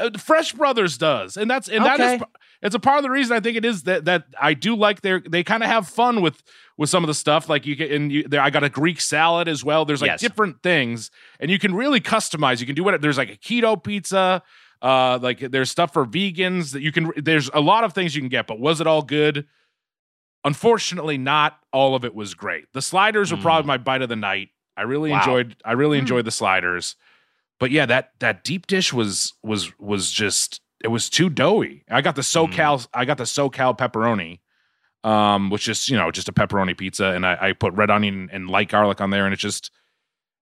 [0.00, 2.16] uh, Fresh Brothers does, and that's and that Okay.
[2.16, 2.22] is
[2.62, 5.02] it's a part of the reason I think it is that that I do like
[5.02, 6.42] their they kind of have fun with
[6.76, 9.00] with some of the stuff like you get and you there I got a Greek
[9.00, 9.84] salad as well.
[9.84, 10.20] There's like Yes.
[10.20, 12.58] different things, and you can really customize.
[12.60, 14.42] You can do what there's like a keto pizza.
[14.82, 17.12] Uh, like there's stuff for vegans that you can.
[17.16, 19.46] There's a lot of things you can get, but was it all good?
[20.44, 22.64] Unfortunately, not all of it was great.
[22.72, 23.42] The sliders were Mm.
[23.42, 24.48] probably my bite of the night.
[24.76, 25.18] I really Wow.
[25.18, 25.56] enjoyed.
[25.64, 26.02] I really Mm.
[26.02, 26.96] enjoyed the sliders,
[27.58, 31.84] but yeah, that that deep dish was was was just it was too doughy.
[31.90, 32.86] I got the SoCal.
[32.94, 34.40] I got the SoCal pepperoni,
[35.04, 38.30] um, which is you know just a pepperoni pizza, and I, I put red onion
[38.32, 39.70] and light garlic on there, and it just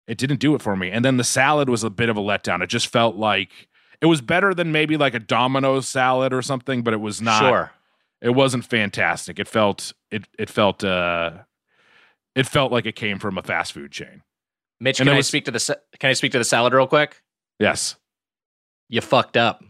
[0.06, 0.92] it didn't do it for me.
[0.92, 2.62] And then the salad was a bit of a letdown.
[2.62, 3.68] It just felt like
[4.00, 7.40] it was better than maybe like a Domino's salad or something, but it was not.
[7.40, 7.72] Sure.
[8.20, 9.38] It wasn't fantastic.
[9.38, 11.30] It felt it it felt uh
[12.34, 14.22] it felt like it came from a fast food chain.
[14.80, 16.86] Mitch, And can I was- speak to the can I speak to the salad real
[16.86, 17.22] quick?
[17.58, 17.96] Yes.
[18.88, 19.62] You fucked up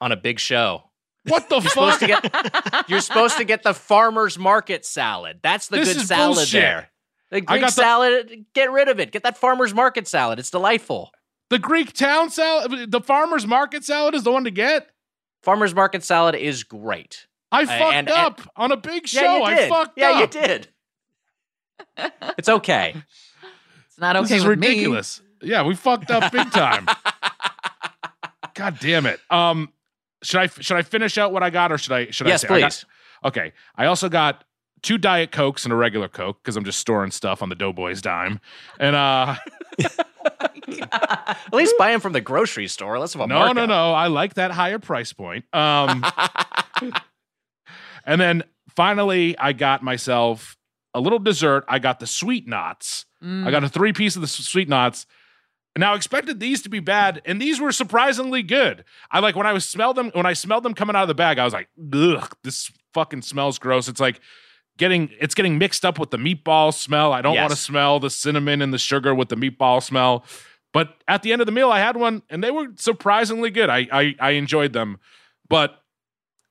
[0.00, 0.84] on a big show.
[1.24, 2.22] What the supposed fuck?
[2.22, 5.40] to get you're supposed to get the farmer's market salad.
[5.42, 6.60] That's the This good salad bullshit.
[6.60, 6.90] there.
[7.30, 9.12] The Greek got the- salad, get rid of it.
[9.12, 10.38] Get that farmer's market salad.
[10.38, 11.12] It's delightful.
[11.50, 14.88] The Greek town salad, the farmer's market salad is the one to get.
[15.42, 17.26] Farmer's market salad is great.
[17.52, 19.20] I Uh, fucked and- and- up on a big show.
[19.22, 19.68] Yeah, you I did.
[19.68, 20.34] fucked yeah, up.
[20.34, 20.68] you did.
[22.38, 22.94] It's okay.
[23.88, 25.20] It's not okay this is with ridiculous.
[25.42, 26.86] Yeah, we fucked up big time.
[28.54, 29.20] God damn it.
[29.30, 29.72] Um,
[30.22, 32.48] should I should I finish out what I got or should I should yes, I
[32.48, 32.84] say I got- please.
[33.24, 33.52] Okay.
[33.76, 34.44] I also got
[34.82, 38.00] two Diet Cokes and a regular Coke because I'm just storing stuff on the Doughboys
[38.02, 38.40] dime.
[38.78, 39.36] And uh
[40.68, 42.98] At least buy them from the grocery store.
[42.98, 43.68] Let's have a no, no, markup.
[43.68, 43.92] no.
[43.92, 45.44] I like that higher price point.
[45.52, 46.04] Um
[48.04, 48.42] and then
[48.76, 50.56] finally I got myself
[50.94, 51.64] a little dessert.
[51.68, 53.06] I got the sweet knots.
[53.20, 53.46] me.
[53.46, 55.06] I got a three piece of the sweet knots.
[55.78, 58.84] Now I expected these to be bad, and these were surprisingly good.
[59.10, 61.14] I like when I was smelled them when I smelled them coming out of the
[61.14, 61.38] bag.
[61.38, 64.20] I was like, "Ugh, this fucking smells gross." It's like
[64.80, 67.12] getting it's getting mixed up with the meatball smell.
[67.12, 70.24] I don't want to smell the cinnamon and the sugar with the meatball smell.
[70.72, 73.70] But at the end of the meal, I had one, and they were surprisingly good.
[73.70, 74.98] I I, I enjoyed them,
[75.48, 75.82] but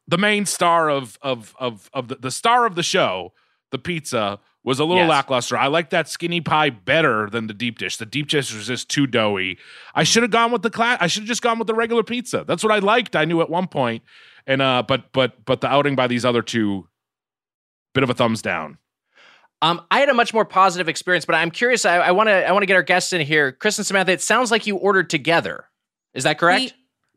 [0.07, 3.33] the main star of of of of the, the star of the show,
[3.71, 5.09] the pizza, was a little Yes.
[5.09, 5.55] lackluster.
[5.57, 7.95] I like that skinny pie better than the deep dish.
[7.97, 9.57] The deep dish was just too doughy.
[9.95, 10.97] I should have gone with the class.
[11.01, 12.43] I should have just gone with the regular pizza.
[12.45, 13.15] That's what I liked.
[13.15, 14.03] I knew at one point,
[14.45, 16.88] and uh, but but but the outing by these other two,
[17.93, 18.77] bit of a thumbs down.
[19.61, 21.85] Um, I had a much more positive experience, but I'm curious.
[21.85, 24.13] I want to I want to get our guests in here, Chris and Samantha.
[24.13, 25.65] It sounds like you ordered together.
[26.13, 26.73] Is that correct?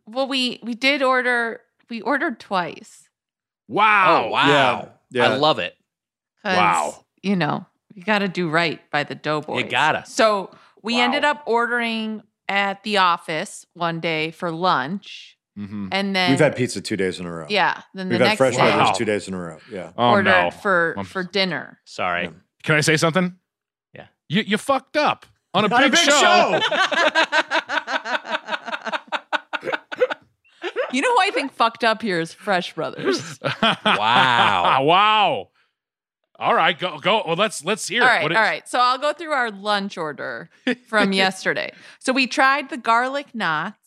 [0.07, 1.61] We, well, we we did order.
[1.89, 3.09] We ordered twice.
[3.69, 4.25] Wow!
[4.27, 4.49] oh wow!
[4.49, 4.89] Yeah,
[5.23, 5.29] yeah.
[5.31, 5.77] I love it.
[6.45, 7.05] Wow.
[7.23, 7.65] You know,
[7.95, 9.63] you got to do right by the Doughboys.
[9.63, 10.05] You gotta.
[10.07, 10.51] So
[10.83, 11.01] we Wow.
[11.05, 15.89] ended up ordering at the office one day for lunch, Mhm.
[15.93, 17.47] and then We've had pizza two days in a row.
[17.51, 17.83] yeah.
[17.95, 18.93] Then the We've had next fresh day Wow.
[18.93, 19.59] two days in a row.
[19.71, 19.93] Yeah.
[19.99, 20.51] Oh ordered no!
[20.51, 21.79] for I'm- for dinner.
[21.85, 22.25] Sorry.
[22.25, 22.31] Yeah.
[22.63, 23.37] Can I say something?
[23.95, 24.07] Yeah.
[24.29, 26.61] You you fucked up on a On a big, big show.
[30.93, 33.39] You know who I think fucked up here is Fresh Brothers.
[33.63, 34.85] Wow.
[34.85, 35.49] wow!
[36.39, 37.23] All right, go go.
[37.27, 38.11] Well, let's let's hear All it.
[38.11, 38.69] right, What all is- right.
[38.69, 40.51] So I'll go through our lunch order
[40.89, 41.73] from yesterday.
[41.99, 43.79] So we tried the garlic knots.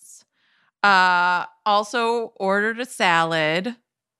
[0.85, 3.75] Uh, also ordered a salad.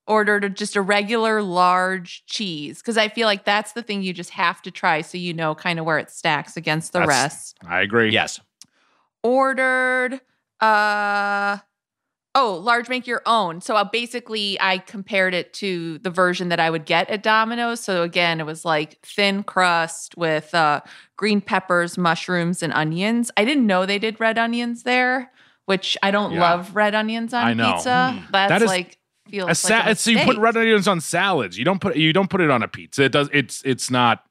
[0.08, 4.12] Ordered a, just a regular large cheese because I feel like that's the thing you
[4.12, 7.24] just have to try so you know kind of where it stacks against the That's-
[7.24, 7.58] rest.
[7.66, 8.10] I agree.
[8.12, 8.38] Yes.
[9.24, 10.20] Ordered
[10.60, 11.58] uh
[12.34, 16.58] oh large make your own so uh, basically i compared it to the version that
[16.58, 20.80] i would get at domino's so again it was like thin crust with uh
[21.18, 25.30] green peppers mushrooms and onions i didn't know they did red onions there
[25.66, 26.40] which i don't Yeah.
[26.40, 27.74] love red onions on I know.
[27.74, 28.30] pizza Mm.
[28.32, 28.98] that's That is like
[29.28, 31.58] feels sa- like so you put red onions on salads.
[31.58, 33.02] You don't put you don't put it on a pizza.
[33.04, 33.28] It does.
[33.32, 34.22] It's it's not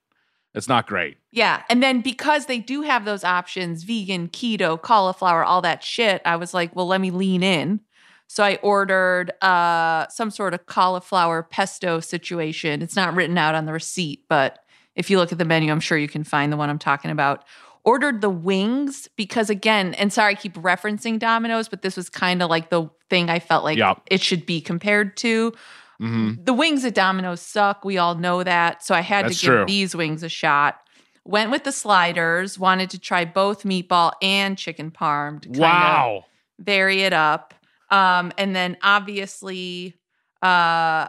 [0.53, 1.17] it's not great.
[1.33, 1.63] Yeah.
[1.69, 6.37] And then because they do have those options vegan, keto, cauliflower, all that shit, I
[6.37, 7.81] was like, well, let me lean in.
[8.27, 12.81] So I ordered uh, some sort of cauliflower pesto situation.
[12.81, 14.59] It's not written out on the receipt, but
[14.95, 17.11] if you look at the menu, I'm sure you can find the one I'm talking
[17.11, 17.43] about.
[17.85, 22.41] Ordered the wings because again, and sorry, I keep referencing Domino's, but this was kind
[22.41, 24.01] of like the thing I felt like Yep.
[24.11, 25.53] it should be compared to.
[25.99, 27.85] hmm The wings at Domino's suck.
[27.85, 28.83] We all know that.
[28.83, 29.65] So I had That's to give true.
[29.67, 30.79] these wings a shot.
[31.23, 36.25] Went with the sliders, wanted to try both meatball and chicken parm to Wow.
[36.59, 37.53] vary it up.
[37.89, 39.95] Um, and then obviously,
[40.41, 41.07] uh,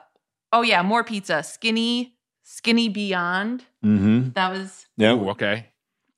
[0.52, 1.42] oh yeah, more pizza.
[1.42, 3.64] Skinny, skinny beyond.
[3.84, 4.30] Mm-hmm.
[4.34, 5.12] That was Yeah.
[5.14, 5.66] Ooh, okay.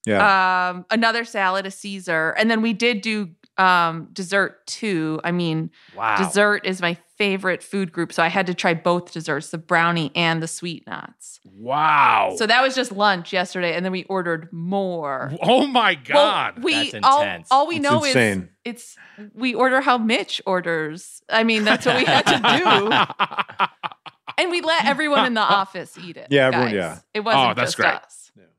[0.07, 0.71] Yeah.
[0.71, 5.21] um another salad, a Caesar, and then we did do um dessert too.
[5.25, 6.17] I mean, Wow.
[6.17, 10.13] dessert is my favorite food group, so I had to try both desserts, the brownie
[10.15, 11.41] and the sweet nuts.
[11.45, 12.35] Wow.
[12.37, 15.33] So that was just lunch yesterday, and then we ordered more.
[15.43, 16.25] oh my Well,
[16.55, 16.63] God.
[16.63, 17.49] we That's all, intense.
[17.51, 18.51] all we It's know insane.
[18.65, 18.97] is it's
[19.35, 21.21] we order how Mitch orders.
[21.29, 23.67] I mean, that's what we had to do,
[24.39, 26.29] and we let everyone in the office eat it.
[26.31, 26.75] Yeah, everyone- guys.
[26.75, 26.99] yeah.
[27.15, 27.95] It wasn't Oh, that's just great.
[27.95, 28.18] us.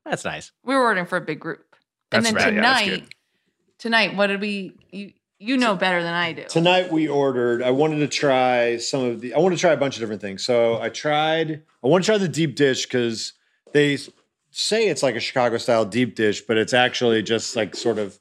[0.10, 0.52] That's nice.
[0.64, 1.76] We were ordering for a big group,
[2.10, 3.16] That's and then right, tonight, good.
[3.78, 4.76] tonight, what did we?
[4.92, 6.44] You you know better than I do.
[6.50, 7.62] Tonight we ordered.
[7.64, 9.34] I wanted to try some of the.
[9.34, 10.44] I want to try a bunch of different things.
[10.44, 11.62] So I tried.
[11.84, 13.34] I want to try the deep dish because
[13.72, 13.98] they
[14.52, 18.20] say it's like a Chicago style deep dish, but it's actually just like sort of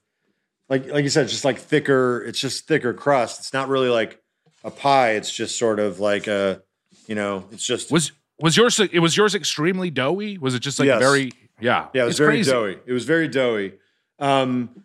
[0.68, 2.22] like like you said, just like thicker.
[2.24, 3.40] It's just thicker crust.
[3.40, 4.22] It's not really like
[4.62, 5.12] a pie.
[5.12, 6.62] It's just sort of like a
[7.06, 7.46] you know.
[7.50, 10.38] It's just was was yours it was yours extremely doughy?
[10.38, 11.00] Was it just like Yes.
[11.00, 11.88] very yeah.
[11.92, 12.50] Yeah, it was It's very crazy.
[12.50, 12.78] doughy.
[12.86, 13.74] It was very doughy.
[14.18, 14.84] Um,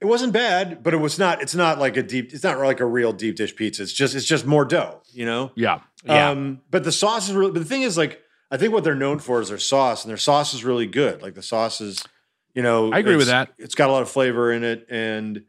[0.00, 1.40] it wasn't bad, but it was not.
[1.40, 2.32] It's not like a deep.
[2.34, 3.82] It's not like a real deep dish pizza.
[3.82, 4.14] It's just.
[4.14, 5.00] It's just more dough.
[5.12, 5.52] You know.
[5.54, 5.80] Yeah.
[6.04, 6.30] Yeah.
[6.30, 7.52] Um, but the sauce is really.
[7.52, 10.10] But the thing is, like, I think what they're known for is their sauce, and
[10.10, 11.22] their sauce is really good.
[11.22, 12.04] Like the sauce is,
[12.54, 13.54] you know, I agree with that.
[13.58, 15.44] It's got a lot of flavor in it, and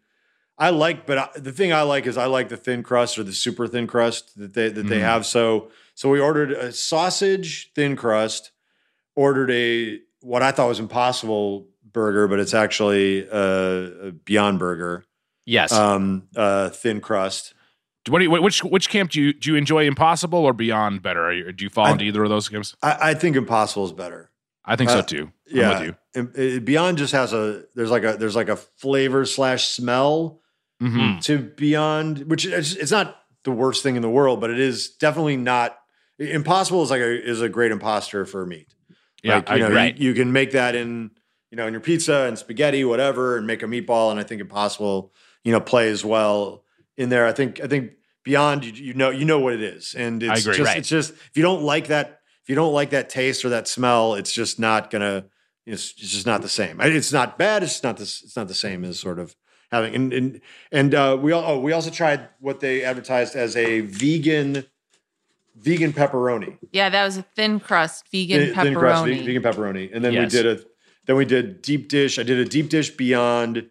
[0.58, 1.06] I like.
[1.06, 3.68] But I, the thing I like is I like the thin crust or the super
[3.68, 5.02] thin crust that they that they Mhm.
[5.02, 5.26] have.
[5.26, 8.52] So so we ordered a sausage thin crust,
[9.16, 15.06] ordered a what I thought was impossible burger, but it's actually a, a Beyond Burger,
[15.46, 15.72] Yes.
[15.72, 17.54] um, uh, thin crust.
[18.10, 21.24] What do you, which which camp do you do you enjoy Impossible or Beyond better?
[21.26, 22.76] Are you, do you fall I- into either of those camps?
[22.84, 24.30] I, I think Impossible is better.
[24.64, 25.32] I think so uh, too.
[25.52, 25.96] I'm Yeah, with you.
[26.16, 30.42] And- and Beyond just has a there's like a there's like a flavor slash smell
[30.84, 31.22] Mhm.
[31.24, 34.90] to Beyond, which is it's not the worst thing in the world, but it is
[34.90, 35.78] definitely not.
[36.20, 38.75] Impossible is like a is a great imposter for meat.
[39.26, 39.94] Yeah, like, I you know, agree.
[39.98, 41.12] you, you can make that in
[41.52, 44.12] you know in your pizza and spaghetti, whatever, and make a meatball.
[44.12, 45.14] And I think Impossible,
[45.44, 46.64] you know, plays well
[46.98, 47.26] in there.
[47.26, 50.42] I think I think Beyond, you, you know, you know what it is, and it's
[50.42, 50.58] agree.
[50.58, 50.78] just Right.
[50.78, 53.68] it's just if you don't like that if you don't like that taste or that
[53.68, 55.26] smell, it's just not gonna
[55.66, 56.80] it's, it's just not the same.
[56.82, 57.64] It's not bad.
[57.64, 58.24] It's not this.
[58.24, 59.36] It's not the same as sort of
[59.72, 63.56] having and and and uh, we all oh, we also tried what they advertised as
[63.56, 64.66] a vegan
[65.56, 66.58] vegan pepperoni.
[66.72, 68.64] yeah, that was a thin crust vegan Thin- pepperoni.
[68.64, 70.34] thin crust vegan pepperoni, and then Yes.
[70.34, 70.64] we did a
[71.08, 72.18] then we did deep dish.
[72.18, 73.70] I did a deep dish beyond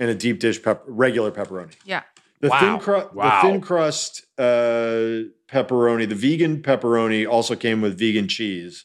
[0.00, 1.74] and a deep dish pep- regular pepperoni.
[1.84, 2.02] Yeah,
[2.40, 2.58] The Wow.
[2.60, 3.42] thin crust, Wow.
[3.42, 8.84] the thin crust uh, pepperoni, the vegan pepperoni also came with vegan cheese,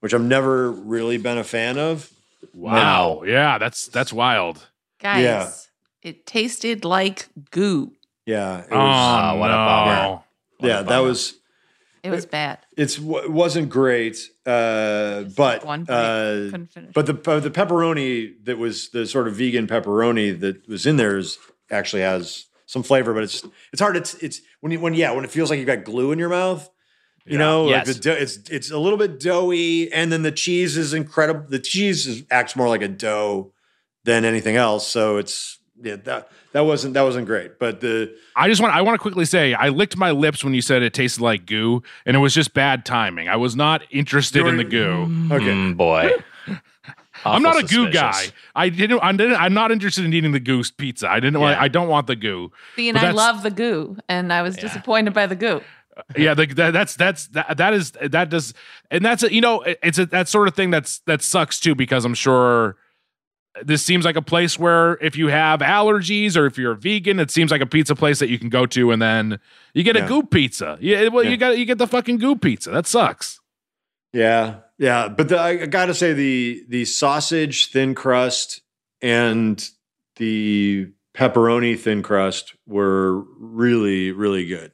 [0.00, 2.10] which I've never really been a fan of.
[2.54, 3.22] Wow.
[3.26, 4.68] Yeah, that's that's wild.
[5.00, 5.50] guys, Yeah.
[6.02, 7.92] it tasted like goo.
[8.24, 10.10] Yeah, it Oh, was, what a bummer.
[10.58, 11.34] what a yeah, that was
[12.04, 12.58] It was bad.
[12.76, 16.92] it's it wasn't great, uh, but One uh, finish.
[16.94, 20.96] but the uh, the pepperoni that was the sort of vegan pepperoni that was in
[20.98, 21.38] there is
[21.70, 23.42] actually has some flavor, but it's
[23.72, 23.96] it's hard.
[23.96, 26.28] It's it's when you when yeah when it feels like you got glue in your
[26.28, 26.68] mouth.
[27.26, 27.38] You Yeah.
[27.38, 27.94] know, like Yes.
[27.96, 31.46] the dough, it's it's a little bit doughy, and then the cheese is incredible.
[31.48, 33.52] The cheese is, acts more like a dough
[34.04, 34.86] than anything else.
[34.86, 37.58] So it's yeah that that wasn't that wasn't great.
[37.58, 40.54] But the I just want I want to quickly say I licked my lips when
[40.54, 43.28] you said it tasted like goo, and it was just bad timing.
[43.28, 45.02] I was not interested in the goo.
[45.32, 46.10] okay, Mm, boy.
[47.26, 48.24] I'm not a Awful goo guy.
[48.54, 48.98] I didn't.
[49.02, 49.36] I didn't.
[49.36, 51.08] I'm not interested in eating the goose pizza.
[51.08, 51.40] I didn't.
[51.40, 52.50] want I don't want the goo.
[52.76, 55.62] See, and I love the goo, and I was disappointed by the goo.
[56.16, 58.52] yeah, the, that, that's that's that, that is that does,
[58.90, 61.74] and that's a, you know it's a, that sort of thing that's that sucks too
[61.74, 62.76] because I'm sure
[63.62, 67.20] this seems like a place where if you have allergies or if you're a vegan,
[67.20, 69.38] it seems like a pizza place that you can go to and then
[69.74, 70.08] you get a Yeah.
[70.08, 70.76] goo pizza.
[70.80, 71.30] Yeah, well, Yeah.
[71.30, 72.70] you got you get the fucking goo pizza.
[72.70, 73.40] That sucks.
[74.12, 78.60] Yeah, yeah, but the, I got to say the the sausage thin crust
[79.02, 79.68] and
[80.16, 84.72] the pepperoni thin crust were really really good.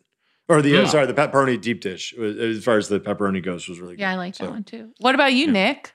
[0.49, 0.89] Or the uh, Hmm.
[0.89, 4.01] sorry, the pepperoni deep dish as far as the pepperoni goes was really good.
[4.01, 4.93] Yeah, I like So, that one too.
[4.99, 5.95] What about you, Nick?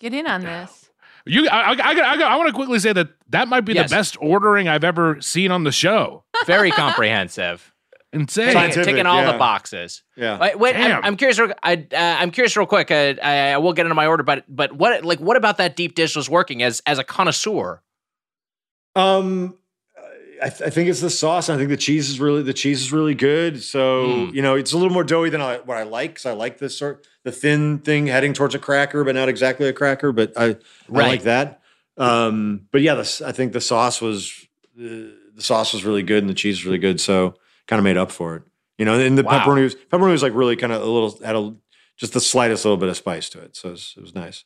[0.00, 0.81] Get in on this.
[1.26, 3.90] You, I, I, I, I, I want to quickly say that that might be Yes.
[3.90, 6.24] the best ordering I've ever seen on the show.
[6.46, 7.72] Very comprehensive.
[8.14, 8.46] Insane.
[8.48, 10.02] ticking, Scientific, ticking all the boxes.
[10.16, 10.38] Yeah.
[10.38, 11.04] Wait, wait I'm, Damn.
[11.04, 11.38] I'm curious.
[11.38, 12.90] real- I, uh, I'm curious, real quick.
[12.90, 15.76] Uh, I, I will get into my order, but but what like what about that
[15.76, 17.80] deep dish was working as as a connoisseur?
[18.94, 19.56] Um,
[20.42, 21.48] I, th- I think it's the sauce.
[21.48, 23.62] I think the cheese is really the cheese is really good.
[23.62, 24.34] So Mm.
[24.34, 26.58] you know, it's a little more doughy than I, what I like because I like
[26.58, 30.10] this sort the thin thing heading towards a cracker, but not exactly a cracker.
[30.12, 30.56] But I, I
[30.88, 31.60] like that.
[31.96, 34.46] Um, but yeah, this, I think the sauce was
[34.78, 34.82] uh,
[35.34, 37.00] the sauce was really good and the cheese was really good.
[37.00, 37.34] So
[37.68, 38.42] kind of made up for it.
[38.78, 39.38] You know, and the Wow.
[39.44, 41.54] pepperoni was pepperoni was like really kind of a little had a
[41.96, 43.54] just the slightest little bit of spice to it.
[43.54, 44.44] So it was, it was nice.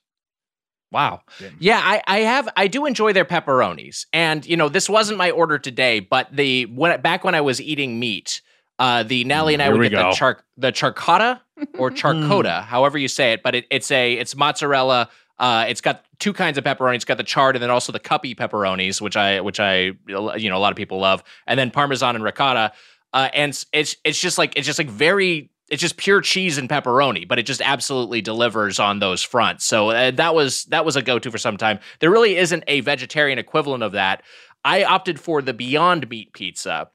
[0.92, 1.22] Wow.
[1.58, 4.06] Yeah, I, I have I do enjoy their pepperonis.
[4.12, 7.60] And you know, this wasn't my order today, but the when back when I was
[7.60, 8.40] eating meat,
[8.78, 10.10] uh the Nally and I Here would get go.
[10.10, 11.40] the char the charcotta
[11.78, 15.08] or charcotta, however you say it, but it, it's a it's mozzarella.
[15.38, 16.94] Uh, it's got two kinds of pepperoni.
[16.94, 20.48] It's got the charred and then also the cuppy pepperonis, which I which I you
[20.48, 22.72] know a lot of people love, and then parmesan and ricotta.
[23.12, 26.68] Uh, and it's it's just like it's just like very it's just pure cheese and
[26.68, 29.64] pepperoni, but it just absolutely delivers on those fronts.
[29.64, 31.80] So uh, that was that was a go to for some time.
[32.00, 34.22] There really isn't a vegetarian equivalent of that.
[34.64, 36.88] I opted for the Beyond Meat pizza,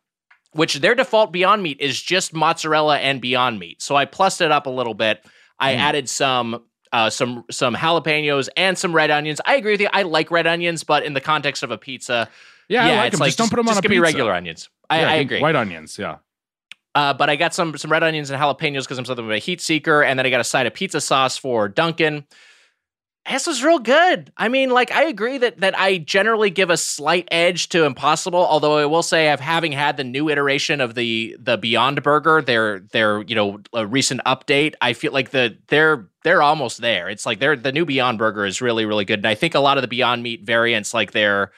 [0.54, 3.82] which their default Beyond Meat is just mozzarella and Beyond Meat.
[3.82, 5.26] So I plussed it up a little bit.
[5.60, 9.40] I added some uh, some some jalapenos and some red onions.
[9.46, 9.90] I agree with you.
[9.94, 12.30] I like red onions, but in the context of a pizza,
[12.68, 13.28] Yeah, I like it's them.
[13.28, 14.02] just don't put them on just a pizza.
[14.02, 14.70] regular onions.
[14.90, 15.40] I, Yeah, I agree.
[15.40, 16.18] White onions, yeah.
[16.94, 19.40] Uh, but I got some some red onions and jalapenos because I'm something of a
[19.40, 22.26] heat seeker, and then I got a side of pizza sauce for Duncan.
[23.30, 24.34] This was real good.
[24.36, 28.40] I mean, like I agree that that I generally give a slight edge to Impossible,
[28.46, 32.42] although I will say I've having had the new iteration of the the Beyond Burger,
[32.42, 34.74] their their you know recent update.
[34.82, 37.10] I feel like the they're they're almost there.
[37.10, 39.60] It's like they're the new Beyond Burger is really really good, and I think a
[39.60, 41.52] lot of the Beyond Meat variants, like their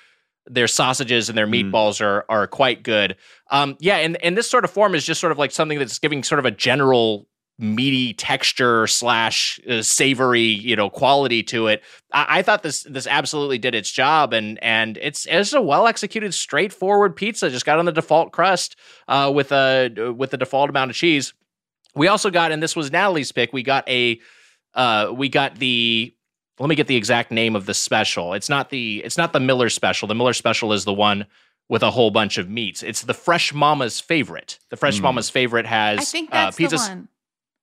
[0.46, 1.72] their sausages and their Mm.
[1.72, 3.16] meatballs are are quite good.
[3.52, 6.00] Um, yeah, and and this sort of form is just sort of like something that's
[6.00, 7.28] giving sort of a general
[7.60, 11.84] meaty texture slash uh, savory you know quality to it.
[12.12, 15.88] I, I thought this this absolutely did its job, and and it's it's a well
[15.88, 17.50] executed, straightforward pizza.
[17.50, 18.76] Just got on the default crust
[19.08, 21.34] uh, with a with the default amount of cheese.
[21.96, 23.54] We also got, and this was Natalie's pick.
[23.54, 24.20] We got a
[24.74, 26.16] uh, we got the
[26.60, 28.34] let me get the exact name of the special.
[28.34, 30.08] It's not the it's not the Miller special.
[30.08, 31.26] The Miller special is the one
[31.70, 32.84] with a whole bunch of meats.
[32.84, 34.60] It's the Fresh Mama's favorite.
[34.70, 35.04] The Fresh Mm.
[35.04, 36.76] Mama's favorite has I think uh, that's pizza.
[36.78, 37.08] the one.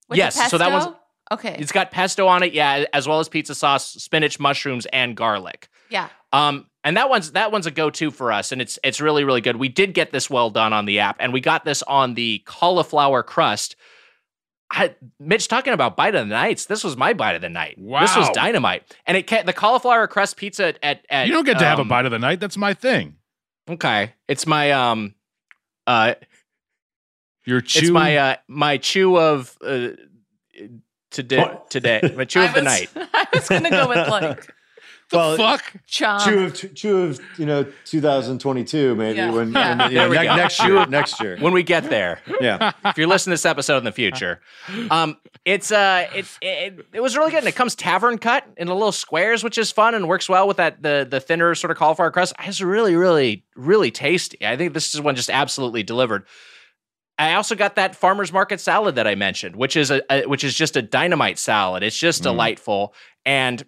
[0.09, 0.95] With Yes, the so that one's-
[1.33, 1.57] okay.
[1.59, 5.69] It's got pesto on it, yeah, as well as pizza sauce, spinach, mushrooms, and garlic.
[5.89, 6.09] yeah.
[6.33, 9.41] Um, and that one's that one's a go-to for us, and it's it's really really
[9.43, 9.57] good.
[9.57, 12.43] We did get this well done on the app, and we got this on the
[12.47, 13.77] cauliflower crust.
[14.73, 16.67] I, Mitch talking about bite of the nights.
[16.67, 17.77] This was my bite of the night.
[17.79, 18.03] Wow.
[18.03, 21.59] This was dynamite, and it ca- the cauliflower crust pizza at, at You don't get
[21.59, 22.39] to have a um, bite of the night.
[22.39, 23.17] That's my thing.
[23.69, 25.15] Okay, it's my um,
[25.89, 26.15] uh,
[27.45, 27.81] Your chew.
[27.81, 29.89] it's my uh, my chew of uh,
[31.11, 32.91] today today my chew I of the was- night.
[33.13, 34.55] I was gonna go with like
[35.13, 35.73] Well, fuck.
[35.89, 36.25] chom.
[36.25, 39.31] two of two of you know 2022 maybe Yeah.
[39.31, 39.77] when, Yeah.
[39.79, 43.07] when you know, ne- next year next year When we get there, yeah if you're
[43.09, 44.41] listening to this episode in the future,
[44.91, 48.67] um, it's uh, it, it it was really good, and it comes tavern cut in
[48.67, 51.71] the little squares, which is fun and works well with that the the thinner sort
[51.71, 52.35] of cauliflower crust.
[52.45, 54.45] It's really really really tasty.
[54.47, 56.25] I think this is one just absolutely delivered.
[57.19, 60.43] I also got that farmers market salad that I mentioned, which is a, a which
[60.45, 61.83] is just a dynamite salad.
[61.83, 62.25] It's just Mm.
[62.25, 62.95] delightful,
[63.27, 63.63] and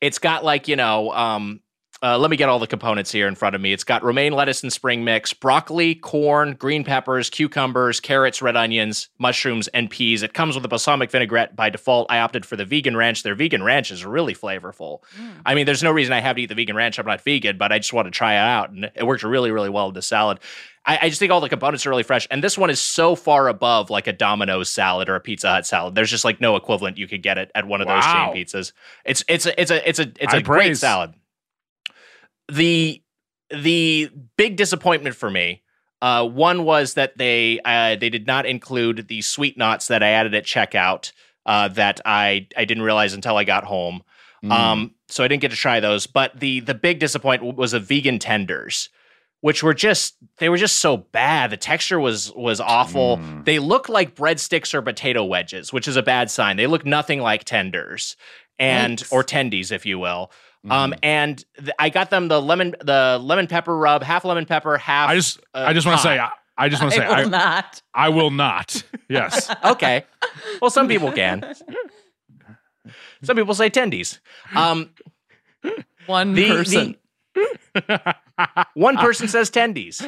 [0.00, 1.60] it's got like you know um,
[2.02, 3.74] uh, let me get all the components here in front of me.
[3.74, 9.10] It's got romaine lettuce and spring mix, broccoli, corn, green peppers, cucumbers, carrots, red onions,
[9.18, 10.22] mushrooms, and peas.
[10.22, 12.06] It comes with a balsamic vinaigrette by default.
[12.10, 13.22] I opted for the vegan ranch.
[13.22, 15.00] Their vegan ranch is really flavorful.
[15.44, 16.98] I mean, there's no reason I have to eat the vegan ranch.
[16.98, 19.50] I'm not vegan, but I just want to try it out, and it worked really,
[19.50, 20.40] really well with the salad.
[20.86, 23.14] I, I just think all the components are really fresh, and this one is so
[23.14, 25.94] far above like a Domino's salad or a Pizza Hut salad.
[25.94, 28.32] There's just like no equivalent you could get it at one of those Wow.
[28.32, 28.72] chain pizzas.
[29.04, 30.80] It's it's a it's a it's a it's I a great praise.
[30.80, 31.14] salad.
[32.48, 33.02] The
[33.50, 35.62] the big disappointment for me,
[36.02, 40.08] uh, one was that they uh, they did not include the sweet knots that I
[40.10, 41.12] added at checkout.
[41.46, 44.02] Uh, that I I didn't realize until I got home.
[44.44, 44.50] Mm.
[44.52, 46.06] Um, so I didn't get to try those.
[46.06, 48.88] But the the big disappointment was the vegan tenders,
[49.40, 51.50] which were just they were just so bad.
[51.50, 53.18] The texture was was awful.
[53.18, 53.44] Mm.
[53.44, 56.56] They look like breadsticks or potato wedges, which is a bad sign.
[56.56, 58.16] They look nothing like tenders
[58.58, 59.12] and Yikes.
[59.12, 60.30] or tendies, if you will.
[60.64, 60.72] Mm-hmm.
[60.72, 64.76] Um, and th- I got them the lemon the lemon pepper rub, half lemon pepper,
[64.76, 65.08] half.
[65.08, 66.18] I just, uh, I just want to say.
[66.18, 67.82] I, I just want to say, I will I, not.
[67.94, 68.82] I will not.
[69.08, 69.50] Yes.
[69.64, 70.04] okay.
[70.60, 71.42] Well, some people can.
[73.22, 74.18] Some people say tendies.
[74.54, 74.90] Um,
[76.06, 76.92] One the, person.
[76.92, 76.98] the-
[78.74, 80.00] one person says tendies.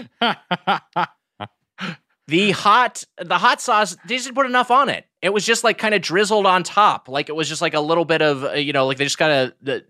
[2.28, 5.04] the hot the hot sauce they didn't put enough on it.
[5.20, 7.80] It was just like kind of drizzled on top, like it was just like a
[7.80, 9.84] little bit of uh, you know, like they just got to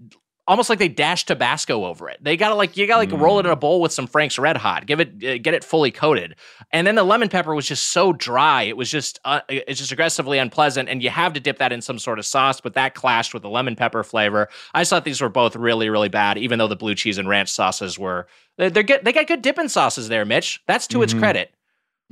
[0.48, 2.18] almost like they dashed Tabasco over it.
[2.22, 4.56] They gotta like you gotta like roll it in a bowl with some Frank's Red
[4.56, 6.34] Hot, give it uh, get it fully coated,
[6.70, 8.62] and then the lemon pepper was just so dry.
[8.62, 11.80] It was just uh, it's just aggressively unpleasant, and you have to dip that in
[11.80, 14.48] some sort of sauce, but that clashed with the lemon pepper flavor.
[14.74, 17.28] I just thought these were both really really bad, even though the blue cheese and
[17.28, 18.26] ranch sauces were
[18.58, 19.04] they're, they're good.
[19.04, 20.60] They got good dipping sauces there, Mitch.
[20.66, 21.20] That's to its Mhm.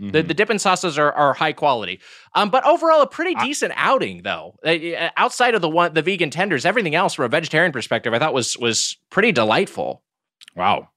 [0.01, 0.12] Credit.
[0.12, 2.01] The, the dipping sauces are, are high quality,
[2.35, 4.56] um, but overall a pretty decent outing though.
[4.64, 8.12] Uh, uh, outside of the one the vegan tenders, everything else from a vegetarian perspective,
[8.14, 10.02] I thought was was pretty delightful.
[10.56, 10.89] Wow.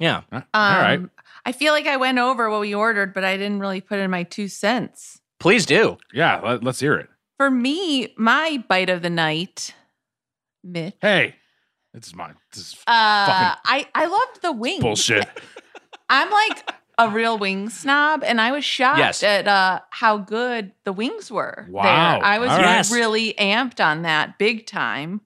[0.00, 1.00] Yeah, All Um, right.
[1.46, 4.10] I feel like I went over what we ordered, but I didn't really put in
[4.10, 5.20] my two cents.
[5.38, 5.98] please do.
[6.12, 7.08] Yeah, let, let's hear it.
[7.36, 9.74] For me, my bite of the night,
[10.62, 10.94] Mitch.
[11.02, 11.34] Hey,
[11.92, 12.34] this is mine.
[12.52, 14.80] This is Uh, Fucking I I loved the wings.
[14.82, 15.26] bullshit.
[16.08, 19.22] I'm like a real wing snob, and I was shocked Yes.
[19.22, 21.66] at uh, how good the wings were.
[21.70, 21.82] Wow.
[21.82, 22.24] there.
[22.24, 22.90] I was right.
[22.90, 25.20] really amped on that big time.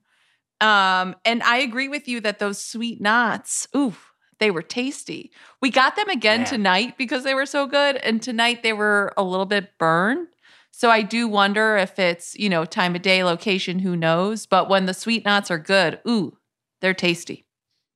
[0.61, 3.95] Um, and I agree with you that those sweet knots, ooh,
[4.39, 5.31] they were tasty.
[5.61, 6.47] We got them again Man.
[6.49, 10.27] tonight because they were so good, and tonight they were a little bit burned.
[10.71, 14.45] So I do wonder if it's you know time of day, location, who knows.
[14.45, 16.37] But when the sweet knots are good, ooh,
[16.81, 17.45] they're tasty.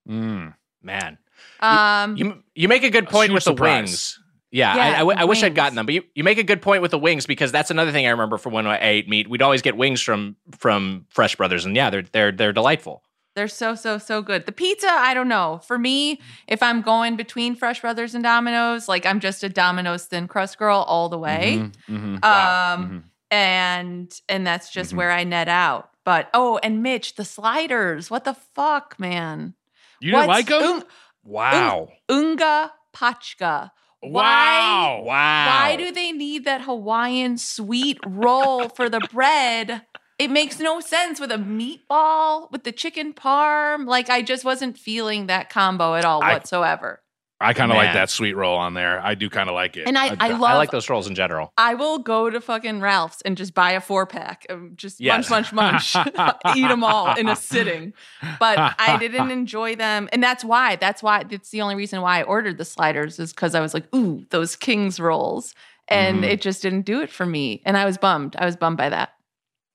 [0.10, 0.54] Mm.
[0.82, 1.18] Man,
[1.64, 3.80] Um, you you make a good point huge with the surprise.
[3.90, 4.19] wings.
[4.52, 6.38] Yeah, Yeah, I, I w- the I wish I'd gotten them, but you, you make
[6.38, 8.77] a good point with the wings because that's another thing I remember from when I
[8.80, 9.27] ate meat.
[9.27, 13.02] We'd always get wings from from Fresh Brothers, and yeah, they're they're they're delightful.
[13.35, 14.45] They're so so so good.
[14.45, 15.60] The pizza, I don't know.
[15.65, 20.06] For me, if I'm going between Fresh Brothers and Domino's, like I'm just a Domino's
[20.06, 21.72] thin crust girl all the way.
[21.90, 22.23] Mhm, mhm.
[22.23, 23.03] Um Mhm.
[23.31, 24.98] and and that's just Mhm.
[24.98, 25.90] where I net out.
[26.06, 28.11] But oh, and Mitch, the sliders.
[28.11, 29.56] What the fuck, man?
[29.99, 30.84] You didn't What's like them?
[31.26, 33.72] Un- Wow, Unga Pachka.
[34.02, 35.02] wow.
[35.06, 35.45] Wow.
[35.48, 39.84] Why do they need that Hawaiian sweet roll for the bread?
[40.20, 43.88] It makes no sense with a meatball, with the chicken parm.
[43.88, 47.02] Like I just wasn't feeling that combo at all I- whatsoever.
[47.41, 49.01] I kind of like that sweet roll on there.
[49.01, 49.85] I do kind of like it.
[49.85, 51.51] And I, I, I love like those rolls in general.
[51.57, 55.30] I will go to fucking Ralph's and just buy a four pack, of just Yes.
[55.30, 56.07] munch, munch, munch,
[56.55, 57.93] eat them all in a sitting.
[58.39, 60.77] But I didn't enjoy them, and that's why.
[60.77, 61.23] That's why.
[61.23, 64.26] That's the only reason why I ordered the sliders is because I was like, ooh,
[64.30, 65.53] those King's rolls,
[65.89, 66.27] and Mhm.
[66.30, 68.38] it just didn't do it for me, and I was bummed.
[68.38, 69.15] I was bummed by that.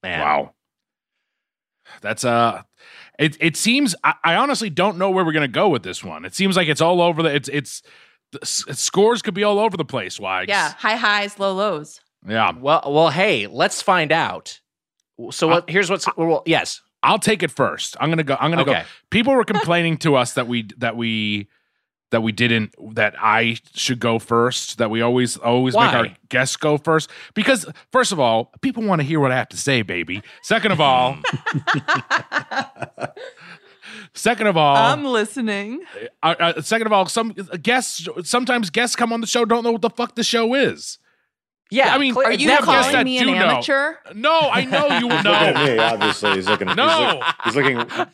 [0.02, 0.20] Man.
[0.20, 0.54] Wow.
[2.00, 2.62] That's uh
[3.18, 6.24] it it seems I, I honestly don't know where we're gonna go with this one.
[6.24, 7.82] It seems like it's all over the it's it's
[8.32, 10.44] the s- scores could be all over the place, Why?
[10.48, 12.00] Yeah, high highs, low lows.
[12.26, 12.52] Yeah.
[12.58, 14.60] Well, well, hey, let's find out.
[15.30, 16.80] So what, here's what's well, yes.
[17.02, 17.96] I'll take it first.
[18.00, 18.72] I'm gonna go I'm gonna Okay.
[18.80, 18.82] go.
[19.10, 21.48] People were complaining to us that we that we
[22.10, 26.56] that we didn't that I should go first, that we always always make our guests
[26.56, 27.10] go first.
[27.34, 30.22] Because first of all, people want to hear what I have to say, baby.
[30.42, 31.18] Second of all,
[34.14, 35.82] second of all, I'm listening.
[36.22, 37.30] Uh, uh, second of all, some
[37.62, 40.98] guests sometimes guests come on the show don't know what the fuck the show is.
[41.70, 43.44] Yeah, I mean, Are you calling me an do know.
[43.46, 43.92] amateur?
[44.14, 45.64] No, I know you He's looking at know.
[45.66, 46.32] me, obviously.
[46.36, 46.68] He's looking.
[46.68, 47.20] No.
[47.44, 48.06] He's, look, he's looking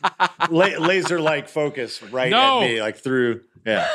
[0.49, 2.61] la- laser like focus right No.
[2.61, 3.41] at me, like through.
[3.65, 3.87] Yeah.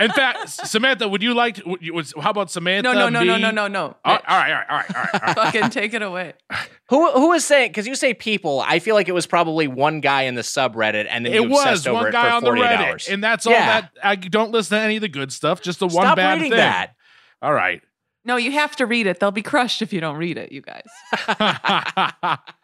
[0.00, 1.54] In fact, Samantha, would you like?
[1.56, 2.82] To, would you, was, how about Samantha?
[2.92, 3.40] No, no, no, no, me?
[3.40, 3.96] no, no, no.
[4.04, 4.22] Oh, all Mitch.
[4.28, 5.34] All right, all right, all right, all right.
[5.36, 6.32] Fucking take it away.
[6.90, 7.70] Who who was saying?
[7.70, 11.06] Because you say people, I feel like it was probably one guy in the subreddit,
[11.10, 13.08] and then It you was obsessed over one it guy for on the Reddit, hours.
[13.08, 13.80] and that's all Yeah.
[13.80, 13.92] that.
[14.02, 15.60] I don't listen to any of the good stuff.
[15.62, 16.58] Just the one Stop bad reading thing.
[16.58, 16.94] that.
[17.42, 17.80] All right.
[18.24, 19.18] No, you have to read it.
[19.20, 20.86] They'll be crushed if you don't read it, you guys.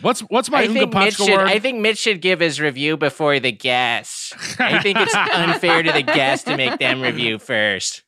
[0.00, 1.28] what's what's my I think Mitch should.
[1.28, 1.46] word?
[1.48, 4.32] I think Mitch should give his review before the guests.
[4.58, 8.02] I think it's unfair to the guests to make them review first.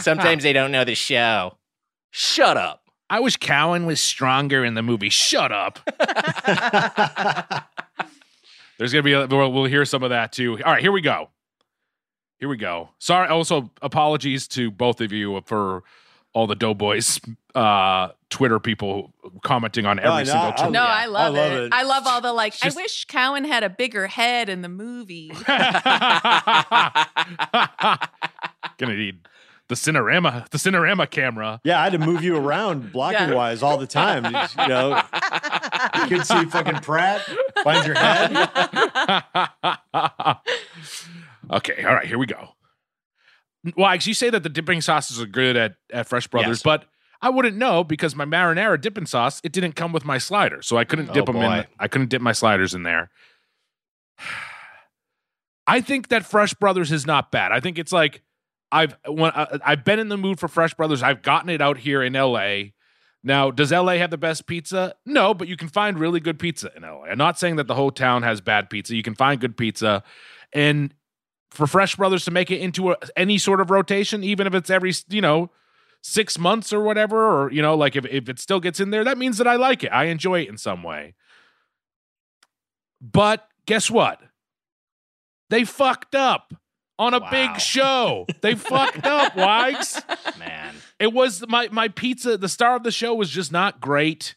[0.00, 1.56] Sometimes they don't know the show.
[2.10, 2.82] Shut up.
[3.10, 5.08] I wish Cowan was stronger in the movie.
[5.08, 5.78] Shut up.
[8.78, 10.58] There's gonna be a, we'll, we'll hear some of that too.
[10.64, 11.30] All right, here we go.
[12.38, 12.90] Here we go.
[12.98, 13.28] Sorry.
[13.28, 15.82] Also, apologies to both of you for
[16.34, 17.18] all the Doughboys
[17.54, 20.70] uh, Twitter people commenting on every Oh, no, single I- tweet.
[20.72, 21.62] No, I love, I love it.
[21.64, 21.72] it.
[21.72, 22.56] I love all the like.
[22.56, 25.28] Just- I wish Cowan had a bigger head in the movie.
[28.78, 29.20] Gonna need
[29.68, 31.60] the Cinerama, the Cinerama camera.
[31.64, 33.34] Yeah, I had to move you around blocking Yeah.
[33.34, 34.24] wise all the time.
[34.24, 35.02] You know,
[36.02, 37.22] you could see fucking Pratt,
[37.64, 38.30] find your head.
[41.50, 42.50] okay, all right, here we go.
[43.76, 46.62] Wags, you say that the dipping sauces are good at, at Fresh Brothers, Yes.
[46.62, 46.84] but
[47.20, 50.76] I wouldn't know because my marinara dipping sauce it didn't come with my slider, so
[50.76, 51.64] I couldn't Oh, dip them in.
[51.78, 53.10] I couldn't dip my sliders in there.
[55.66, 57.52] I think that Fresh Brothers is not bad.
[57.52, 58.22] I think it's like
[58.72, 61.02] I've when I, I've been in the mood for Fresh Brothers.
[61.02, 62.70] I've gotten it out here in LA.
[63.24, 64.94] Now, does LA have the best pizza?
[65.04, 67.02] No, but you can find really good pizza in LA.
[67.10, 68.94] I'm not saying that the whole town has bad pizza.
[68.94, 70.02] You can find good pizza,
[70.52, 70.94] and
[71.50, 74.70] for Fresh Brothers to make it into a, any sort of rotation, even if it's
[74.70, 75.50] every you know
[76.02, 79.04] six months or whatever, or you know, like if if it still gets in there,
[79.04, 79.88] that means that I like it.
[79.88, 81.14] I enjoy it in some way.
[83.00, 84.20] But guess what?
[85.50, 86.52] They fucked up
[86.98, 87.30] on a Wow.
[87.30, 88.26] big show.
[88.40, 90.00] They fucked up, Wags.
[90.38, 90.74] Man.
[90.98, 92.36] It was my my pizza.
[92.36, 94.34] The star of the show was just not great,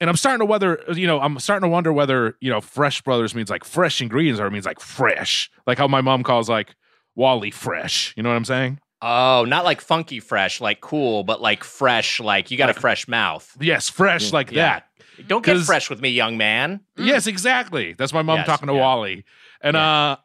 [0.00, 3.02] and I'm starting to whether you know I'm starting to wonder whether you know Fresh
[3.02, 6.48] Brothers means like fresh ingredients or it means like fresh, like how my mom calls
[6.48, 6.74] like
[7.14, 8.14] Wally fresh.
[8.16, 8.80] You know what I'm saying?
[9.02, 13.08] Oh, not like funky fresh, like cool, but like fresh, like you got a fresh
[13.08, 13.56] mouth.
[13.60, 14.80] Yes, fresh like Yeah.
[14.80, 14.86] that.
[15.26, 16.80] Don't get fresh with me, young man.
[16.96, 17.92] Yes, exactly.
[17.94, 18.80] That's my mom Yes, talking to yeah.
[18.80, 19.24] Wally,
[19.60, 20.16] and uh,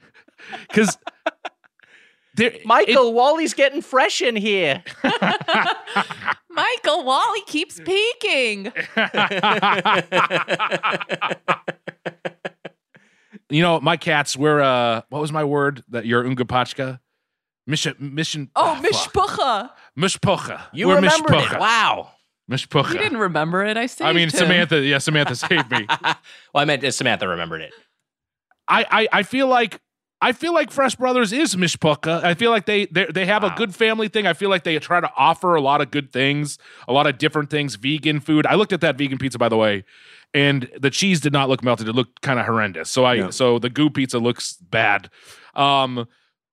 [0.68, 0.96] because
[2.40, 4.82] there, Michael, Wally's getting fresh in here.
[6.50, 8.72] Michael Wally keeps peeking.
[13.50, 14.36] you know, my cats.
[14.36, 16.98] We're uh, what was my word that you're ungapachka?
[17.66, 18.50] Mission, mission.
[18.56, 18.90] Oh, ah, fuck.
[18.90, 19.70] Mishpucha.
[19.98, 20.62] Mishpocha.
[20.72, 21.54] You We're remembered mishpocha.
[21.54, 21.60] it.
[21.60, 22.10] Wow.
[22.50, 22.94] Mishpocha.
[22.94, 23.76] You didn't remember it.
[23.76, 24.30] I saved I mean, him.
[24.30, 24.80] Samantha.
[24.80, 25.86] Yeah, Samantha saved me.
[26.02, 26.16] well,
[26.54, 27.72] I meant uh, Samantha remembered it.
[28.66, 29.80] I, I, I feel like
[30.22, 32.22] I feel like Fresh Brothers is mishpocha.
[32.22, 34.26] I feel like they they they have a good family thing.
[34.26, 37.16] I feel like they try to offer a lot of good things, a lot of
[37.18, 38.46] different things, vegan food.
[38.46, 39.84] I looked at that vegan pizza by the way,
[40.34, 41.88] and the cheese did not look melted.
[41.88, 42.90] It looked kind of horrendous.
[42.90, 43.30] So I Yeah.
[43.30, 45.08] so the goo pizza looks bad.
[45.54, 46.06] Um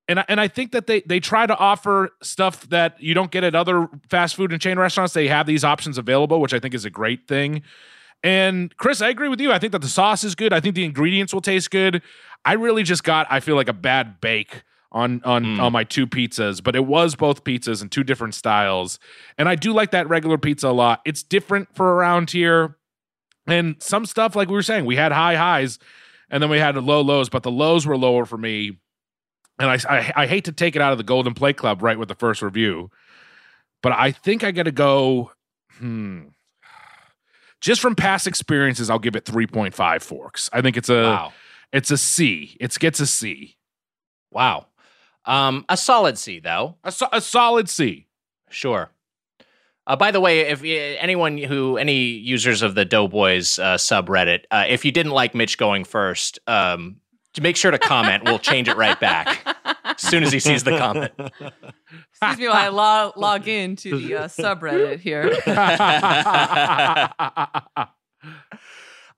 [0.09, 3.31] and I, and I think that they they try to offer stuff that you don't
[3.31, 5.13] get at other fast food and chain restaurants.
[5.13, 7.63] They have these options available, which I think is a great thing.
[8.23, 9.51] And Chris, I agree with you.
[9.51, 10.51] I think that the sauce is good.
[10.53, 12.01] I think the ingredients will taste good.
[12.45, 15.59] I really just got, I feel like a bad bake on on Mm.
[15.61, 18.99] on my two pizzas, but it was both pizzas in two different styles.
[19.37, 21.01] And I do like that regular pizza a lot.
[21.05, 22.77] It's different for around here.
[23.45, 25.77] And some stuff, like we were saying, we had high highs
[26.29, 28.77] and then we had low lows, but the lows were lower for me.
[29.59, 31.97] And I, I, I hate to take it out of the Golden Plate Club right
[31.99, 32.89] with the first review,
[33.81, 35.31] but I think I got to go.
[35.79, 36.27] Hmm.
[37.61, 40.49] Just from past experiences, I'll give it 3.5 forks.
[40.53, 41.33] I think it's a wow.
[41.71, 42.55] it's a C.
[42.59, 43.57] It gets a C.
[44.31, 44.67] Wow.
[45.25, 46.75] Um, a solid C, though.
[46.83, 48.07] A, so- a solid C.
[48.49, 48.91] Sure.
[49.85, 54.65] Uh, by the way, if anyone who any users of the Doughboys uh, subreddit, uh,
[54.67, 56.97] if you didn't like Mitch going first, um,
[57.37, 58.23] to make sure to comment.
[58.23, 59.45] we'll change it right back
[60.01, 61.11] as soon as he sees the comment.
[61.17, 65.37] Excuse me while I log, log into the uh, subreddit here.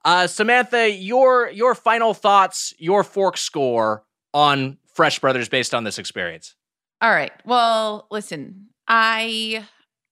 [0.05, 5.99] Uh, Samantha, your your final thoughts, your fork score on Fresh Brothers based on this
[5.99, 6.55] experience.
[7.01, 7.31] All right.
[7.45, 9.65] Well, listen, I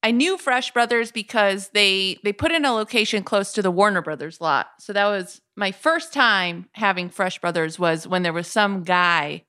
[0.03, 4.01] I knew Fresh Brothers because they they put in a location close to the Warner
[4.01, 4.67] Brothers lot.
[4.79, 9.43] So that was my first time having Fresh Brothers was when there was some guy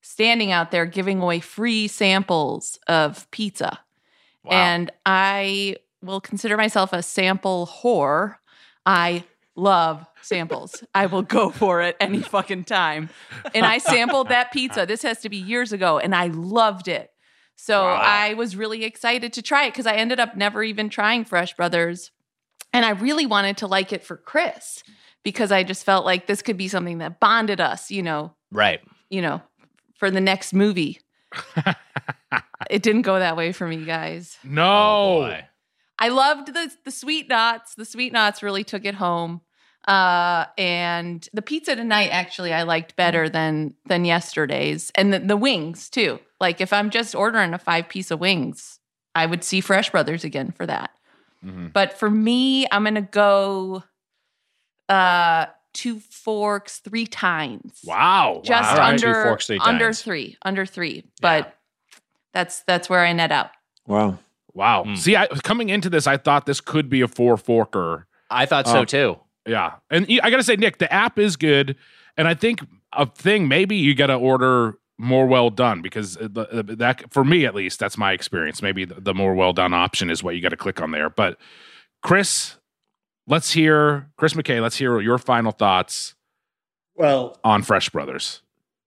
[0.00, 3.80] standing out there giving away free samples of pizza.
[4.44, 4.52] Wow.
[4.52, 8.36] And I will consider myself a sample whore.
[8.86, 9.24] I
[9.54, 10.82] love samples.
[10.94, 13.10] I will go for it any fucking time.
[13.54, 14.86] And I sampled that pizza.
[14.86, 17.10] This has to be years ago, and I loved it.
[17.56, 18.00] So Wow.
[18.02, 21.56] I was really excited to try it because I ended up never even trying Fresh
[21.56, 22.10] Brothers.
[22.72, 24.82] And I really wanted to like it for Chris
[25.22, 28.80] because I just felt like this could be something that bonded us, you know, right.
[29.10, 29.42] you know,
[30.00, 30.98] for the next movie.
[32.70, 34.36] it didn't go that way for me, guys.
[34.42, 35.24] no.
[35.26, 35.38] Oh.
[36.02, 37.74] I loved the the sweet knots.
[37.74, 39.42] The sweet knots really took it home.
[39.86, 45.36] Uh, and the pizza tonight actually I liked better than than yesterday's, and the, the
[45.36, 46.18] wings too.
[46.40, 48.78] Like if I'm just ordering a five piece of wings,
[49.14, 50.90] I would see Fresh Brothers again for that.
[51.44, 51.70] Mhm.
[51.72, 53.84] But for me, I'm gonna go
[54.88, 57.80] uh two forks three times.
[57.84, 58.42] Wow.
[58.44, 58.92] Just All right.
[58.94, 60.02] under Two forks, three under times.
[60.02, 61.04] three, under three.
[61.20, 61.56] But
[62.32, 63.50] that's that's where I net out.
[63.86, 64.18] Wow.
[64.54, 64.84] Wow.
[64.84, 64.98] Mm.
[64.98, 68.04] See, I, coming into this, I thought this could be a four forker.
[68.30, 69.18] I thought so Um, too.
[69.46, 69.74] Yeah.
[69.90, 71.76] And I got to say, Nick, the app is good.
[72.16, 72.60] And I think
[72.92, 77.10] a thing, maybe you got to order more well done because uh, the, the- that,
[77.12, 78.60] for me at least, that's my experience.
[78.60, 81.08] Maybe the, the more well done option is what you got to click on there.
[81.10, 81.38] But
[82.02, 82.56] Chris,
[83.30, 86.14] let's hear, Chris McKay, let's hear your final thoughts
[86.94, 88.42] Well, on Fresh Brothers.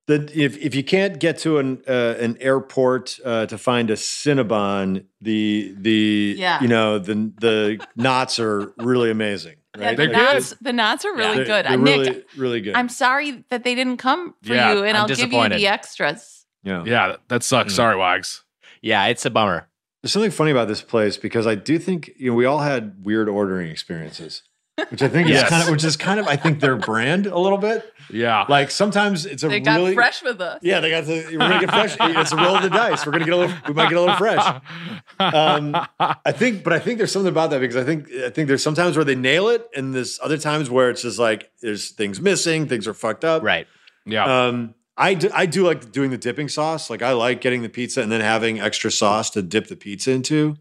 [0.07, 3.95] the if if you can't get to an uh, an airport uh, to find a
[3.95, 6.61] Cinnabon, the the Yeah.
[6.61, 9.55] you know the the knots are really amazing.
[9.79, 11.65] Yeah, the They're Like, knots, the knots are really they're- good.
[11.65, 12.75] They're Uh, Nick, really really good.
[12.75, 15.65] I'm sorry that they didn't come for Yeah, you, and I'm will give you the
[15.67, 16.45] extras.
[16.63, 16.83] Yeah.
[16.85, 17.73] Yeah, that, that sucks.
[17.73, 17.75] Mm.
[17.75, 18.43] Sorry, Wags.
[18.81, 19.67] Yeah, it's a bummer.
[20.03, 23.05] There's something funny about this place because I do think you know we all had
[23.05, 24.43] weird ordering experiences,
[24.89, 25.43] which I think Yes.
[25.45, 27.89] is kind of which is kind of I think their brand a little bit.
[28.11, 28.45] Yeah.
[28.49, 30.59] Like sometimes it's a They got really fresh with us.
[30.61, 31.95] yeah they got the we're gonna get fresh.
[32.01, 33.05] It's a roll of the dice.
[33.05, 34.61] We're gonna get a little we might get a little fresh.
[35.19, 38.49] Um, I think, but I think there's something about that because I think I think
[38.49, 41.91] there's sometimes where they nail it, and there's other times where it's just like there's
[41.91, 43.41] things missing, things are fucked up.
[43.41, 43.67] Right.
[44.05, 44.47] yeah.
[44.47, 46.89] Um, I do, I do like doing the dipping sauce.
[46.89, 50.11] Like I like getting the pizza and then having extra sauce to dip the pizza
[50.11, 50.55] into.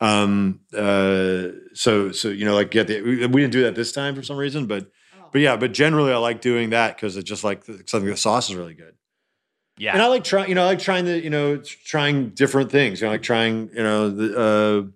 [0.00, 3.92] Um, uh, so so you know, like get the we, we didn't do that this
[3.92, 4.90] time for some reason, but
[5.32, 8.50] but yeah, but generally I like doing that because it's just like something the sauce
[8.50, 8.94] is really good.
[9.78, 9.92] Yeah.
[9.92, 13.00] And I like trying, you know, I like trying the, you know, trying different things.
[13.00, 14.90] You know, like trying, you know, the, uh,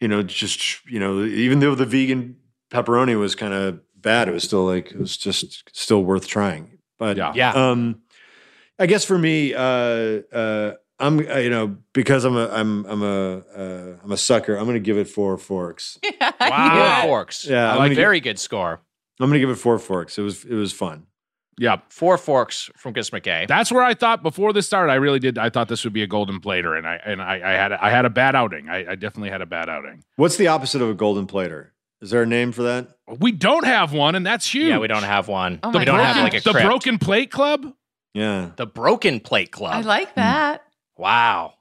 [0.00, 2.36] you know, just, you know, even though the vegan
[2.70, 6.75] pepperoni was kind of bad, it was still like, it was just still worth trying.
[6.98, 7.32] But Yeah.
[7.34, 7.52] yeah.
[7.52, 8.02] um,
[8.78, 9.58] I guess for me, uh,
[10.32, 14.56] uh, I'm, uh, you know, because I'm a, I'm, I'm a, uh, I'm a sucker.
[14.56, 15.98] I'm going to give it four forks.
[16.20, 17.44] Yeah, Four forks.
[17.46, 18.80] Yeah, I I'm like gonna gi- very good score.
[19.20, 20.16] I'm going to give it four forks.
[20.18, 21.06] It was, it was fun.
[21.58, 21.76] yeah.
[21.90, 23.46] Four forks from Gus McKay.
[23.48, 24.90] That's where I thought before this started.
[24.92, 25.38] I really did.
[25.38, 27.90] I thought this would be a golden plater, and I and I, I had I
[27.90, 28.68] had a bad outing.
[28.68, 30.02] I, I definitely had a bad outing.
[30.16, 31.72] What's the opposite of a golden plater?
[32.02, 32.88] Is there a name for that?
[33.20, 34.68] We don't have one, and that's huge.
[34.68, 35.60] yeah, we don't have one.
[35.62, 36.66] Oh the my we don't have like a the crypt.
[36.66, 37.72] Broken Plate Club.
[38.14, 38.50] Yeah.
[38.56, 39.72] the Broken Plate Club.
[39.74, 40.62] I like that.
[40.96, 41.02] Hmm.
[41.02, 41.54] Wow.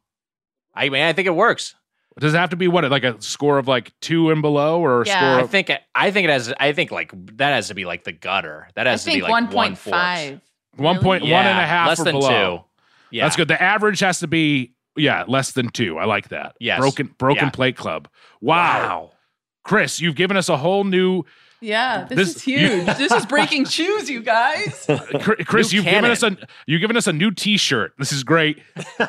[0.73, 1.75] I mean, I think it works.
[2.19, 5.01] Does it have to be what like a score of like two and below, or
[5.01, 5.19] a Yeah.
[5.35, 6.53] score I think it, I think it has.
[6.59, 8.67] I think like that has to be like the gutter.
[8.75, 9.97] That I has to be think like one one point forks.
[9.97, 10.41] five.
[10.77, 12.57] one point one and a half less or than below?
[12.57, 12.63] two.
[13.11, 13.47] Yeah, That's good.
[13.49, 15.97] The average has to be yeah less than two.
[15.97, 16.55] I like that.
[16.59, 16.79] Yes.
[16.79, 17.49] Broken Broken Yeah.
[17.51, 18.07] Plate Club.
[18.41, 18.55] Wow.
[18.57, 19.11] Wow.
[19.65, 21.23] Chris, you've given us a whole new.
[21.61, 22.85] Yeah, this, This- is huge.
[22.97, 24.85] this is breaking shoes, you guys.
[25.45, 26.37] Chris, New you've given us a
[26.67, 27.93] you've given us a new T-shirt.
[27.97, 28.59] This is great.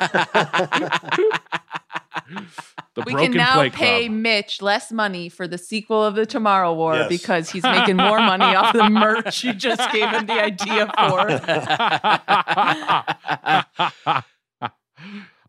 [2.95, 4.17] The We can now Plate pay Club.
[4.17, 7.09] Mitch less money for the sequel of the Tomorrow War Yes.
[7.09, 10.91] because he's making more money off the merch you just gave him the idea for.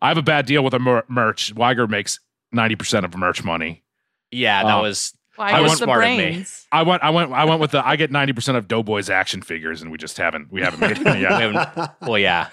[0.00, 1.54] I have a bad deal with a mer- merch.
[1.54, 2.20] Wiger makes
[2.52, 3.82] ninety percent of merch money.
[4.30, 4.82] Yeah, that Oh.
[4.82, 6.16] was Why I was want- the smart of me.
[6.16, 6.66] brains?
[6.72, 7.86] I went, I went, I went with the.
[7.86, 10.98] I get ninety percent of Doughboys action figures, and we just haven't, we haven't made
[10.98, 11.32] it we yet.
[11.32, 12.48] haven't- well, yeah.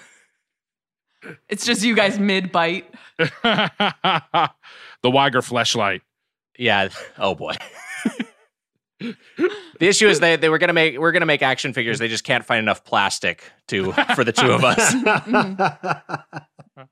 [1.48, 2.86] It's just you guys mid bite.
[3.18, 4.50] the
[5.04, 6.00] Wiger fleshlight.
[6.58, 6.88] Yeah.
[7.18, 7.54] Oh boy.
[9.00, 9.14] the
[9.80, 11.98] issue is they, they were gonna make we're gonna make action figures.
[11.98, 14.94] They just can't find enough plastic to for the two of us.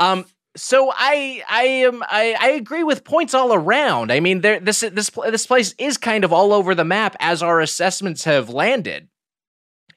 [0.00, 0.24] Um.
[0.60, 4.12] So I I am I, I agree with points all around.
[4.12, 7.42] I mean, there this this this place is kind of all over the map as
[7.42, 9.08] our assessments have landed.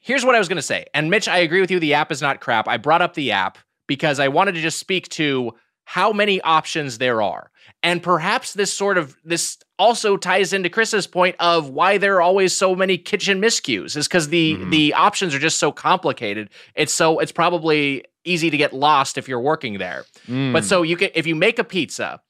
[0.00, 1.80] Here's what I was going to say, and Mitch, I agree with you.
[1.80, 2.66] The app is not crap.
[2.66, 5.52] I brought up the app because I wanted to just speak to
[5.84, 7.50] how many options there are,
[7.82, 12.22] and perhaps this sort of this also ties into Chris's point of why there are
[12.22, 13.96] always so many kitchen miscues.
[13.98, 14.70] Is because the Mhm.
[14.70, 16.48] the options are just so complicated.
[16.74, 20.04] It's so it's probably easy to get lost if you're working there.
[20.26, 20.52] Mm.
[20.52, 22.20] But so you can if you make a pizza,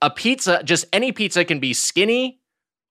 [0.00, 2.40] a pizza, just any pizza can be skinny,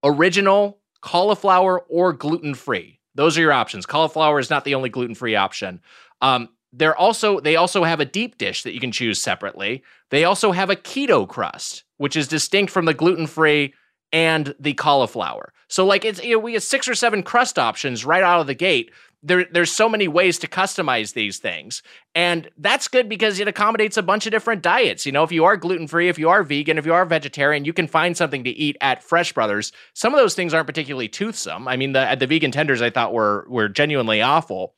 [0.04, 3.00] original, cauliflower, or gluten free.
[3.16, 3.86] Those are your options.
[3.86, 5.82] Cauliflower is not the only gluten free option.
[6.22, 9.84] Um, they're also they also have a deep dish that you can choose separately.
[10.10, 13.74] They also have a keto crust, which is distinct from the gluten free
[14.14, 15.54] and the cauliflower.
[15.68, 18.48] So like it's you know, we have six or seven crust options right out of
[18.48, 18.92] the gate.
[19.24, 21.84] There, there's so many ways to customize these things.
[22.16, 25.06] And that's good because it accommodates a bunch of different diets.
[25.06, 27.64] You know, if you are gluten free, if you are vegan, if you are vegetarian,
[27.64, 29.72] you can find something to eat at Fresh Brothers.
[29.94, 31.68] Some of those things aren't particularly toothsome.
[31.68, 34.74] I mean, the the vegan tenders I thought were were genuinely awful.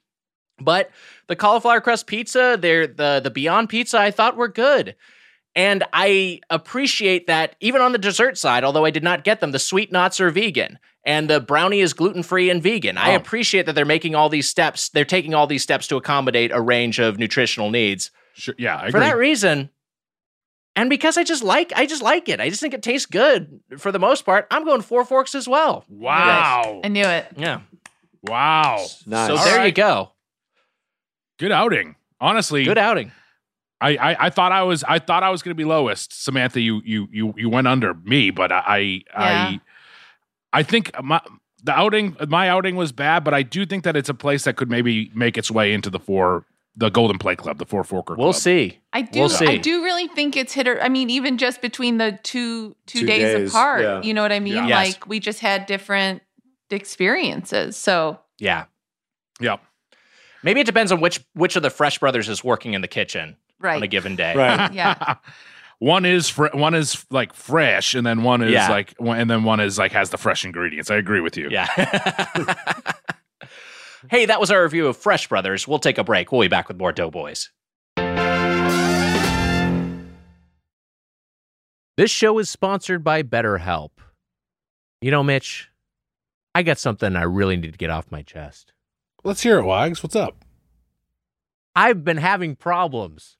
[0.59, 0.91] But
[1.27, 4.95] the cauliflower crust pizza, they're the the Beyond Pizza, I thought were good.
[5.55, 9.51] And I appreciate that even on the dessert side, although I did not get them,
[9.51, 12.97] the sweet knots are vegan and the brownie is gluten free and vegan.
[12.97, 13.15] I Oh.
[13.15, 14.89] appreciate that they're making all these steps.
[14.89, 18.11] They're taking all these steps to accommodate a range of nutritional needs.
[18.35, 18.99] Sure, yeah, I For agree.
[19.01, 19.69] that reason,
[20.75, 22.39] and because I just like, I just like it.
[22.39, 24.47] I just think it tastes good for the most part.
[24.49, 25.85] I'm going four forks as well.
[25.87, 27.27] wow, I knew it.
[27.37, 27.59] Yeah.
[28.23, 29.27] wow, Nice.
[29.27, 30.11] So All there you go.
[31.37, 31.95] good outing.
[32.19, 33.11] Honestly, Good outing.
[33.81, 36.23] I, I, I thought I was I thought I was going to be lowest.
[36.23, 39.01] Samantha, you you you you went under me, but I Yeah.
[39.13, 39.59] I
[40.53, 41.19] I think my
[41.63, 44.55] the outing my outing was bad, but I do think that it's a place that
[44.55, 48.17] could maybe make its way into the four the Golden Play Club, the Four Forker.
[48.17, 48.35] We'll Club.
[48.35, 48.79] see.
[48.93, 49.19] I do.
[49.19, 49.45] We'll see.
[49.45, 50.81] I do really think it's hit or.
[50.81, 54.01] I mean, even just between the two two, Two days, days, apart, yeah.
[54.01, 54.53] you know what I mean?
[54.55, 54.67] Yeah.
[54.67, 54.93] Yes.
[54.93, 56.21] Like we just had different
[56.71, 57.77] experiences.
[57.77, 58.65] So Yeah.
[59.39, 59.57] yeah.
[60.43, 63.37] Maybe it depends on which which of the Fresh brothers is working in the kitchen
[63.59, 63.77] Right.
[63.77, 64.35] on a given day.
[64.35, 64.71] Right.
[64.73, 65.15] Yeah.
[65.83, 68.69] one is fr- one is like fresh, and then one is Yeah.
[68.69, 70.89] like, and then one is like has the fresh ingredients.
[70.89, 71.49] I agree with you.
[71.51, 71.65] Yeah.
[74.09, 75.67] hey, that was our review of Fresh Brothers.
[75.67, 76.31] We'll take a break.
[76.31, 77.49] We'll be back with more Doughboys.
[81.97, 83.91] This show is sponsored by BetterHelp.
[85.01, 85.69] You know, Mitch,
[86.55, 88.71] I got something I really need to get off my chest.
[89.25, 90.01] Let's hear it, Wags.
[90.01, 90.45] What's up?
[91.75, 93.35] I've been having problems.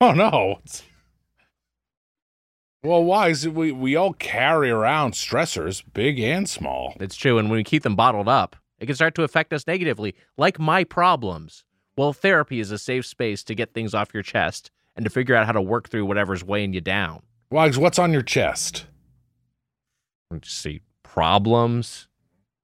[0.00, 0.58] Oh no.
[2.82, 6.94] Well, Wags, we, we all carry around stressors, big and small.
[7.00, 7.38] It's true.
[7.38, 10.58] And when we keep them bottled up, it can start to affect us negatively, like
[10.58, 11.64] my problems.
[11.96, 15.34] Well, therapy is a safe space to get things off your chest and to figure
[15.34, 17.22] out how to work through whatever's weighing you down.
[17.50, 18.86] Wags, what's on your chest?
[20.30, 22.08] Let's see problems,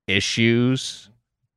[0.06, 1.08] issues,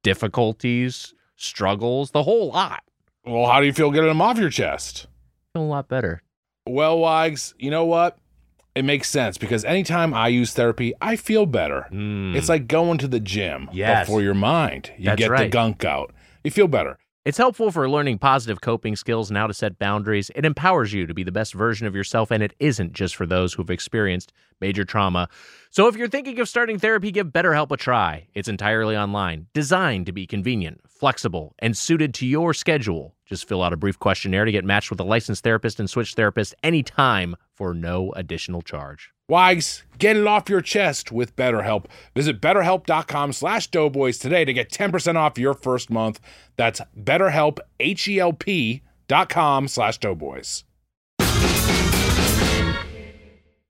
[0.03, 2.83] difficulties, struggles, the whole lot.
[3.25, 5.07] Well, how do you feel getting them off your chest?
[5.53, 6.21] Feel a lot better.
[6.67, 8.17] Well, Wags, you know what?
[8.75, 11.87] It makes sense because anytime I use therapy, I feel better.
[11.91, 12.35] Mm.
[12.35, 14.05] It's like going to the gym Yes.
[14.05, 14.91] before your mind.
[14.97, 16.13] You That's get the gunk out.
[16.43, 16.97] You feel better.
[17.23, 20.29] It's helpful for learning positive coping skills and how to set boundaries.
[20.35, 23.25] It empowers you to be the best version of yourself, and it isn't just for
[23.25, 24.31] those who've experienced
[24.61, 25.27] major trauma.
[25.71, 28.27] So if you're thinking of starting therapy, give BetterHelp a try.
[28.35, 33.14] It's entirely online, designed to be convenient, flexible, and suited to your schedule.
[33.25, 36.15] Just fill out a brief questionnaire to get matched with a licensed therapist and switch
[36.15, 39.11] therapists anytime for no additional charge.
[39.27, 41.85] Wags, get it off your chest with BetterHelp.
[42.13, 46.19] Visit betterhelp.com slash doughboys today to get 10% off your first month.
[46.57, 50.63] That's betterhelp, H-E-L-P dot com slash doughboys.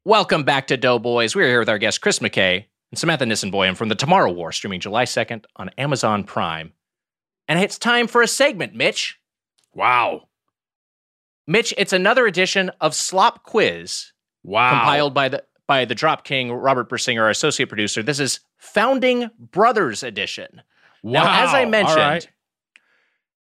[0.04, 1.36] Welcome back to Doughboys.
[1.36, 4.80] We're here with our guest Chris McKay and Samantha Nisenboim from the Tomorrow War, streaming
[4.80, 6.74] July 2nd on Amazon Prime.
[7.48, 9.20] And it's time for a segment, Mitch.
[9.76, 10.30] Wow.
[11.48, 14.12] Mitch, it's another edition of Slop Quiz,
[14.44, 14.72] Wow.
[14.72, 18.04] compiled by the by the Drop King Robert Bersinger, our associate producer.
[18.04, 20.62] This is Founding Brothers edition.
[21.04, 21.24] Wow.
[21.24, 22.30] Now, as I mentioned, right.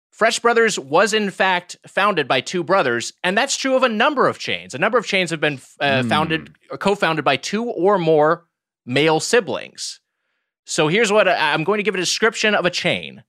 [0.10, 4.28] Fresh Brothers was in fact founded by two brothers, and that's true of a number
[4.28, 4.74] of chains.
[4.74, 6.10] A number of chains have been uh, Hmm.
[6.10, 8.48] founded or co-founded by two or more
[8.88, 10.00] male siblings.
[10.66, 13.24] So here's what I- I'm going to give a description of a chain,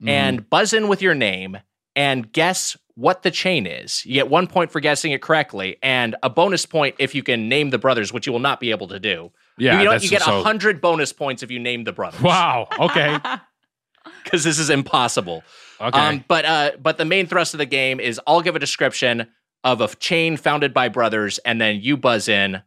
[0.00, 0.08] Mm-hmm.
[0.08, 1.58] and buzz in with your name
[1.96, 4.04] and guess what the chain is.
[4.04, 7.48] You get one point for guessing it correctly, and a bonus point if you can
[7.48, 9.30] name the brothers, which you will not be able to do.
[9.58, 12.20] Yeah, you know You get a so- hundred bonus points if you name the brothers.
[12.20, 12.68] Wow.
[12.78, 13.18] Okay.
[14.24, 15.42] because this is impossible.
[15.80, 15.98] Okay.
[15.98, 19.28] Um, but uh, but the main thrust of the game is I'll give a description
[19.64, 22.62] of a chain founded by brothers, and then you buzz in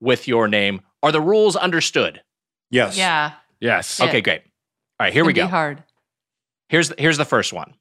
[0.00, 0.80] with your name.
[1.02, 2.22] Are the rules understood?
[2.70, 2.98] Yes.
[2.98, 3.32] yeah.
[3.60, 4.00] yes.
[4.00, 4.42] Okay, great.
[5.00, 5.44] All right, here we go.
[5.44, 5.84] Be hard.
[6.68, 7.74] Here's the, here's the first one.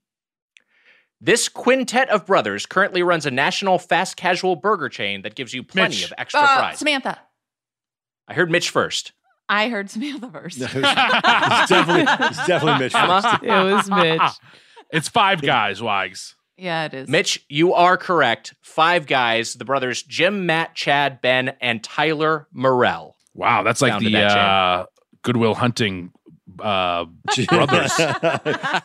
[1.20, 5.64] This quintet of brothers currently runs a national fast casual burger chain that gives you
[5.64, 6.06] plenty Mitch.
[6.06, 6.78] of extra Uh, fries.
[6.80, 7.20] Samantha.
[8.28, 9.14] I heard Mitch first.
[9.50, 10.58] I heard Samantha first.
[10.62, 12.94] it's definitely, it's definitely Mitch.
[12.94, 13.44] First.
[13.44, 14.22] it was Mitch.
[14.92, 16.36] It's five guys, Wags.
[16.58, 17.08] Yeah, it is.
[17.10, 18.56] Mitch, you are correct.
[18.62, 23.16] Five guys, the brothers Jim, Matt, Chad, Ben, and Tyler Murrell.
[23.34, 24.86] Wow, that's like the that uh,
[25.24, 26.12] Good Will Hunting
[26.62, 27.06] uh,
[27.48, 27.94] brothers.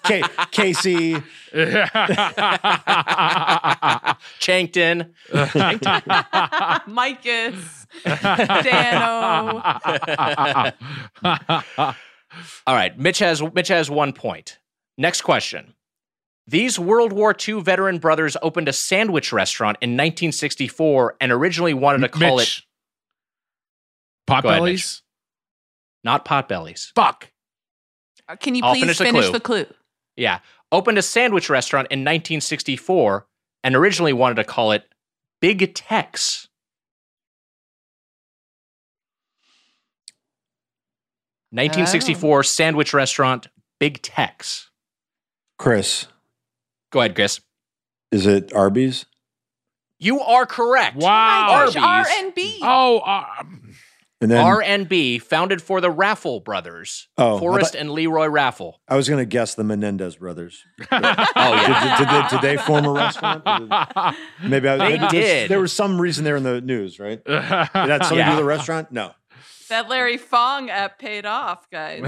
[0.05, 1.15] K- Casey.
[4.41, 5.11] Chankton.
[6.89, 7.87] Micus.
[8.63, 9.63] Dano.
[12.67, 14.59] All right, Mitch has Mitch has one point.
[14.97, 15.75] Next question.
[16.47, 22.01] These World War II veteran brothers opened a sandwich restaurant in 1964 and originally wanted
[22.01, 22.67] to call it Mitch.
[24.29, 24.43] Potbellies?
[24.43, 25.03] Go ahead, Mitch.
[26.05, 26.93] not Potbellies.
[26.95, 27.32] Fuck.
[28.41, 29.59] Can you I'll please finish finish, the clue.
[29.65, 29.75] the clue?
[30.17, 30.39] Yeah,
[30.71, 33.27] opened a sandwich restaurant in 1964
[33.65, 34.85] and originally wanted to call it
[35.41, 36.49] Big Tex.
[41.51, 43.49] Nineteen sixty four sandwich restaurant
[43.79, 44.71] Big Tex.
[45.59, 46.07] Chris,
[46.91, 47.41] Go ahead, Chris.
[48.11, 49.07] is it Arby's?
[49.99, 50.97] You are correct.
[50.97, 51.67] Wow.
[51.67, 52.13] Gosh, Arby's.
[52.17, 52.59] R and B.
[52.63, 53.25] Oh, uh,
[54.23, 58.81] And then R&B, founded for the Raffel brothers, Oh, Forrest thought- and Leroy Raffel.
[58.89, 60.65] I was going to guess the Menendez brothers.
[60.93, 63.43] Oh Did, yeah, did, did, they, did they form a restaurant?
[63.47, 64.15] Or
[64.49, 65.51] Maybe I, They maybe did.
[65.51, 67.23] There was some reason they're in the news, right?
[67.25, 67.71] Did that
[68.05, 68.93] something to do with the restaurant?
[68.93, 69.13] No.
[69.69, 72.03] That Larry Fong app paid off, guys.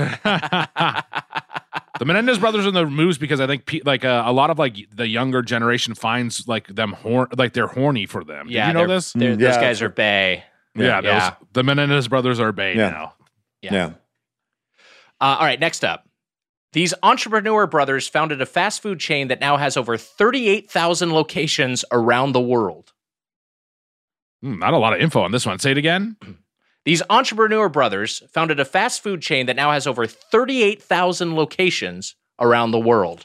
[1.98, 4.50] the Menendez brothers are in the moves because I think pe- like uh, a lot
[4.50, 8.46] of like the younger generation finds like them horn like they're horny for them.
[8.48, 8.66] yeah.
[8.66, 9.12] Did you know they're- this?
[9.12, 9.60] they're- Mm, those yeah.
[9.60, 10.44] guys are bay.
[10.74, 11.30] Yeah, Yeah.
[11.30, 12.90] those the Menendez brothers are bay Yeah.
[12.90, 13.14] now.
[13.62, 13.72] Yeah.
[13.74, 13.86] Yeah.
[15.20, 16.08] Uh, all right, next up.
[16.72, 22.32] These entrepreneur brothers founded a fast food chain that now has over 38,000 locations around
[22.32, 22.92] the world.
[24.42, 25.58] Hmm, not a lot of info on this one.
[25.60, 26.16] Say it again.
[26.84, 32.72] These entrepreneur brothers founded a fast food chain that now has over 38,000 locations around
[32.72, 33.24] the world.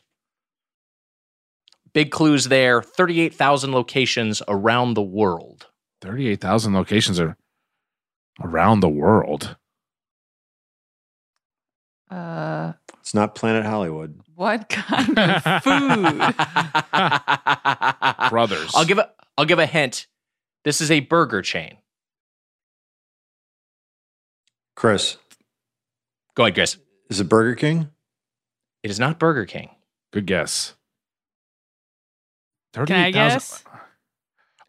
[1.93, 5.67] Big clues there 38,000 locations around the world.
[6.01, 7.35] 38,000 locations are
[8.43, 9.55] around the world.
[12.09, 14.21] Uh, It's not Planet Hollywood.
[14.35, 16.35] what kind of food?
[18.29, 18.71] Brothers.
[18.75, 20.07] I'll give a I'll give a hint.
[20.65, 21.77] This is a burger chain.
[24.75, 25.17] Chris,
[26.35, 26.77] Go ahead, Chris.
[27.09, 27.89] is it Burger King?
[28.81, 29.69] It is not Burger King.
[30.13, 30.75] Good guess.
[32.73, 33.63] Can I 38,000 guess?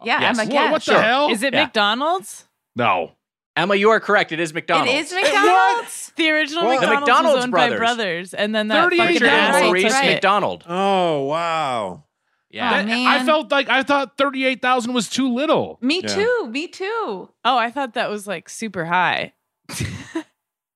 [0.02, 0.38] Yeah, Yes.
[0.38, 0.72] I'm a What, guess.
[0.72, 1.02] what the Sure.
[1.02, 1.30] hell?
[1.30, 1.64] Is it Yeah.
[1.64, 2.46] McDonald's?
[2.74, 3.12] no.
[3.60, 4.32] Emma, you are correct.
[4.32, 4.90] It is McDonald's.
[4.92, 6.12] It is McDonald's.
[6.16, 7.72] The original Well, the McDonald's, McDonald's was owned brothers.
[7.72, 10.04] by brothers, and then that 38 fucking Richard asshole Maurice took.
[10.04, 10.64] McDonald.
[10.68, 12.04] Oh, wow.
[12.50, 12.70] Yeah.
[12.82, 15.78] Oh, That- I felt like I thought 38,000 was too little.
[15.80, 16.14] Me Yeah.
[16.14, 16.46] too.
[16.50, 17.28] Me too.
[17.44, 19.34] Oh, I thought that was like super high.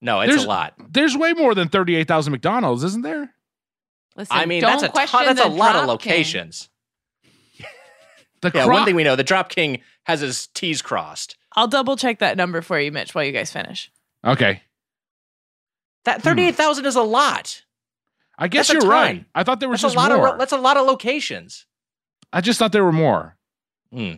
[0.01, 0.75] No, it's There's- a lot.
[0.91, 3.35] There's way more than 38,000 McDonald's, isn't there?
[4.17, 6.13] Listen, I mean, don't that's a ton, that's a lot of Drop King.
[6.13, 6.69] locations.
[8.43, 11.37] The Yeah, cro- one thing we know, the Drop King has his T's crossed.
[11.55, 13.91] I'll double check that number for you, Mitch, while you guys finish.
[14.25, 14.63] Okay.
[16.05, 17.63] That 38,000 is a lot.
[18.37, 19.25] I guess That's you're right.
[19.35, 20.29] I thought there was That's a lot more.
[20.29, 21.67] of that's a lot of locations.
[22.33, 23.37] I just thought there were more.
[23.93, 24.15] Hmm.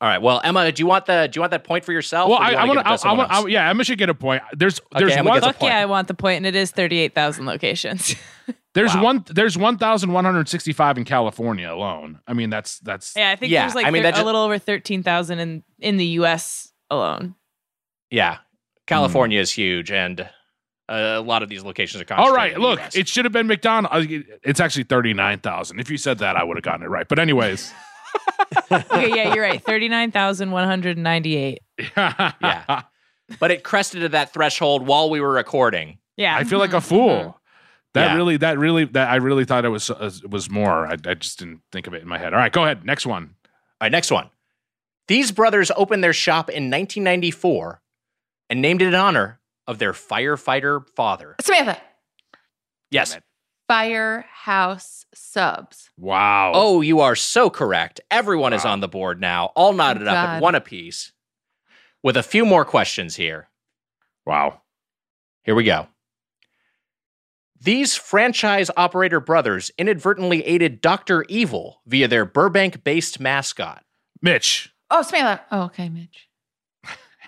[0.00, 0.22] All right.
[0.22, 2.30] Well, Emma, do you want the do you want that point for yourself?
[2.30, 3.08] Well, I, you I wanna want give it to to.
[3.08, 3.30] I, want.
[3.30, 4.42] I, yeah, Emma should get a point.
[4.56, 4.80] There's.
[4.96, 5.40] There's Emma one.
[5.42, 8.14] Fuck yeah, I want the point, and it is 38,000 locations.
[8.78, 9.02] There's Wow.
[9.02, 9.24] one.
[9.26, 12.20] There's 1,165 in California alone.
[12.28, 13.12] I mean, that's that's.
[13.16, 15.40] yeah, I think Yeah, there's like I mean, thir- that ju- a little over 13,000
[15.40, 16.72] in, in the U.S.
[16.88, 17.34] alone.
[18.10, 18.38] Yeah.
[18.86, 19.42] California hmm.
[19.42, 22.68] is huge and uh, a lot of these locations are All concentrated right, in the
[22.68, 22.94] look, US.
[22.94, 24.06] it should have been McDonald's.
[24.06, 25.80] Uh, it's actually 39,000.
[25.80, 27.08] If you said that, I would have gotten it right.
[27.08, 27.72] But anyways.
[28.70, 29.62] Okay, yeah, you're right.
[29.62, 31.60] 39,198.
[31.96, 32.82] Yeah.
[33.38, 35.98] but it crested to that threshold while we were recording.
[36.16, 36.34] Yeah.
[36.34, 36.88] I feel like a mm-hmm.
[36.88, 37.38] fool.
[37.94, 38.16] That Yeah.
[38.16, 40.86] really, that really, that I really thought it was uh, was more.
[40.86, 42.32] I, I just didn't think of it in my head.
[42.34, 42.84] All right, go ahead.
[42.84, 43.34] Next one.
[43.44, 44.30] All right, next one.
[45.08, 47.80] These brothers opened their shop in 1994
[48.50, 51.34] and named it in honor of their firefighter father.
[51.40, 51.80] Samantha,
[52.90, 53.18] Yes.
[53.68, 55.90] Firehouse Subs.
[55.98, 56.52] Wow.
[56.54, 58.00] Oh, you are so correct.
[58.10, 61.12] Everyone is on the board now, all knotted up at one apiece.
[62.02, 63.48] With a few more questions here.
[64.26, 64.60] wow.
[65.42, 65.86] Here we go.
[67.60, 71.24] These franchise operator brothers inadvertently aided Dr.
[71.28, 73.84] Evil via their Burbank based mascot.
[74.22, 74.72] Mitch.
[74.90, 75.44] Oh, Samantha.
[75.50, 76.28] Oh, okay, Mitch.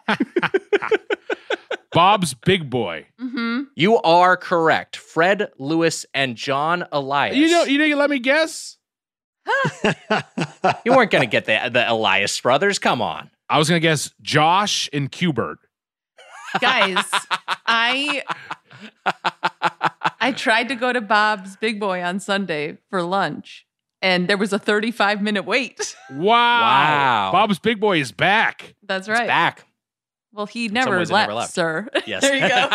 [1.93, 3.07] Bob's Big Boy.
[3.21, 3.63] Mm-hmm.
[3.75, 4.97] You are correct.
[4.97, 7.37] Fred Lewis and John Elias.
[7.37, 8.77] You know, you know, you let me guess.
[10.85, 12.79] You weren't going to get the, the Elias brothers.
[12.79, 13.31] Come on.
[13.51, 15.57] I was gonna guess Josh and Qbert.
[16.61, 17.05] Guys,
[17.67, 18.23] I
[20.21, 23.67] I tried to go to Bob's Big Boy on Sunday for lunch,
[24.03, 25.97] and there was a 35 minute wait.
[26.11, 26.61] Wow.
[26.61, 27.31] Wow.
[27.33, 28.75] Bob's Big Boy is back.
[28.83, 29.27] That's It's right.
[29.29, 29.67] back.
[30.33, 31.53] Well, he never, ways left, never left.
[31.55, 31.89] sir.
[32.07, 32.23] Yes.
[32.23, 32.69] there you go.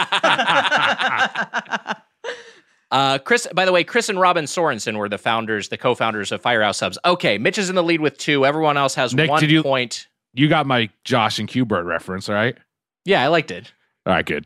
[2.91, 6.39] Uh, Chris, by the way, Chris and Robin Sorensen were the founders, the co-founders of
[6.41, 6.97] Firehouse Subs.
[7.03, 8.45] Okay, Mitch is in the lead with two.
[8.45, 10.07] Everyone else has Nick, one did you- point.
[10.33, 12.57] You got my Josh and Qbert reference, all right?
[13.05, 13.71] Yeah, I liked it.
[14.05, 14.45] All right, good.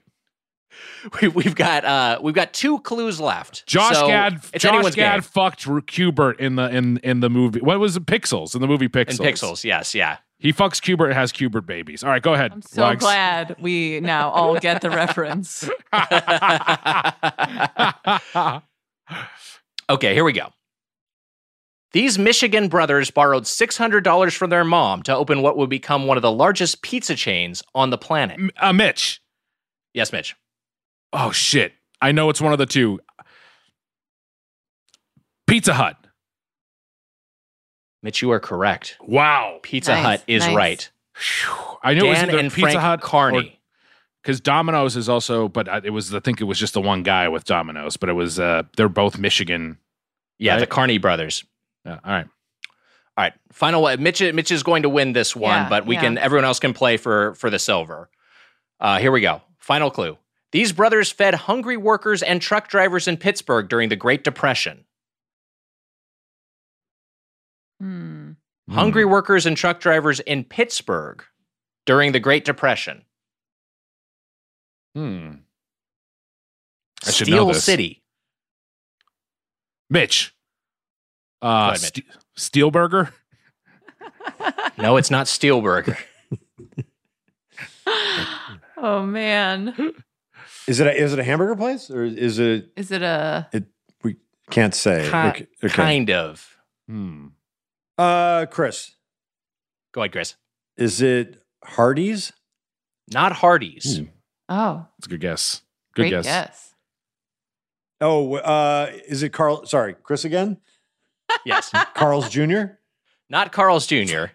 [1.22, 3.66] We, we've got uh, we've got two clues left.
[3.66, 4.42] Josh So Gad.
[4.58, 5.22] Josh Gad game.
[5.22, 7.60] fucked Ru- Qbert in the in in the movie.
[7.62, 8.06] What was it?
[8.06, 9.20] Pixels in the movie in Pixels.
[9.20, 9.64] pixels.
[9.64, 10.18] Yes, yeah.
[10.38, 12.04] He fucks Qbert and has Qbert babies.
[12.04, 12.54] All right, go ahead.
[12.54, 13.00] I'm so Wags.
[13.02, 15.70] glad we now all get the reference.
[19.90, 20.50] Okay, here we go.
[21.94, 26.22] These Michigan brothers borrowed $600 from their mom to open what would become one of
[26.22, 28.38] the largest pizza chains on the planet.
[28.38, 29.20] M- uh, Mitch.
[29.96, 30.36] Yes, Mitch.
[31.14, 31.74] Oh shit!
[32.02, 33.00] I know it's one of the two.
[35.48, 35.98] Pizza Hut.
[38.04, 38.98] Mitch, you are correct.
[39.02, 39.60] Wow.
[39.64, 40.56] Pizza Nice, Hut is nice.
[40.56, 40.92] right.
[41.84, 43.60] I knew it was Dan either and Pizza Frank Hut Carney.
[44.22, 47.04] because Domino's is also, but I- it was I think it was just the one
[47.04, 49.78] guy with Domino's, but it was uh they're both Michigan.
[50.38, 50.68] yeah, the?
[50.68, 51.44] Carney brothers.
[51.86, 52.28] Yeah, all right.
[53.18, 54.02] All right, final one.
[54.02, 56.02] Mitch, Mitch is going to win this one, Yeah, but we yeah.
[56.02, 56.18] can.
[56.18, 58.10] Everyone else can play for for the silver.
[58.80, 59.42] Uh, here we go.
[59.58, 60.18] Final clue.
[60.52, 64.86] These brothers fed hungry workers and truck drivers in Pittsburgh during the Great Depression.
[67.80, 68.32] Hmm.
[68.70, 71.24] Hungry workers and truck drivers in Pittsburgh
[71.86, 73.04] during the Great Depression.
[74.96, 75.32] Hmm.
[77.06, 77.64] I should know Steel this.
[77.64, 78.04] City.
[79.90, 80.36] Mitch.
[81.42, 82.04] Uh, ahead, Mitch.
[82.36, 83.12] Ste- Steelburger.
[84.78, 85.98] No, it's not Steelburger.
[88.82, 89.76] Oh man.
[90.70, 92.70] Is it a, is it a hamburger place or is it?
[92.78, 93.48] Is it a
[94.04, 94.18] We
[94.50, 95.02] can't say.
[95.04, 95.48] Ki- Okay.
[95.64, 95.74] okay.
[95.74, 96.48] Kind of.
[96.88, 97.28] Hmm.
[97.98, 98.92] Uh, Chris,
[99.94, 100.36] Go ahead, Chris.
[100.78, 102.32] is it Hardee's?
[103.12, 104.00] Not Hardee's.
[104.00, 104.08] Ooh.
[104.48, 105.62] Oh, That's a good guess.
[105.96, 106.26] Good great guess.
[106.26, 106.76] guess.
[108.02, 109.66] Oh, uh, is it Carl?
[109.66, 110.58] Sorry, Chris again.
[111.46, 111.72] Yes.
[111.96, 112.64] Carl's Jr.
[113.30, 114.26] Not Carl's Jr.,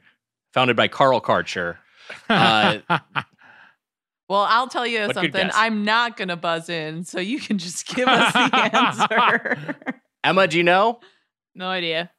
[0.52, 1.76] founded by Carl Karcher.
[2.28, 2.78] Uh,
[4.34, 5.50] Well, I'll tell you But something.
[5.54, 9.76] I'm not gonna buzz in, so you can just give us the answer.
[10.24, 11.00] Emma, do you know?
[11.54, 12.10] No idea.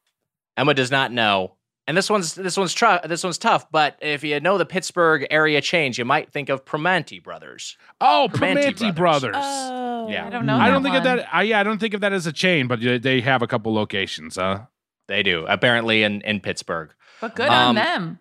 [0.58, 1.56] Emma does not know.
[1.88, 5.28] And this one's this one's tru- this one's tough, but if you know the Pittsburgh
[5.30, 7.78] area chains, you might think of Primanti Brothers.
[8.02, 9.32] oh, Primanti Primanti Brothers.
[9.34, 9.44] Brothers.
[9.46, 10.26] Oh, Yeah.
[10.26, 10.56] I don't know.
[10.58, 11.28] I don't that think of that.
[11.36, 13.74] I, yeah, I don't think of that as a chain, but they have a couple
[13.74, 14.38] locations.
[14.38, 14.62] Huh?
[15.08, 16.92] They do, apparently in, in Pittsburgh.
[17.22, 18.20] But good Um, on them.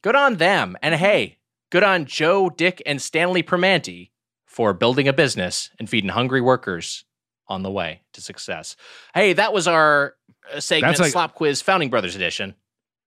[0.00, 0.76] Good on them.
[0.80, 1.37] And hey,
[1.70, 4.10] good on Joe, Dick, and Stanley Primanti
[4.46, 7.04] for building a business and feeding hungry workers
[7.48, 8.76] on the way to success.
[9.14, 10.14] Hey, that was our
[10.52, 12.54] uh, segment, That's like- Slop Quiz Founding Brothers Edition.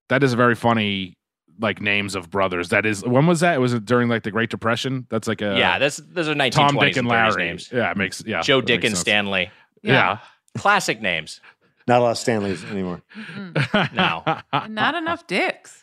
[0.09, 1.17] That is a very funny
[1.59, 2.69] like names of brothers.
[2.69, 3.55] That is when was that?
[3.55, 5.05] It was it during like the Great Depression?
[5.09, 7.45] That's like a yeah, that's those are 1920s Tom, Dick, and Larry.
[7.45, 7.69] names.
[7.71, 8.41] Yeah, it makes yeah.
[8.41, 8.99] Joe, Dick, and sense.
[8.99, 9.51] Stanley.
[9.83, 10.17] Yeah.
[10.57, 11.39] Classic names.
[11.87, 13.01] Not a lot of Stanleys anymore.
[13.93, 14.23] No.
[14.69, 15.80] Not enough dicks.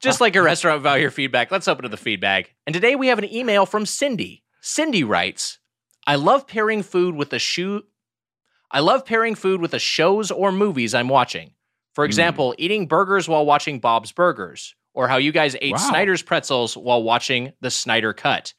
[0.00, 2.54] Just like a restaurant value your feedback, let's open to the feedback.
[2.66, 4.44] And today we have an email from Cindy.
[4.60, 5.58] Cindy writes,
[6.06, 7.84] I love pairing food with the shoe.
[8.70, 11.52] I love pairing food with the shows or movies I'm watching.
[11.94, 12.08] For hmm.
[12.08, 15.78] example, eating burgers while watching Bob's Burgers, or how you guys ate Wow.
[15.78, 18.54] Snyder's pretzels while watching the Snyder Cut.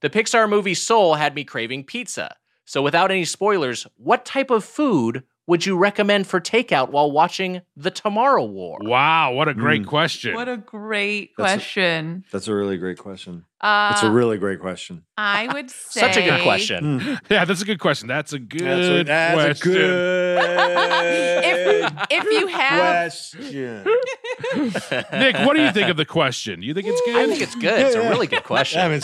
[0.00, 2.34] The Pixar movie Soul had me craving pizza.
[2.64, 7.62] So, without any spoilers, what type of food would you recommend for takeout while watching
[7.76, 8.78] The Tomorrow War?
[8.80, 9.86] wow, what a great Mm.
[9.86, 10.34] question.
[10.34, 12.24] What a great That's a- question.
[12.32, 13.44] That's a really great question.
[13.60, 15.04] Uh, That's a really great question.
[15.16, 17.00] I would say Such a good question.
[17.00, 17.14] Hmm.
[17.30, 18.08] yeah, that's a good question.
[18.08, 19.72] That's a good That's a, that's a question.
[19.72, 20.38] good
[21.44, 22.80] if if you have
[23.12, 23.84] question.
[25.12, 26.62] Nick, what do you think of the question?
[26.62, 27.16] You think it's good?
[27.16, 27.86] I think it's good.
[27.86, 28.80] It's a really good question.
[28.80, 29.00] I mean,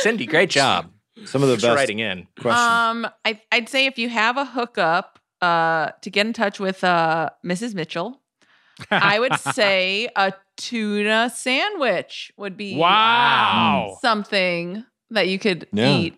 [0.00, 0.90] Cindy, great job.
[1.26, 2.26] some of the Thanks best writing in.
[2.40, 2.66] questions.
[2.66, 6.82] um I I'd say if you have a hookup uh to get in touch with
[6.84, 7.74] uh Mrs.
[7.74, 8.20] Mitchell,
[8.90, 13.96] I would say a tuna sandwich would be wow.
[14.00, 15.88] something that you could Yeah.
[15.90, 16.14] eat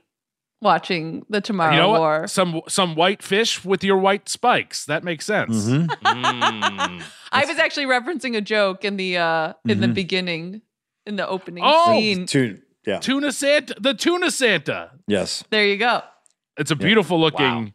[0.61, 2.21] watching the Tomorrow You know War.
[2.23, 2.31] what?
[2.31, 4.85] Some some white fish with your white spikes.
[4.87, 5.67] That makes sense.
[5.67, 5.89] Mhm.
[5.89, 7.03] Mm.
[7.33, 9.95] I was actually referencing a joke in the uh in the Mhm.
[9.95, 10.63] beginning
[11.07, 11.87] in the opening Oh!
[11.99, 12.27] scene.
[12.27, 12.99] Two, yeah.
[13.01, 14.91] Tuna Santa, the tuna Santa.
[15.09, 15.43] Yes.
[15.51, 16.03] There you go.
[16.57, 17.47] It's a beautiful looking.
[17.47, 17.73] uh, t-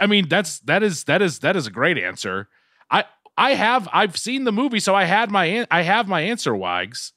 [0.00, 2.48] I mean, that's that is that is that is a great answer.
[2.90, 3.04] I
[3.36, 6.54] I have I've seen the movie, so I had my I have my answer.
[6.54, 7.12] Wags.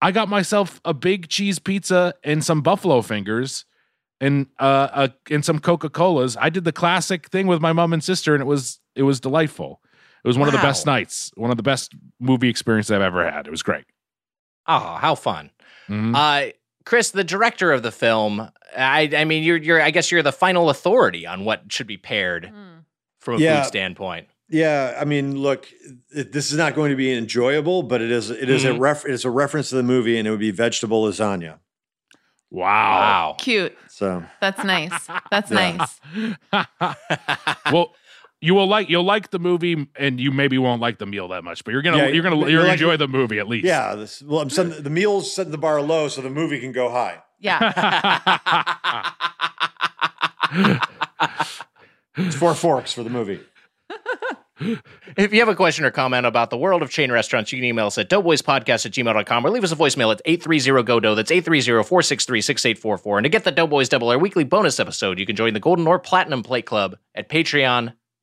[0.00, 3.64] I got myself a big cheese pizza and some buffalo fingers,
[4.20, 6.36] and uh, uh and some Coca Colas.
[6.38, 9.20] I did the classic thing with my mom and sister, and it was it was
[9.20, 9.80] delightful.
[10.24, 13.30] It was one of the best nights, one of the best movie experiences I've ever
[13.30, 13.46] had.
[13.46, 13.84] It was great.
[14.66, 15.50] Oh, how fun.
[15.88, 16.14] Mhm.
[16.14, 16.52] Uh,
[16.84, 20.32] Chris, the director of the film, I, I mean, you're, you're, I guess you're the
[20.32, 22.52] final authority on what should be paired
[23.20, 23.62] from a Yeah.
[23.62, 24.28] food standpoint.
[24.50, 25.66] Yeah, I mean, look,
[26.14, 28.76] it, this is not going to be enjoyable, but it is it is Mhm.
[28.76, 31.58] a ref, it is a reference to the movie, and it would be vegetable lasagna.
[32.50, 33.00] wow.
[33.30, 33.36] Wow.
[33.38, 33.76] Cute.
[33.88, 35.08] So That's nice.
[35.30, 35.98] That's nice.
[37.72, 37.94] well,
[38.40, 41.44] you will like you'll like the movie, and you maybe won't like the meal that
[41.44, 43.48] much, but you're gonna Yeah, you're gonna you'll you're gonna like enjoy the movie at
[43.48, 43.64] least.
[43.66, 46.72] yeah, this, well, I'm setting, the meal's setting the bar low, so the movie can
[46.72, 47.22] go high.
[47.38, 49.10] Yeah.
[52.16, 53.40] It's four forks for the movie.
[55.16, 57.64] If you have a question or comment about the world of chain restaurants, you can
[57.64, 61.16] email us at doughboyspodcast at gmail.com or leave us a voicemail at 830-GO-DOUGH.
[61.16, 63.16] That's 830-463-6844.
[63.18, 65.86] And to get the Doughboys Double, our weekly bonus episode, you can join the Golden
[65.88, 67.28] or Platinum Plate Club at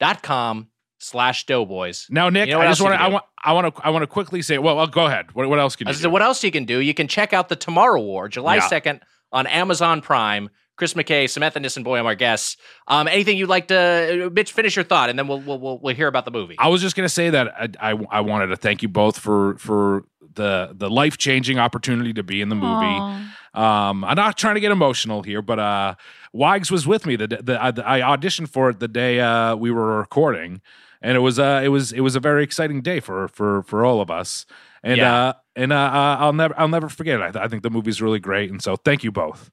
[0.02, 0.68] patreon.com
[1.00, 2.08] slash doughboys.
[2.10, 4.04] Now, Nick, You know I just want to I want I want to I want
[4.04, 4.58] to quickly say.
[4.58, 5.34] Well, well, go ahead.
[5.34, 6.10] What, what else can I you said, do?
[6.10, 6.80] what else you can do?
[6.80, 8.70] You can check out the Tomorrow War, July Yeah.
[8.70, 9.00] 2nd
[9.32, 10.50] on Amazon Prime.
[10.78, 12.58] Chris McKay, Samantha Nisenboim, our guests.
[12.88, 15.96] Um, anything you'd like to, Mitch, finish your thought, and then we'll we'll we'll, we'll
[15.96, 16.56] hear about the movie.
[16.58, 19.58] I was just gonna say that I, I I wanted to thank you both for
[19.58, 22.66] for the the life changing opportunity to be in the movie.
[22.74, 23.90] Aw.
[23.90, 25.96] Um, I'm not trying to get emotional here, but uh,
[26.34, 27.16] Wags was with me.
[27.16, 27.68] The, the, I,
[28.00, 30.62] I auditioned for it the day uh, we were recording,
[31.02, 33.86] and it was uh, it was it was a very exciting day for for for
[33.86, 34.46] all of us.
[34.84, 35.14] And Yeah.
[35.14, 37.24] uh, and uh, uh, I'll never I'll never forget it.
[37.24, 39.52] I, th- I think the movie's really great, and so thank you both.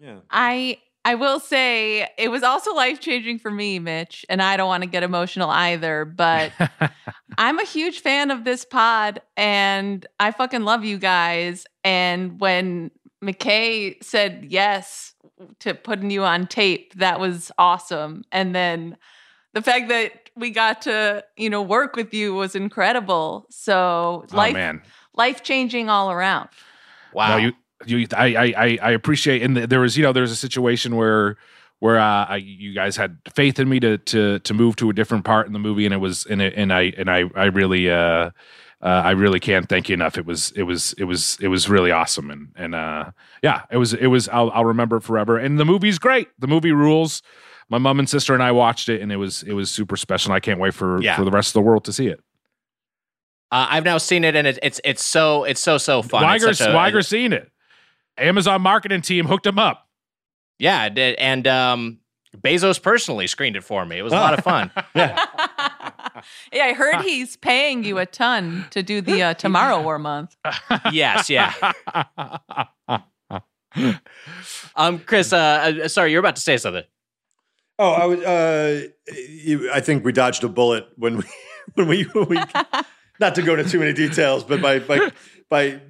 [0.00, 0.18] Yeah.
[0.30, 4.66] I I will say it was also life changing for me, Mitch, and I don't
[4.66, 6.50] want to get emotional either, but
[7.38, 11.64] I'm a huge fan of this pod and I fucking love you guys.
[11.84, 12.90] And when
[13.22, 15.14] McKay said yes
[15.60, 18.24] to putting you on tape, that was awesome.
[18.32, 18.96] And then
[19.54, 23.46] the fact that we got to, you know, work with you was incredible.
[23.50, 24.82] So oh life man.
[25.14, 26.48] life changing all around.
[27.12, 27.38] Wow.
[27.38, 27.52] No, you,
[27.86, 30.96] you, I, I, I- I appreciate, and there was, you know, there was a situation
[30.96, 31.36] where,
[31.78, 34.92] where uh, I, you guys had faith in me to, to, to move to a
[34.92, 37.44] different part in the movie, and it was, and it, and I, and I, I
[37.46, 38.30] really, uh,
[38.86, 40.16] uh, I really can't thank you enough.
[40.16, 43.10] It was, it was, it was, it was really awesome, and, and, uh,
[43.42, 44.28] yeah, it was, it was.
[44.28, 45.36] I'll, I'll remember it forever.
[45.38, 46.28] And the movie's great.
[46.38, 47.20] The movie rules.
[47.68, 50.30] My mom and sister and I watched it, and it was, it was super special.
[50.30, 51.16] And I can't wait for, Yeah.
[51.16, 52.20] for the rest of the world to see it.
[53.50, 56.22] Uh, I've now seen it, and it, it's it's so it's so so fun.
[56.22, 57.50] Wiger's, a- Wiger's seen it.
[58.18, 59.86] Amazon marketing team hooked him up.
[60.58, 61.14] Yeah, it did.
[61.16, 61.98] and um,
[62.36, 63.98] Bezos personally screened it for me.
[63.98, 64.70] It was a lot of fun.
[64.94, 65.24] Yeah.
[66.52, 70.36] Yeah, I heard he's paying you a ton to do the uh, Tomorrow War month.
[70.92, 71.52] yes, yeah.
[74.74, 76.84] Um, Chris, uh, uh, sorry, you're about to say something.
[77.78, 78.20] Oh, I was.
[78.20, 78.88] Uh,
[79.72, 81.24] I think we dodged a bullet when we
[81.74, 82.36] when we, when we
[83.20, 85.10] not to go into too many details, but by by
[85.50, 85.80] by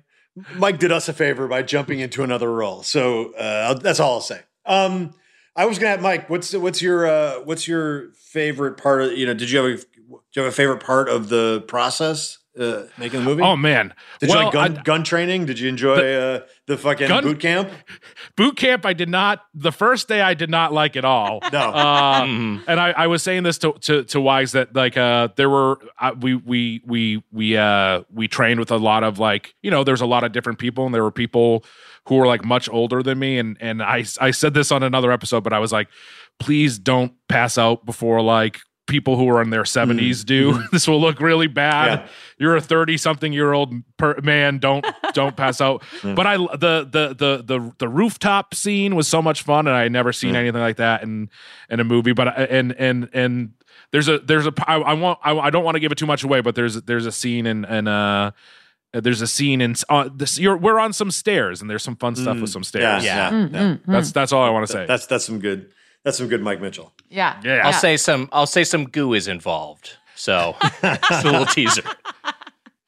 [0.55, 2.83] Mike did us a favor by jumping into another role.
[2.83, 4.41] So uh, that's all I'll say.
[4.65, 5.15] Um,
[5.55, 6.29] I was gonna have Mike.
[6.29, 9.35] What's what's your uh, what's your favorite part of you know?
[9.35, 13.21] Did you have a do you have a favorite part of the process uh, making
[13.21, 13.43] the movie?
[13.43, 13.93] Oh man!
[14.19, 15.45] Did you Well, like gun, I- gun training?
[15.45, 17.71] Did you enjoy uh, the fucking Gun- boot camp?
[18.37, 19.43] boot camp, I did not.
[19.55, 21.41] The first day, I did not like it all.
[21.53, 21.59] No.
[21.59, 22.63] Uh, Mhm.
[22.67, 25.79] and I, I was saying this to to, to Wise that like uh there were
[26.01, 29.85] uh, we we we we uh we trained with a lot of like you know
[29.85, 31.63] there's a lot of different people and there were people
[32.09, 35.13] who were like much older than me and and I I said this on another
[35.13, 35.89] episode but I was like
[36.39, 40.27] please don't pass out before like people who are in their 70s mm-hmm.
[40.27, 40.53] do.
[40.53, 40.67] Mm-hmm.
[40.73, 42.01] This will look really bad.
[42.01, 42.09] Yeah.
[42.39, 45.83] you're a 30 something year old per- man don't don't pass out.
[46.03, 49.83] But i the, the the the the rooftop scene was so much fun and i
[49.83, 51.31] had never seen anything like that in
[51.71, 52.13] in a movie.
[52.13, 53.53] But I- and and and
[53.93, 56.07] there's a there's a i, I want I, I don't want to give it too
[56.07, 58.33] much away but there's there's a scene in and uh
[58.93, 62.15] there's a scene in uh, this you're we're on some stairs and there's some fun
[62.17, 62.53] stuff with mm.
[62.53, 63.05] some stairs.
[63.05, 63.31] Yeah, Yeah.
[63.31, 63.61] yeah, yeah.
[63.61, 64.87] Mm, mm, that's that's all i want to say.
[64.87, 65.71] That's that's some good.
[66.07, 66.93] That's some good Mike Mitchell.
[67.11, 67.41] Yeah.
[67.45, 67.67] Yeah.
[67.67, 68.29] I'll say some.
[68.31, 69.95] I'll say some goo is involved.
[70.15, 71.83] So it's a little teaser.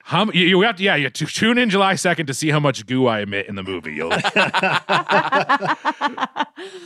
[0.04, 2.48] how m- you, you have to yeah you t- tune in july 2nd to see
[2.48, 4.10] how much goo i emit in the movie You'll,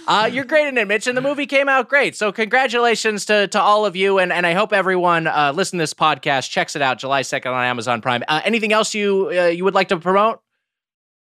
[0.08, 2.16] Uh, you're great in it, Mitch, and the movie came out great.
[2.16, 5.82] So congratulations to to all of you, and and I hope everyone uh, listen to
[5.82, 8.22] this podcast, checks it out July second on Amazon Prime.
[8.26, 10.40] Uh, anything else you uh, you would like to promote?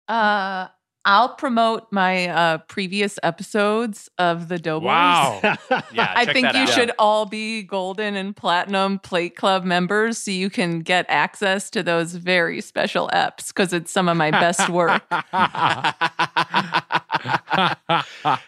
[0.08, 0.68] Uh,
[1.06, 4.86] I'll promote my uh, previous episodes of the Doughboys.
[4.86, 5.40] wow
[5.92, 6.68] Yeah, I think you out.
[6.70, 11.82] should all be golden and platinum plate club members so you can get access to
[11.82, 15.02] those very special eps because it's some of my best work.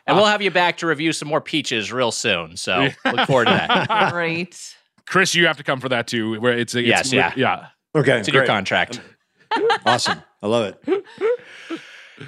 [0.06, 2.56] and we'll have you back to review some more peaches real soon.
[2.56, 4.10] So look forward to that.
[4.12, 4.74] Great.
[5.06, 6.40] Chris, you have to come for that too.
[6.40, 7.32] Where it's, it's Yes, yeah.
[7.36, 7.66] yeah.
[7.94, 9.00] Okay, It's in your contract.
[9.86, 10.22] Awesome.
[10.42, 11.04] I love it.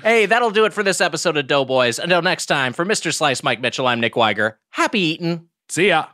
[0.02, 1.98] Hey, that'll do it for this episode of Doughboys.
[1.98, 3.12] Until next time, for Mr.
[3.12, 4.58] Slice, Mike Mitchell, I'm Nick Wiger.
[4.70, 5.48] Happy eating.
[5.68, 6.06] See ya.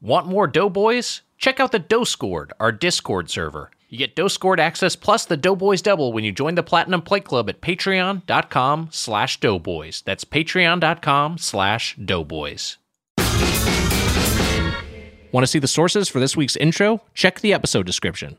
[0.00, 1.22] Want more Doughboys?
[1.38, 3.70] Check out the Doughscord, our Discord server.
[3.88, 7.48] You get Doughscord access plus the Doughboys double when you join the Platinum Plate Club
[7.48, 10.02] at patreon.com slash doughboys.
[10.04, 12.78] That's patreon.com slash doughboys.
[15.32, 17.02] Want to see the sources for this week's intro?
[17.14, 18.38] Check the episode description.